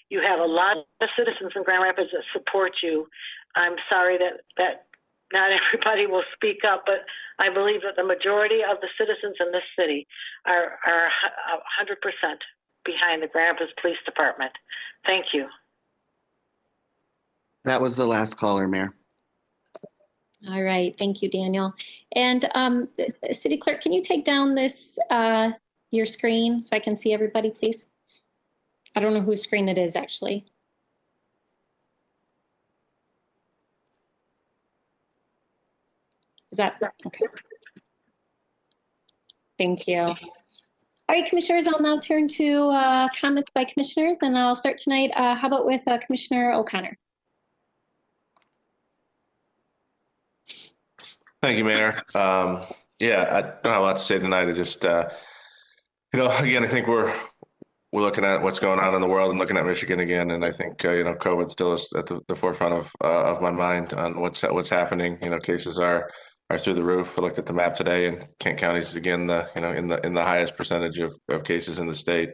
[0.10, 3.08] You have a lot of citizens in Grand Rapids that support you.
[3.56, 4.86] I'm sorry that that
[5.34, 7.06] not everybody will speak up, but
[7.40, 10.08] I believe that the majority of the citizens in this city
[10.46, 11.10] are are
[11.82, 11.96] 100%
[12.84, 14.52] behind the Grand Rapids Police Department.
[15.06, 15.48] Thank you.
[17.66, 18.94] That was the last caller, Mayor.
[20.48, 21.74] All right, thank you, Daniel.
[22.16, 22.88] And um,
[23.32, 25.52] City Clerk, can you take down this, uh,
[25.90, 27.88] your screen so I can see everybody, please?
[28.96, 30.46] I don't know whose screen it is, actually.
[36.56, 37.26] Is that, okay.
[39.57, 39.99] Thank you.
[39.99, 40.15] All
[41.10, 45.11] right, Commissioners, I'll now turn to uh, comments by Commissioners, and I'll start tonight.
[45.15, 46.98] Uh, How about with uh, Commissioner O'Connor?
[51.44, 52.02] Thank you, Mayor.
[52.15, 52.61] Um,
[52.99, 54.48] yeah, I don't have a lot to say tonight.
[54.48, 55.10] I just, uh,
[56.14, 57.14] you know, again, I think we're
[57.91, 60.44] we're looking at what's going on in the world and looking at Michigan again, and
[60.44, 63.41] I think uh, you know, COVID still is at the, the forefront of uh, of
[63.41, 65.19] my mind on what's what's happening.
[65.22, 66.10] You know, cases are
[66.50, 67.18] are through the roof.
[67.18, 69.88] I looked at the map today, and Kent County is again the you know in
[69.88, 72.32] the in the highest percentage of, of cases in the state.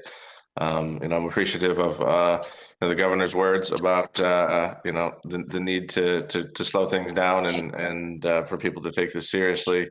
[0.57, 2.49] Um, know, I'm appreciative of uh, you
[2.81, 6.63] know, the governor's words about uh, uh, you know the, the need to, to to
[6.65, 9.89] slow things down and and uh, for people to take this seriously.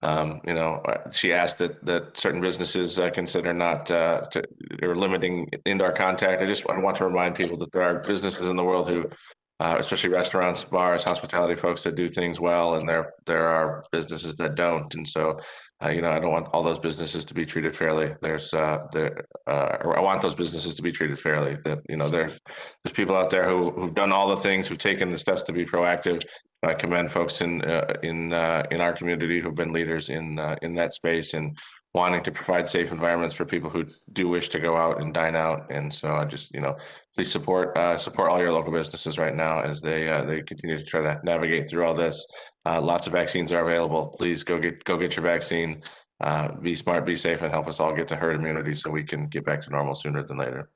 [0.00, 4.42] Um, you know, uh, she asked that that certain businesses uh, consider not to,
[4.82, 6.40] or limiting indoor contact.
[6.40, 9.10] I just I want to remind people that there are businesses in the world who
[9.60, 14.36] uh, especially restaurants, bars, hospitality folks that do things well, and there there are businesses
[14.36, 14.94] that don't.
[14.94, 15.40] And so,
[15.82, 18.14] uh, you know, I don't want all those businesses to be treated fairly.
[18.22, 21.56] There's uh, there, uh, I want those businesses to be treated fairly.
[21.64, 22.38] That you know, there's
[22.84, 25.52] there's people out there who who've done all the things, who've taken the steps to
[25.52, 26.24] be proactive.
[26.62, 30.74] I commend folks in uh, in uh, in our community who've been leaders in in
[30.76, 31.58] that space and
[31.94, 35.34] wanting to provide safe environments for people who do wish to go out and dine
[35.34, 35.70] out.
[35.70, 36.76] And so I just, you know,
[37.14, 40.78] please support uh, support all your local businesses right now as they uh, they continue
[40.78, 42.26] to try to navigate through all this.
[42.66, 44.14] Uh, lots of vaccines are available.
[44.18, 45.82] Please go get go get your vaccine.
[46.20, 49.04] Uh, be smart, be safe, and help us all get to herd immunity so we
[49.04, 50.68] can get back to normal sooner than later.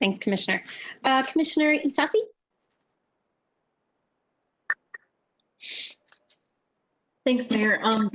[0.00, 0.62] Thanks, Commissioner.
[1.04, 2.22] Uh, Commissioner Ysasi?
[7.30, 7.78] Thanks, Mayor.
[7.84, 8.10] Um,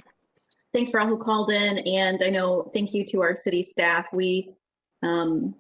[0.74, 4.12] thanks for all who called in, and I know, thank you to our city staff.
[4.12, 4.52] We,
[5.04, 5.56] um,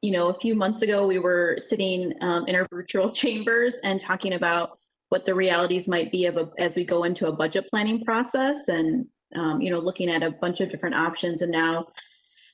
[0.00, 4.00] you know, a few months ago, we were sitting um, in our virtual chambers and
[4.00, 4.78] talking about
[5.10, 8.68] what the realities might be of a, as we go into a budget planning process
[8.68, 9.04] and,
[9.36, 11.42] um, you know, looking at a bunch of different options.
[11.42, 11.88] And now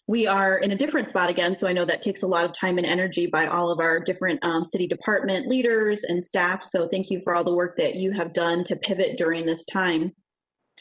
[0.07, 1.57] we are in a different spot again.
[1.57, 4.01] So I know that takes a lot of time and energy by all of our
[4.01, 6.63] different um, city department leaders and staff.
[6.63, 9.65] So thank you for all the work that you have done to pivot during this
[9.67, 10.13] time.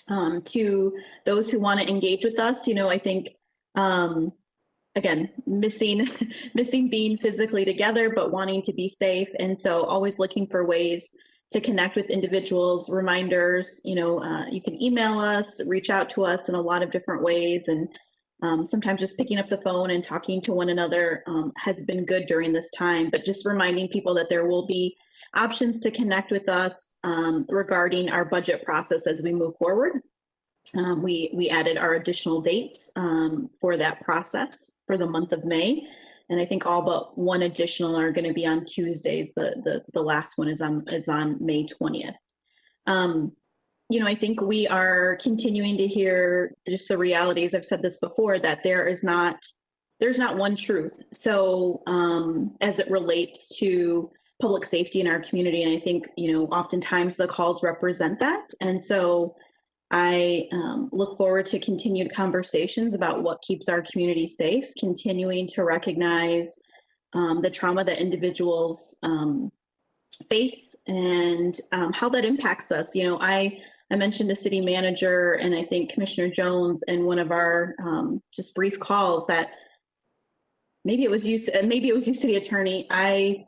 [0.09, 0.93] Um, to
[1.25, 3.29] those who want to engage with us, you know, I think
[3.75, 4.31] um,
[4.95, 6.09] again missing
[6.53, 11.09] missing being physically together, but wanting to be safe, and so always looking for ways
[11.51, 12.89] to connect with individuals.
[12.89, 16.83] Reminders, you know, uh, you can email us, reach out to us in a lot
[16.83, 17.87] of different ways, and
[18.43, 22.05] um, sometimes just picking up the phone and talking to one another um, has been
[22.05, 24.95] good during this time, but just reminding people that there will be
[25.33, 30.01] options to connect with us um, regarding our budget process as we move forward.
[30.77, 35.45] Um, we, we added our additional dates um, for that process for the month of
[35.45, 35.87] May.
[36.29, 39.31] And I think all but one additional are going to be on Tuesdays.
[39.35, 42.15] The, the, the last one is on, is on May 20th.
[43.89, 47.53] You know, I think we are continuing to hear just the realities.
[47.53, 49.37] I've said this before that there is not
[49.99, 50.97] there's not one truth.
[51.13, 54.11] So um, as it relates to
[54.41, 58.49] public safety in our community, and I think you know, oftentimes the calls represent that.
[58.61, 59.35] And so
[59.91, 65.63] I um, look forward to continued conversations about what keeps our community safe, continuing to
[65.63, 66.59] recognize
[67.13, 69.51] um, the trauma that individuals um,
[70.29, 72.95] face and um, how that impacts us.
[72.95, 73.59] You know, I
[73.93, 78.23] I mentioned a city manager and I think Commissioner Jones in one of our um,
[78.35, 79.51] just brief calls that
[80.83, 82.87] maybe it was you, uh, maybe it was you, city attorney.
[82.89, 83.45] I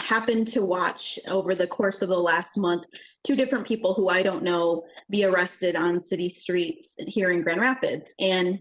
[0.00, 2.82] happened to watch over the course of the last month
[3.22, 7.60] two different people who I don't know be arrested on city streets here in Grand
[7.60, 8.12] Rapids.
[8.18, 8.58] And,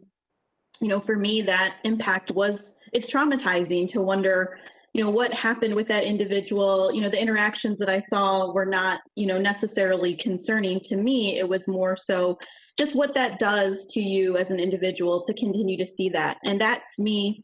[0.80, 4.60] you know, for me, that impact was, it's traumatizing to wonder,
[4.94, 6.94] you know, what happened with that individual.
[6.94, 11.38] You know, the interactions that I saw were not, you know, necessarily concerning to me.
[11.38, 12.38] It was more so
[12.78, 16.38] just what that does to you as an individual to continue to see that.
[16.44, 17.44] And that's me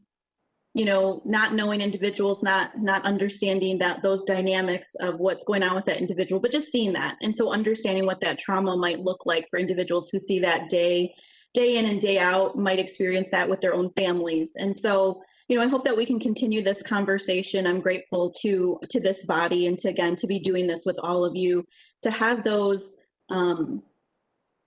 [0.75, 5.75] you know not knowing individuals not not understanding that those dynamics of what's going on
[5.75, 9.25] with that individual but just seeing that and so understanding what that trauma might look
[9.25, 11.11] like for individuals who see that day
[11.55, 15.19] day in and day out might experience that with their own families and so
[15.49, 19.25] you know i hope that we can continue this conversation i'm grateful to to this
[19.25, 21.65] body and to again to be doing this with all of you
[22.01, 22.97] to have those
[23.29, 23.83] um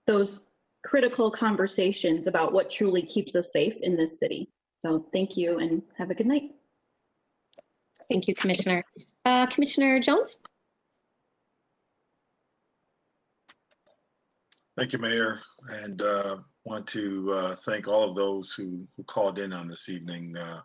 [0.05, 0.47] those
[0.85, 4.49] critical conversations about what truly keeps us safe in this city
[4.83, 6.51] so thank you and have a good night.
[8.09, 8.83] Thank you, Commissioner.
[9.23, 10.41] Uh, Commissioner Jones?
[14.77, 15.39] Thank you, Mayor,
[15.69, 19.87] and uh, want to uh, thank all of those who, who called in on this
[19.87, 20.59] evening uh,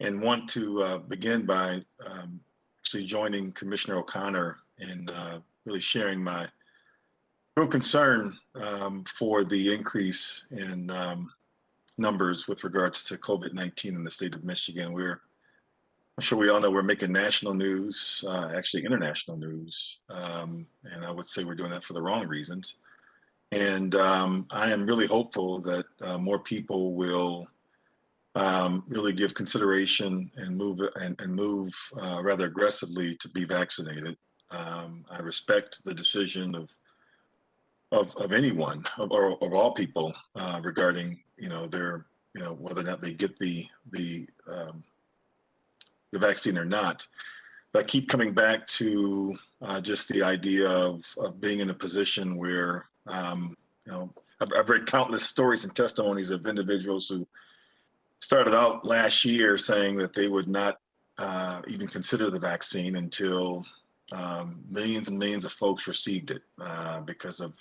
[0.00, 2.40] and want to uh, begin by um,
[2.80, 6.46] actually joining Commissioner O'Connor in uh, really sharing my
[7.56, 11.30] real concern um, for the increase in um,
[11.98, 14.92] numbers with regards to COVID-19 in the state of Michigan.
[14.92, 15.20] We're,
[16.16, 19.98] I'm sure we all know we're making national news, uh, actually international news.
[20.08, 22.76] Um, and I would say we're doing that for the wrong reasons.
[23.50, 27.48] And um, I am really hopeful that uh, more people will
[28.38, 34.16] um, really give consideration and move and, and move uh, rather aggressively to be vaccinated.
[34.50, 36.70] Um, I respect the decision of
[37.90, 42.54] of, of anyone of, or of all people uh, regarding you know their you know
[42.54, 44.84] whether or not they get the the um,
[46.12, 47.06] the vaccine or not.
[47.72, 51.74] But I keep coming back to uh, just the idea of, of being in a
[51.74, 57.26] position where um, you know I've, I've read countless stories and testimonies of individuals who
[58.20, 60.78] started out last year saying that they would not
[61.18, 63.64] uh, even consider the vaccine until
[64.12, 67.54] um, millions and millions of folks received it uh, because of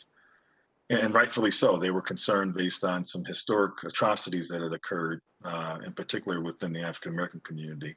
[0.89, 1.77] and rightfully so.
[1.77, 6.71] They were concerned based on some historic atrocities that had occurred, uh, in particular within
[6.71, 7.95] the African American community.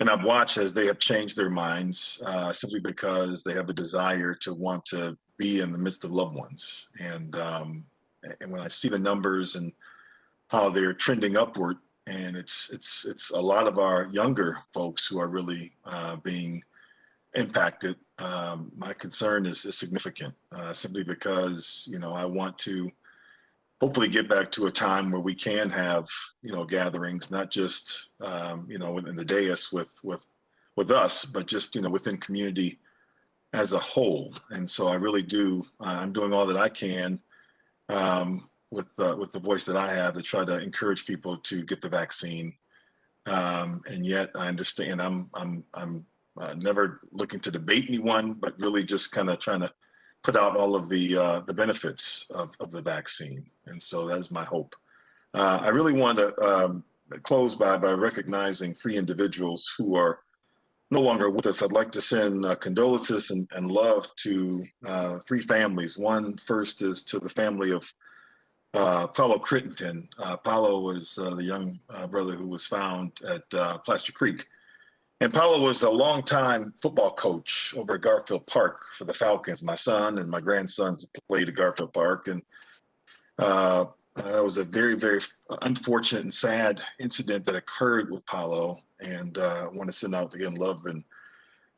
[0.00, 3.74] And I've watched as they have changed their minds uh, simply because they have the
[3.74, 6.88] desire to want to be in the midst of loved ones.
[6.98, 7.84] And um,
[8.40, 9.72] and when I see the numbers and
[10.50, 15.20] how they're trending upward, and it's it's it's a lot of our younger folks who
[15.20, 16.62] are really uh, being
[17.34, 22.90] impacted, um, my concern is, is significant uh, simply because, you know, I want to
[23.80, 26.08] hopefully get back to a time where we can have,
[26.42, 30.26] you know, gatherings, not just, um, you know, in the dais with, with,
[30.76, 32.78] with us, but just, you know, within community
[33.52, 34.34] as a whole.
[34.50, 37.20] And so I really do, uh, I'm doing all that I can
[37.88, 41.62] um, with, uh, with the voice that I have to try to encourage people to
[41.64, 42.54] get the vaccine.
[43.26, 46.06] Um, and yet I understand I'm, I'm, I'm
[46.40, 49.72] uh, never looking to debate anyone, but really just kind of trying to
[50.22, 53.44] put out all of the uh, the benefits of, of the vaccine.
[53.66, 54.74] And so that is my hope.
[55.34, 56.84] Uh, I really want to um,
[57.22, 60.20] close by by recognizing three individuals who are
[60.90, 61.62] no longer with us.
[61.62, 65.96] I'd like to send uh, condolences and, and love to uh, three families.
[65.96, 67.92] One first is to the family of
[68.74, 70.08] uh, Paulo Crittenden.
[70.18, 74.46] Uh, Paulo was uh, the young uh, brother who was found at uh, Plaster Creek
[75.22, 79.62] and Paulo was a longtime football coach over at Garfield Park for the Falcons.
[79.62, 82.42] My son and my grandsons played at Garfield Park, and
[83.38, 83.84] uh,
[84.16, 85.20] that was a very, very
[85.60, 88.78] unfortunate and sad incident that occurred with Paulo.
[89.00, 91.04] And I want to send out again love and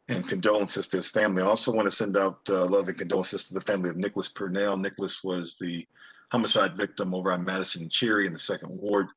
[0.09, 1.43] and condolences to his family.
[1.43, 4.28] I also want to send out uh, love and condolences to the family of Nicholas
[4.28, 4.77] Purnell.
[4.77, 5.86] Nicholas was the
[6.32, 9.09] homicide victim over on Madison and Cherry in the second ward.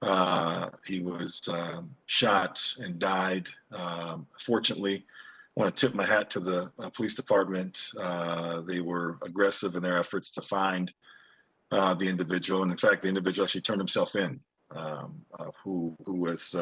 [0.00, 3.48] Uh, he was um, shot and died.
[3.72, 5.04] Um, fortunately,
[5.56, 7.88] I want to tip my hat to the uh, police department.
[8.00, 10.92] Uh, they were aggressive in their efforts to find
[11.72, 14.38] uh, the individual, and in fact, the individual actually turned himself in,
[14.76, 16.54] um, uh, who who was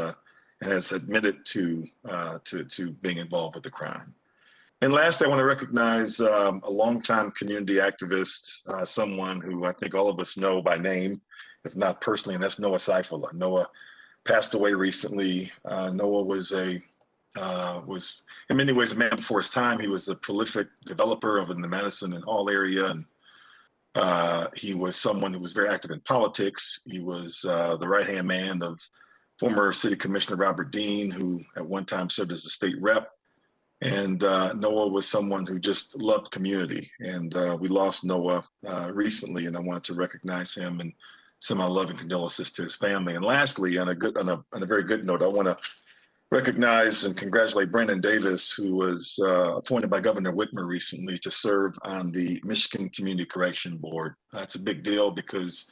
[0.62, 1.84] has admitted to
[2.44, 4.14] to to being involved with the crime.
[4.82, 9.70] And last, I want to recognize um, a longtime community activist, uh, someone who I
[9.70, 11.20] think all of us know by name,
[11.64, 13.32] if not personally, and that's Noah Seifula.
[13.32, 13.68] Noah
[14.24, 15.52] passed away recently.
[15.64, 16.82] Uh, Noah was a
[17.40, 19.78] uh, was in many ways a man before his time.
[19.78, 23.04] He was a prolific developer of in the Madison and Hall area, and
[23.94, 26.80] uh, he was someone who was very active in politics.
[26.86, 28.80] He was uh, the right hand man of
[29.38, 33.08] former City Commissioner Robert Dean, who at one time served as a state rep.
[33.82, 36.88] And uh, Noah was someone who just loved community.
[37.00, 40.92] And uh, we lost Noah uh, recently, and I wanted to recognize him and
[41.40, 43.16] send my love and condolences to his family.
[43.16, 45.56] And lastly, on a good, on a, on a very good note, I want to
[46.30, 51.76] recognize and congratulate Brandon Davis, who was uh, appointed by Governor Whitmer recently to serve
[51.82, 54.14] on the Michigan Community Correction Board.
[54.32, 55.68] That's a big deal because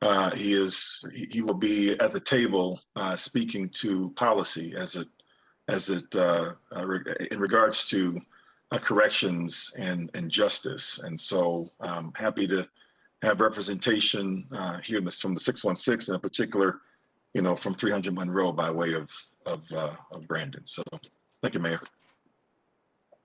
[0.00, 4.96] uh, he is he, he will be at the table uh, speaking to policy as
[4.96, 5.08] it
[5.68, 6.86] as it uh, uh,
[7.30, 8.20] in regards to
[8.72, 10.98] uh, corrections and and justice.
[10.98, 12.68] And so I'm happy to
[13.22, 16.80] have representation uh, here from the 616 and in particular,
[17.34, 19.10] you know, from 300 Monroe by way of
[19.46, 20.66] of, of Brandon.
[20.66, 20.82] So
[21.42, 21.80] thank you, Mayor.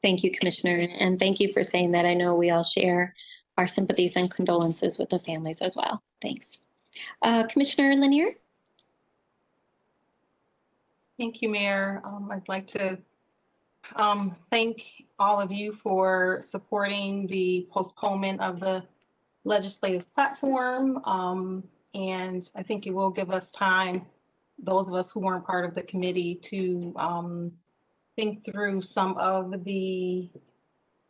[0.01, 2.05] Thank you, Commissioner, and thank you for saying that.
[2.05, 3.13] I know we all share
[3.57, 6.01] our sympathies and condolences with the families as well.
[6.21, 6.59] Thanks.
[7.21, 8.35] Uh, Commissioner Lenear?
[11.19, 12.01] Thank you, Mayor.
[12.03, 12.97] Um, I'd like to
[13.95, 18.83] um, thank all of you for supporting the postponement of the
[19.43, 20.99] legislative platform.
[21.05, 21.63] Um,
[21.93, 24.07] and I think it will give us time,
[24.57, 27.51] those of us who weren't part of the committee, to um,
[28.15, 30.29] think through some of the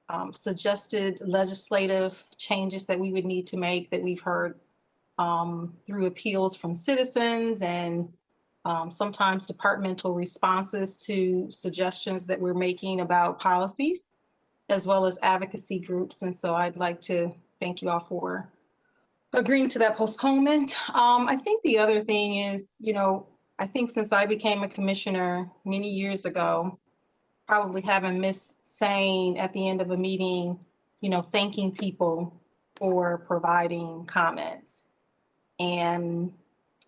[0.09, 4.59] um, suggested legislative changes that we would need to make that we've heard
[5.17, 8.09] um, through appeals from citizens and
[8.65, 14.09] um, sometimes departmental responses to suggestions that we're making about policies,
[14.69, 16.21] as well as advocacy groups.
[16.21, 18.49] And so I'd like to thank you all for
[19.33, 20.75] agreeing to that postponement.
[20.95, 23.27] Um, I think the other thing is, you know,
[23.59, 26.79] I think since I became a commissioner many years ago,
[27.47, 30.59] probably haven't missed saying at the end of a meeting,
[31.01, 32.39] you know, thanking people
[32.75, 34.85] for providing comments.
[35.59, 36.33] And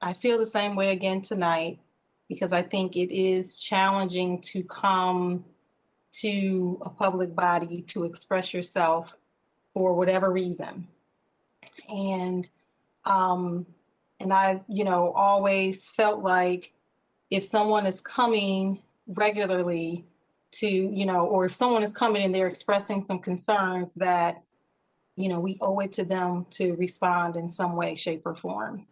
[0.01, 1.79] I feel the same way again tonight
[2.27, 5.45] because I think it is challenging to come
[6.13, 9.15] to a public body to express yourself
[9.73, 10.87] for whatever reason.
[11.89, 12.49] And
[13.05, 13.65] um,
[14.19, 16.73] and I've, you know, always felt like
[17.29, 20.05] if someone is coming regularly
[20.53, 24.41] to, you know, or if someone is coming and they're expressing some concerns that,
[25.17, 28.87] you know, we owe it to them to respond in some way, shape, or form.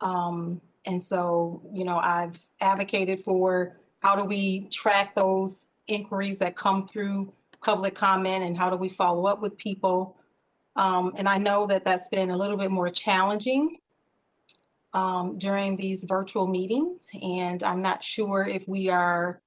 [0.00, 6.56] Um, and so, you know, I've advocated for how do we track those inquiries that
[6.56, 10.16] come through public comment and how do we follow up with people?
[10.76, 13.78] Um, and I know that that's been a little bit more challenging
[14.92, 17.08] um, during these virtual meetings.
[17.22, 19.40] And I'm not sure if we are,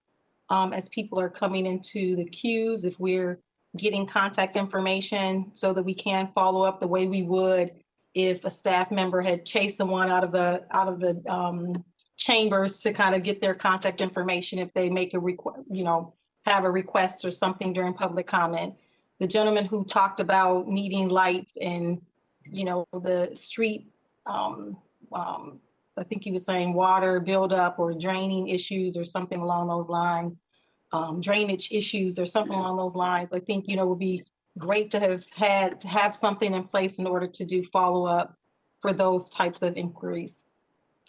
[0.50, 3.40] um, as people are coming into the queues, if we're
[3.76, 7.72] getting contact information so that we can follow up the way we would
[8.18, 11.86] if a staff member had chased someone out of the out of the um,
[12.18, 16.14] chambers to kind of get their contact information if they make a request, you know,
[16.48, 18.74] have a request or something during public comment.
[19.20, 22.02] The gentleman who talked about needing lights and,
[22.50, 23.86] you know, the street,
[24.26, 24.78] um,
[25.14, 25.60] um,
[25.96, 30.42] I think he was saying water buildup or draining issues or something along those lines,
[30.92, 33.32] um, drainage issues or something along those lines.
[33.32, 34.24] I think, you know, would be
[34.58, 38.38] great to have had to have something in place in order to do follow up
[38.82, 40.46] for those types of inquiries.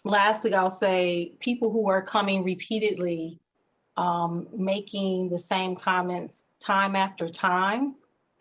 [0.03, 3.39] Lastly, I'll say people who are coming repeatedly,
[3.97, 7.95] um, making the same comments time after time.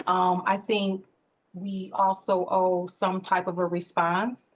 [0.07, 1.07] Um, I think
[1.53, 4.51] we also owe some type of a response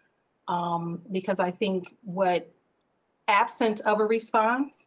[0.48, 2.52] um, because I think what
[3.26, 4.86] absent of a response,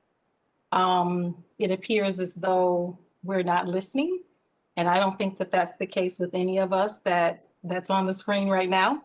[0.71, 4.21] um, it appears as though we're not listening
[4.77, 8.05] and I don't think that that's the case with any of us that that's on
[8.05, 9.03] the screen right now.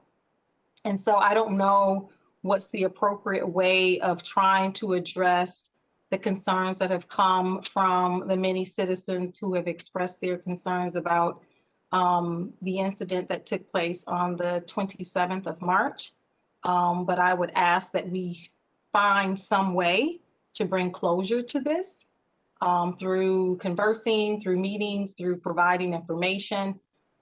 [0.85, 2.11] And so I don't know
[2.43, 5.71] what's the appropriate way of trying to address
[6.11, 11.43] the concerns that have come from the many citizens who have expressed their concerns about
[11.93, 16.13] um, the incident that took place on the 27th of March.
[16.65, 18.49] Um, but I would ask that we
[18.93, 20.21] find some way
[20.55, 22.07] to bring closure to this
[22.61, 26.79] um, through conversing, through meetings, through providing information,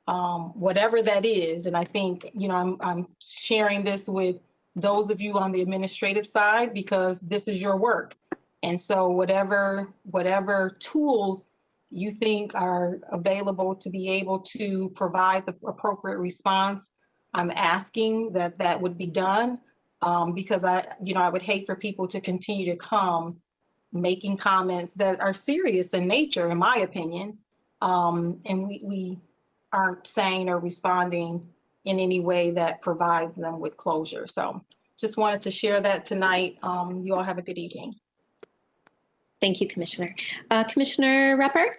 [0.07, 1.67] um, whatever that is.
[1.67, 4.41] And I think, you know, I'm, I'm sharing this with
[4.75, 8.17] those of you on the administrative side because this is your work.
[8.63, 11.47] And so whatever, whatever tools
[11.91, 16.91] you think are available to be able to provide the appropriate response,
[17.35, 19.61] I'm asking that that would be done
[20.03, 23.37] um, because I, you know, I would hate for people to continue to come
[23.93, 27.39] making comments that are serious in nature, in my opinion.
[27.81, 29.19] Um, and we, we
[29.73, 31.49] aren't saying or responding
[31.85, 34.27] in any way that provides them with closure.
[34.27, 34.63] So
[34.99, 36.59] just wanted to share that tonight.
[36.63, 37.95] Um, you all have a good evening.
[39.41, 40.15] Thank you, Commissioner.
[40.51, 41.75] Uh, Commissioner Reppart?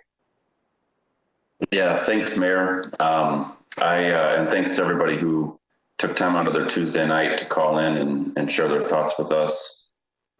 [1.72, 2.86] Yeah, thanks, Mayor.
[3.02, 5.60] Um, I, uh, and thanks to everybody who
[5.98, 9.20] took time out of their Tuesday night to call in and, and share their thoughts
[9.20, 9.79] with us.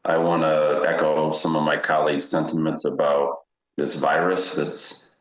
[0.10, 3.42] I want to echo some of my colleagues' sentiments about
[3.78, 5.16] this virus that's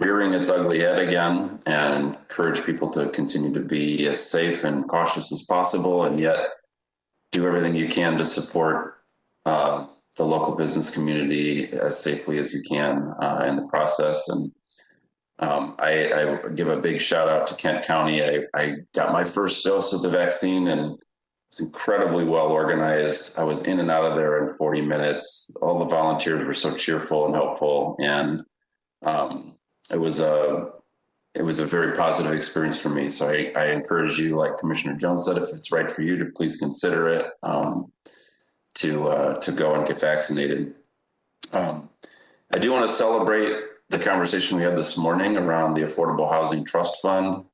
[0.00, 4.86] rearing its ugly head again and encourage people to continue to be as safe and
[4.86, 6.38] cautious as possible and yet
[7.32, 8.98] do everything you can to support
[9.46, 9.86] uh,
[10.18, 14.28] the local business community as safely as you can uh, in the process.
[14.28, 14.52] And
[15.38, 18.22] um, I, I give a big shout out to Kent County.
[18.22, 20.98] I, I got my first dose of the vaccine and
[21.50, 23.38] was incredibly well organized.
[23.38, 25.56] I was in and out of there in 40 minutes.
[25.62, 28.42] All the volunteers were so cheerful and helpful, and
[29.02, 29.56] um,
[29.90, 30.70] it was a
[31.34, 33.08] it was a very positive experience for me.
[33.08, 36.26] So I, I encourage you, like Commissioner Jones said, if it's right for you, to
[36.26, 37.92] please consider it um,
[38.76, 40.74] to uh, to go and get vaccinated.
[41.52, 41.88] Um,
[42.52, 43.54] I do want to celebrate
[43.90, 47.44] the conversation we had this morning around the Affordable Housing Trust Fund.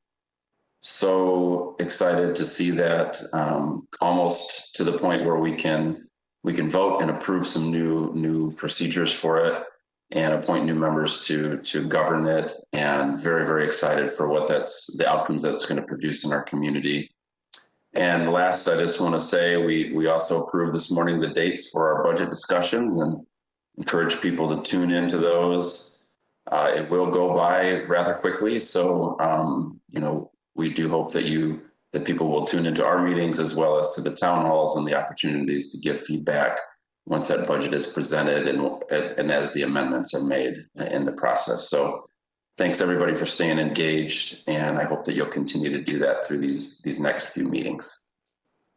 [0.86, 6.06] So excited to see that um, almost to the point where we can
[6.42, 9.62] we can vote and approve some new new procedures for it
[10.10, 12.52] and appoint new members to to govern it.
[12.74, 16.42] And very very excited for what that's the outcomes that's going to produce in our
[16.42, 17.10] community.
[17.94, 21.70] And last i just want to say we we also approved this morning the dates
[21.70, 23.26] for our budget discussions and
[23.78, 26.12] encourage people to tune into those.
[26.52, 28.60] Uh, it will go by rather quickly.
[28.60, 31.62] So um, you know we do hope that you
[31.92, 34.84] that people will tune into our meetings as well as to the town halls and
[34.84, 36.58] the opportunities to give feedback
[37.06, 41.68] once that budget is presented and, and as the amendments are made in the process.
[41.68, 42.04] So
[42.58, 44.42] thanks everybody for staying engaged.
[44.48, 48.10] And I hope that you'll continue to do that through these, these next few meetings.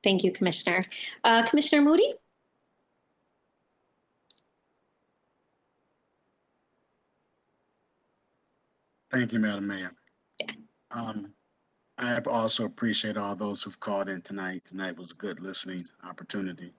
[0.04, 0.84] Thank you, Commissioner.
[1.24, 2.14] Uh, Commissioner Moody?
[9.10, 9.91] Thank you, Madam Mayor.
[10.91, 11.34] Um,
[11.99, 14.65] I also appreciate all those who've called in tonight.
[14.65, 16.74] Tonight was a good listening opportunity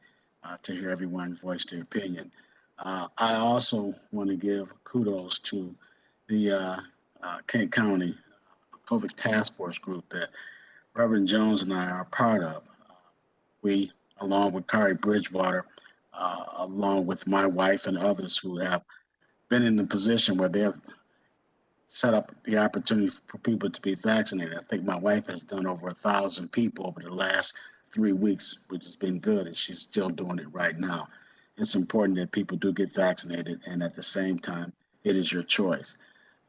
[0.44, 2.30] uh, to hear everyone voice their opinion.
[2.78, 5.74] Uh, I also want to give kudos to
[6.28, 6.76] the uh,
[7.22, 8.14] uh, Kent County
[8.86, 10.28] COVID Task Force group that
[10.94, 12.62] Reverend Jones and I are part of.
[13.62, 15.64] we, along with Kari Bridgewater,
[16.12, 18.82] uh, along with my wife and others who have
[19.48, 20.80] been in the position where they have
[21.88, 24.56] set up the opportunity for people to be vaccinated.
[24.56, 27.54] I think my wife has done over a thousand people over the last
[27.90, 31.08] three weeks, which has been good, and she's still doing it right now.
[31.56, 35.42] It's important that people do get vaccinated, and at the same time, it is your
[35.42, 35.96] choice.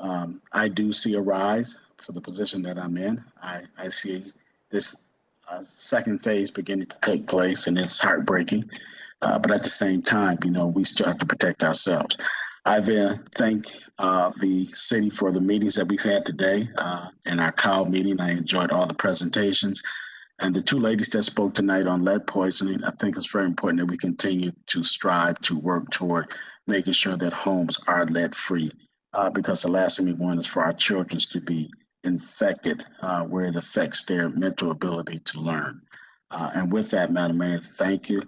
[0.01, 3.23] Um, I do see a rise for the position that I'm in.
[3.41, 4.25] I, I see
[4.69, 4.95] this
[5.49, 8.69] uh, second phase beginning to take place, and it's heartbreaking.
[9.21, 12.17] Uh, but at the same time, you know, we still have to protect ourselves.
[12.69, 13.65] I then thank
[13.97, 18.21] uh, the city for the meetings that we've had today uh, in our COW meeting.
[18.21, 19.81] I enjoyed all the presentations.
[20.37, 23.79] And the two ladies that spoke tonight on lead poisoning, I think it's very important
[23.79, 26.31] that we continue to strive to work toward
[26.67, 28.71] making sure that homes are lead free.
[29.13, 31.71] Uh, because the last thing we want is for our children to be
[32.03, 35.81] infected uh, where it affects their mental ability to learn.
[36.29, 38.21] Uh, and with that, Madam Mayor, thank you.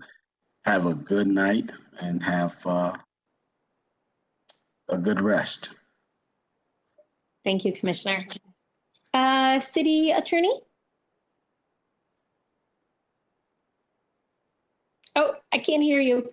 [0.66, 2.94] Have a good night and have uh,
[4.90, 5.72] a good rest.
[7.44, 8.20] Thank you, Commissioner.
[9.14, 10.62] Uh, City Attorney?
[15.16, 16.30] Oh, I can't hear you.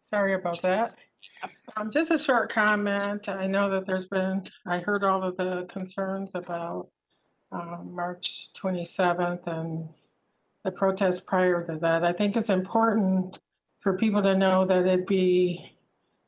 [0.00, 0.94] Sorry about that.
[1.76, 3.28] Um, just a short comment.
[3.28, 6.88] I know that there's been, I heard all of the concerns about
[7.52, 9.88] um, March 27th and
[10.64, 12.04] the protest prior to that.
[12.04, 13.38] I think it's important
[13.86, 15.72] for people to know that it'd be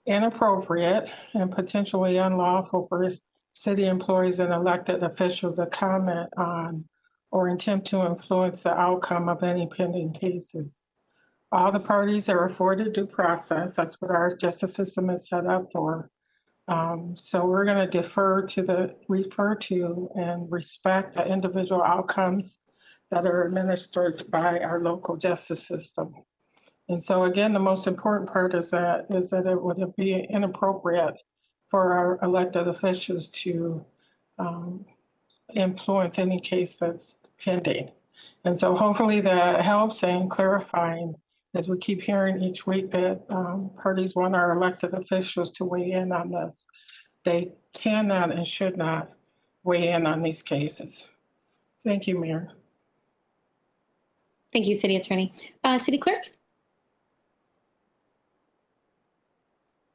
[0.06, 3.10] inappropriate and potentially unlawful for
[3.50, 6.84] city employees and elected officials to comment on
[7.32, 10.84] or attempt to influence the outcome of any pending cases.
[11.50, 13.74] All the parties are afforded due process.
[13.74, 16.12] That's what our justice system is set up for.
[16.68, 22.60] Um, so we're going to defer to the, refer to and respect the individual outcomes
[23.10, 26.14] that are administered by our local justice system.
[26.88, 31.20] And so again, the most important part is that is that it would be inappropriate
[31.68, 33.84] for our elected officials to
[34.38, 34.86] um,
[35.54, 37.90] influence any case that's pending.
[38.44, 41.14] And so hopefully that helps in clarifying,
[41.54, 45.92] as we keep hearing each week that um, parties want our elected officials to weigh
[45.92, 46.66] in on this.
[47.24, 49.10] They cannot and should not
[49.62, 51.10] weigh in on these cases.
[51.82, 52.48] Thank you, Mayor.
[54.52, 55.34] Thank you, City Attorney.
[55.62, 56.30] Uh, City Clerk?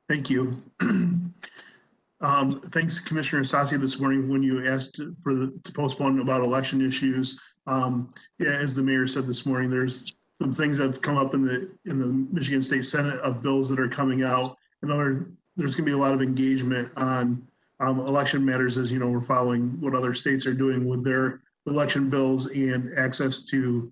[0.10, 0.62] Thank you.
[2.22, 6.86] Um, Thanks, Commissioner Ysasi, this morning when you asked for the, to postpone about election
[6.86, 7.38] issues.
[7.68, 8.08] Um,
[8.40, 11.46] Yeah, as the mayor said this morning, there's some things that have come up in
[11.46, 14.56] the, in the Michigan State Senate of bills that are coming out.
[14.84, 17.46] In other, there's going to be a lot of engagement on
[17.82, 21.42] um, election matters, as you know, we're following what other states are doing with their
[21.68, 23.92] election bills and access to,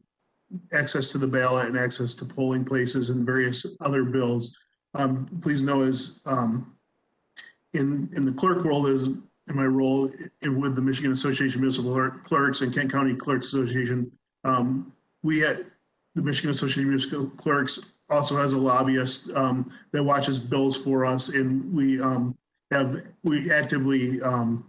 [0.71, 4.57] access to the ballot and access to polling places and various other bills.
[4.93, 6.75] Um, Please know as um,
[7.73, 10.09] in, in the clerk role is, in my role
[10.41, 14.11] in, with the Michigan Association of Municipal Clerks and Kent County Clerks Association,
[14.43, 14.91] um,
[15.23, 15.57] we at
[16.15, 21.05] the Michigan Association of Municipal Clerks also has a lobbyist, um, that watches bills for
[21.05, 22.37] us and we, um,
[22.71, 24.67] have, we actively, um,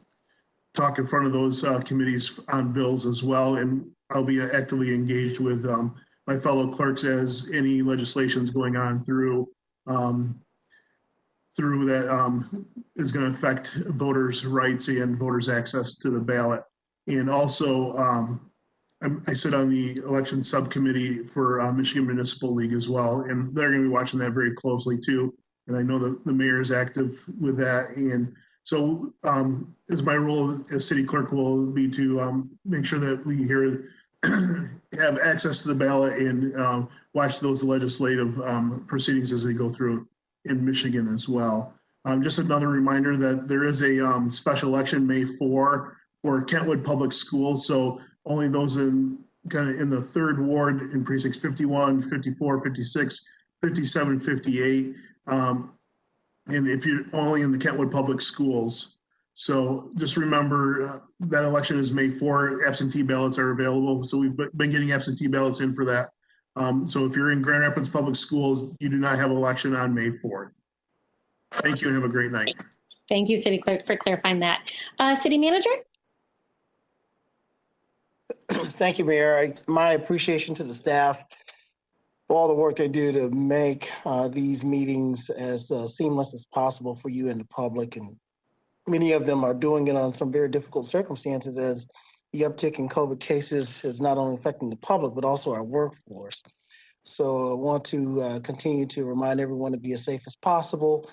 [0.74, 3.56] talk in front of those, uh, committees on bills as well.
[3.56, 5.64] And I'll be actively engaged with,
[6.26, 9.48] my fellow clerks as any legislation is going on through,
[9.86, 10.40] um,
[11.56, 16.62] through that um, is going to affect voters' rights and voters' access to the ballot.
[17.06, 18.52] And also, um,
[19.26, 23.70] I sit on the election subcommittee for uh, Michigan Municipal League as well, and they're
[23.70, 25.34] going to be watching that very closely too.
[25.66, 27.96] And I know that the mayor is active with that.
[27.96, 33.00] And so um, as my role as city clerk will be to um, make sure
[33.00, 33.90] that we hear,
[34.22, 39.68] have access to the ballot and um, watch those legislative um, proceedings as they go
[39.68, 40.06] through
[40.44, 41.74] in Michigan as well.
[42.04, 46.84] Um, just another reminder that there is a, um, special election May four for Kentwood
[46.84, 47.66] Public Schools.
[47.66, 49.18] So only those in,
[49.48, 53.28] kind of in the third ward in precincts 51, 54, 56,
[53.62, 54.94] 57, 58.
[55.26, 55.72] Um,
[56.48, 59.00] and if you're only in the Kentwood Public Schools.
[59.34, 64.02] So just remember uh, that election is May four, absentee ballots are available.
[64.02, 66.10] So we've been getting absentee ballots in for that.
[66.56, 69.94] Um, so if you're in Grand Rapids Public Schools, you do not have election on
[69.94, 70.60] May 4th.
[71.62, 72.54] Thank you and have a great night.
[73.08, 74.70] Thank you, City Clerk, for clarifying that.
[74.98, 75.70] Uh, City Manager?
[78.48, 79.36] Thank you, Mayor.
[79.36, 81.24] I- My appreciation to the staff
[82.28, 86.46] for all the work they do to make uh, these meetings as uh, seamless as
[86.46, 87.96] possible for you and the public.
[87.96, 88.16] And
[88.86, 91.88] many of them are doing it on some very difficult circumstances as
[92.32, 96.42] the uptick in COVID cases is not only affecting the public, but also our workforce.
[97.04, 101.10] So I want to uh, continue to remind everyone to be as safe as possible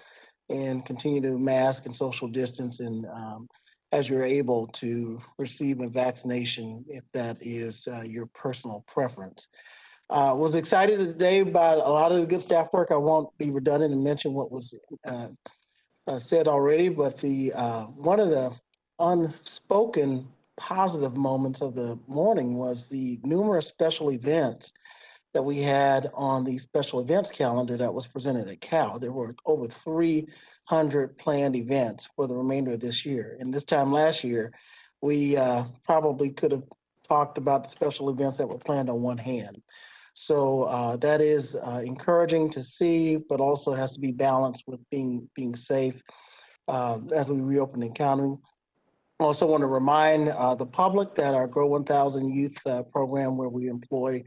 [0.49, 3.47] and continue to mask and social distance and um,
[3.91, 9.47] as you're able to receive a vaccination if that is uh, your personal preference.
[10.11, 12.89] Uh, was excited today by a lot of the good staff work.
[12.91, 14.73] I won't be redundant and mention what was
[15.05, 15.27] uh,
[16.07, 18.51] uh, said already, but the uh, one of the
[18.99, 20.27] unspoken
[20.59, 24.73] positive moments of the morning was the numerous special events
[25.33, 28.99] that we had on the special events calendar that was presented at Cal.
[28.99, 33.37] There were over 300 planned events for the remainder of this year.
[33.39, 34.51] And this time last year,
[35.01, 36.63] we uh, probably could have
[37.07, 39.61] talked about the special events that were planned on one hand.
[40.13, 44.81] So uh, that is uh, encouraging to see, but also has to be balanced with
[44.89, 46.01] being being safe
[46.67, 48.37] uh, as we reopen the economy.
[49.19, 53.49] Also want to remind uh, the public that our Grow 1000 Youth uh, Program, where
[53.49, 54.23] we employ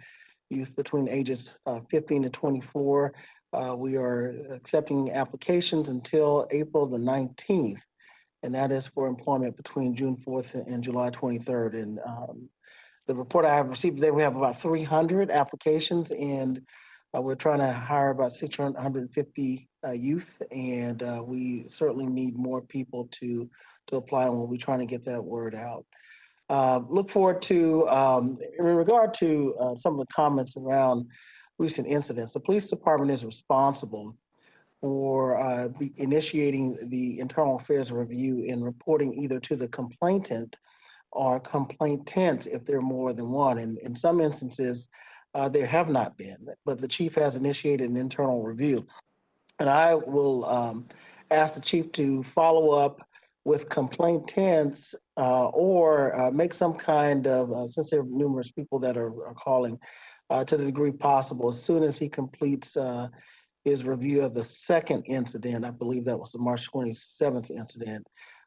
[0.51, 3.15] youth between ages uh, 15 to 24,
[3.55, 7.81] uh, we are accepting applications until April the 19th.
[8.43, 11.75] And that is for employment between June 4th and July 23rd.
[11.75, 12.51] And um,
[13.07, 16.61] the report I have received today, we have about 300 applications and
[17.17, 23.09] uh, we're trying to hire about 650 uh, youth and we certainly need more people
[23.13, 23.49] to
[23.89, 25.85] to apply and we'll be trying to get that word out.
[26.49, 31.07] Uh, look forward to, um, in regard to uh, some of the comments around
[31.59, 34.15] recent incidents, the police department is responsible
[34.81, 40.59] for uh, initiating the internal affairs review and reporting either to the complainant
[41.13, 43.59] or complainants if there are more than one.
[43.59, 44.89] And in some instances,
[45.35, 48.87] uh, there have not been, but the chief has initiated an internal review.
[49.59, 50.87] And I will um,
[51.31, 53.07] ask the chief to follow up
[53.45, 58.79] with complainants uh, or uh, make some kind of, uh, since there are numerous people
[58.79, 59.79] that are, are calling,
[60.31, 63.09] uh, to the degree possible, as soon as he completes uh,
[63.65, 68.07] his review of the second incident, I believe that was the March 27th incident,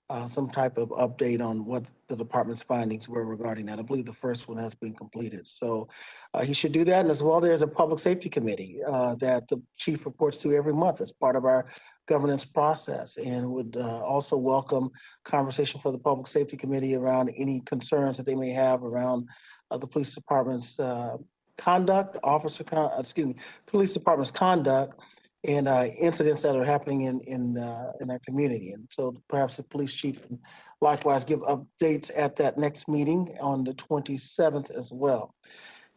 [0.10, 3.80] uh, some type of update on what the department's findings were regarding that.
[3.80, 5.48] I believe the first one has been completed.
[5.48, 5.88] So
[6.34, 7.02] uh, he should do that.
[7.02, 10.74] And as well, there's a public safety committee uh, that the chief reports to every
[10.74, 11.66] month as part of our
[12.08, 14.92] governance process and would uh, also welcome
[15.24, 19.28] conversation for the public safety committee around any concerns that they may have around
[19.72, 21.18] uh, the police department's uh,
[21.58, 25.00] conduct, officer, con- uh, excuse me, police department's conduct
[25.48, 28.72] and uh, incidents that are happening in in uh, in our community.
[28.72, 30.40] And so perhaps the police chief can
[30.82, 35.34] likewise give updates at that next meeting on the 27th as well.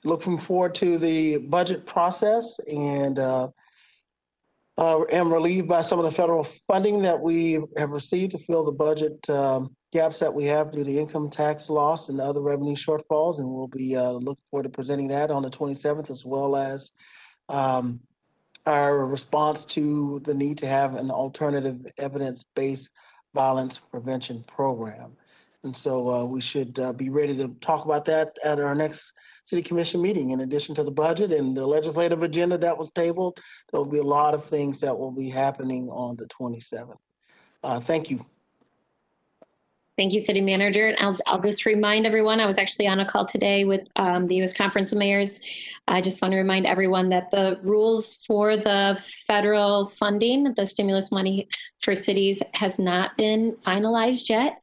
[0.04, 3.48] Looking forward to the budget process and uh,
[4.76, 8.64] uh, am relieved by some of the federal funding that we have received to fill
[8.64, 12.76] the budget um, gaps that we have due to income tax loss and other revenue
[12.76, 13.40] shortfalls.
[13.40, 16.92] And we'll be uh, looking forward to presenting that on the 27th as well as
[17.48, 17.98] um,
[18.68, 22.90] our response to the need to have an alternative evidence-based
[23.34, 25.12] violence prevention program.
[25.64, 29.12] And so uh, we should uh, be ready to talk about that at our next
[29.42, 30.30] city commission meeting.
[30.30, 33.40] In addition to the budget and the legislative agenda that was tabled,
[33.72, 36.94] there will be a lot of things that will be happening on the 27th.
[37.64, 38.24] Uh, Thank you.
[39.98, 40.86] Thank you, City Manager.
[40.86, 44.28] And I'll, I'll just remind everyone, I was actually on a call today with um,
[44.28, 44.56] the U.S.
[44.56, 45.40] Conference of Mayors.
[45.88, 48.96] I just want to remind everyone that the rules for the
[49.26, 51.48] federal funding, the stimulus money
[51.80, 54.60] for cities has not been finalized yet.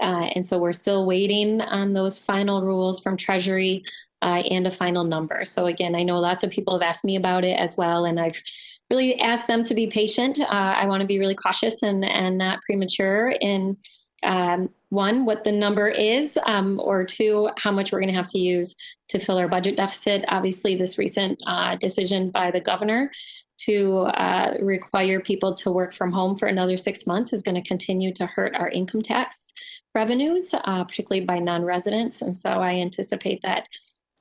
[0.00, 3.82] Uh, and so we're still waiting on those final rules from Treasury
[4.22, 5.44] uh, and a final number.
[5.44, 8.20] So again, I know lots of people have asked me about it as well, and
[8.20, 8.40] I've
[8.88, 10.38] really asked them to be patient.
[10.38, 13.74] Uh, I want to be really cautious and, and not premature in
[14.22, 18.30] um, one, what the number is, um, or two, how much we're going to have
[18.30, 18.74] to use
[19.10, 20.24] to fill our budget deficit.
[20.28, 23.10] Obviously, this recent uh, decision by the governor
[23.58, 27.68] to uh, require people to work from home for another six months is going to
[27.68, 29.52] continue to hurt our income tax
[29.94, 32.22] revenues, uh, particularly by non-residents.
[32.22, 33.68] And so I anticipate that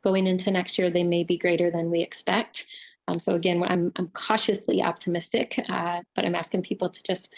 [0.03, 2.65] going into next year, they may be greater than we expect.
[3.07, 7.33] Um, so again, I'm, I'm cautiously optimistic, uh, but I'm asking people to just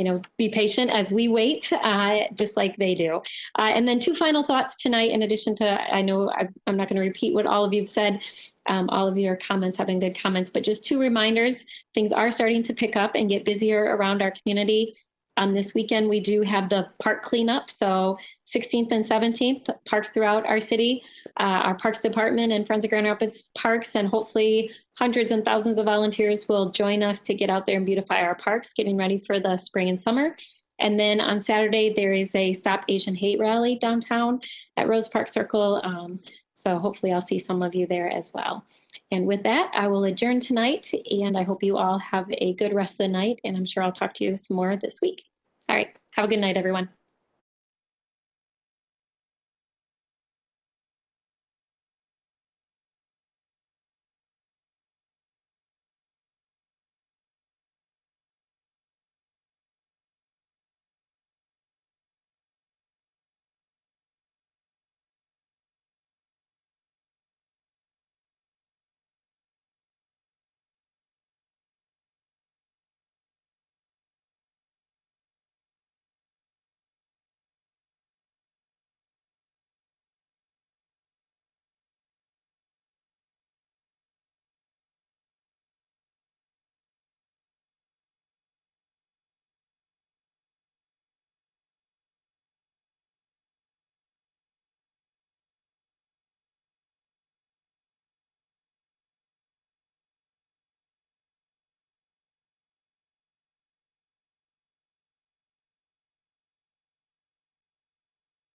[0.00, 3.16] you know, be patient as we wait, uh, just like they do.
[3.58, 6.88] Uh, and then two final thoughts tonight, in addition to, I know i am not
[6.88, 8.22] going to repeat what all of you've said.
[8.66, 11.66] Um, all of your comments have been good comments, but just two reminders.
[11.92, 14.94] Things are starting to pick up and get busier around our community.
[15.36, 17.70] Um, this weekend, we do have the park cleanup.
[17.70, 21.02] So 16th and 17th, parks throughout our city,
[21.38, 25.78] uh, our Parks Department and Friends of Grand Rapids Parks, and hopefully hundreds and thousands
[25.78, 29.18] of volunteers will join us to get out there and beautify our parks, getting ready
[29.18, 30.34] for the spring and summer.
[30.78, 34.40] And then on Saturday, there is a Stop Asian Hate rally downtown
[34.76, 35.80] at Rosa Parks Circle.
[35.84, 36.18] Um,
[36.60, 38.66] so hopefully I'll see some of you there as well.
[39.10, 42.74] And with that, I will adjourn tonight and I hope you all have a good
[42.74, 43.40] rest of the night.
[43.44, 45.24] And I'm sure I'll talk to you some more this week.
[45.70, 45.96] All right.
[46.12, 46.90] Have a good night, everyone.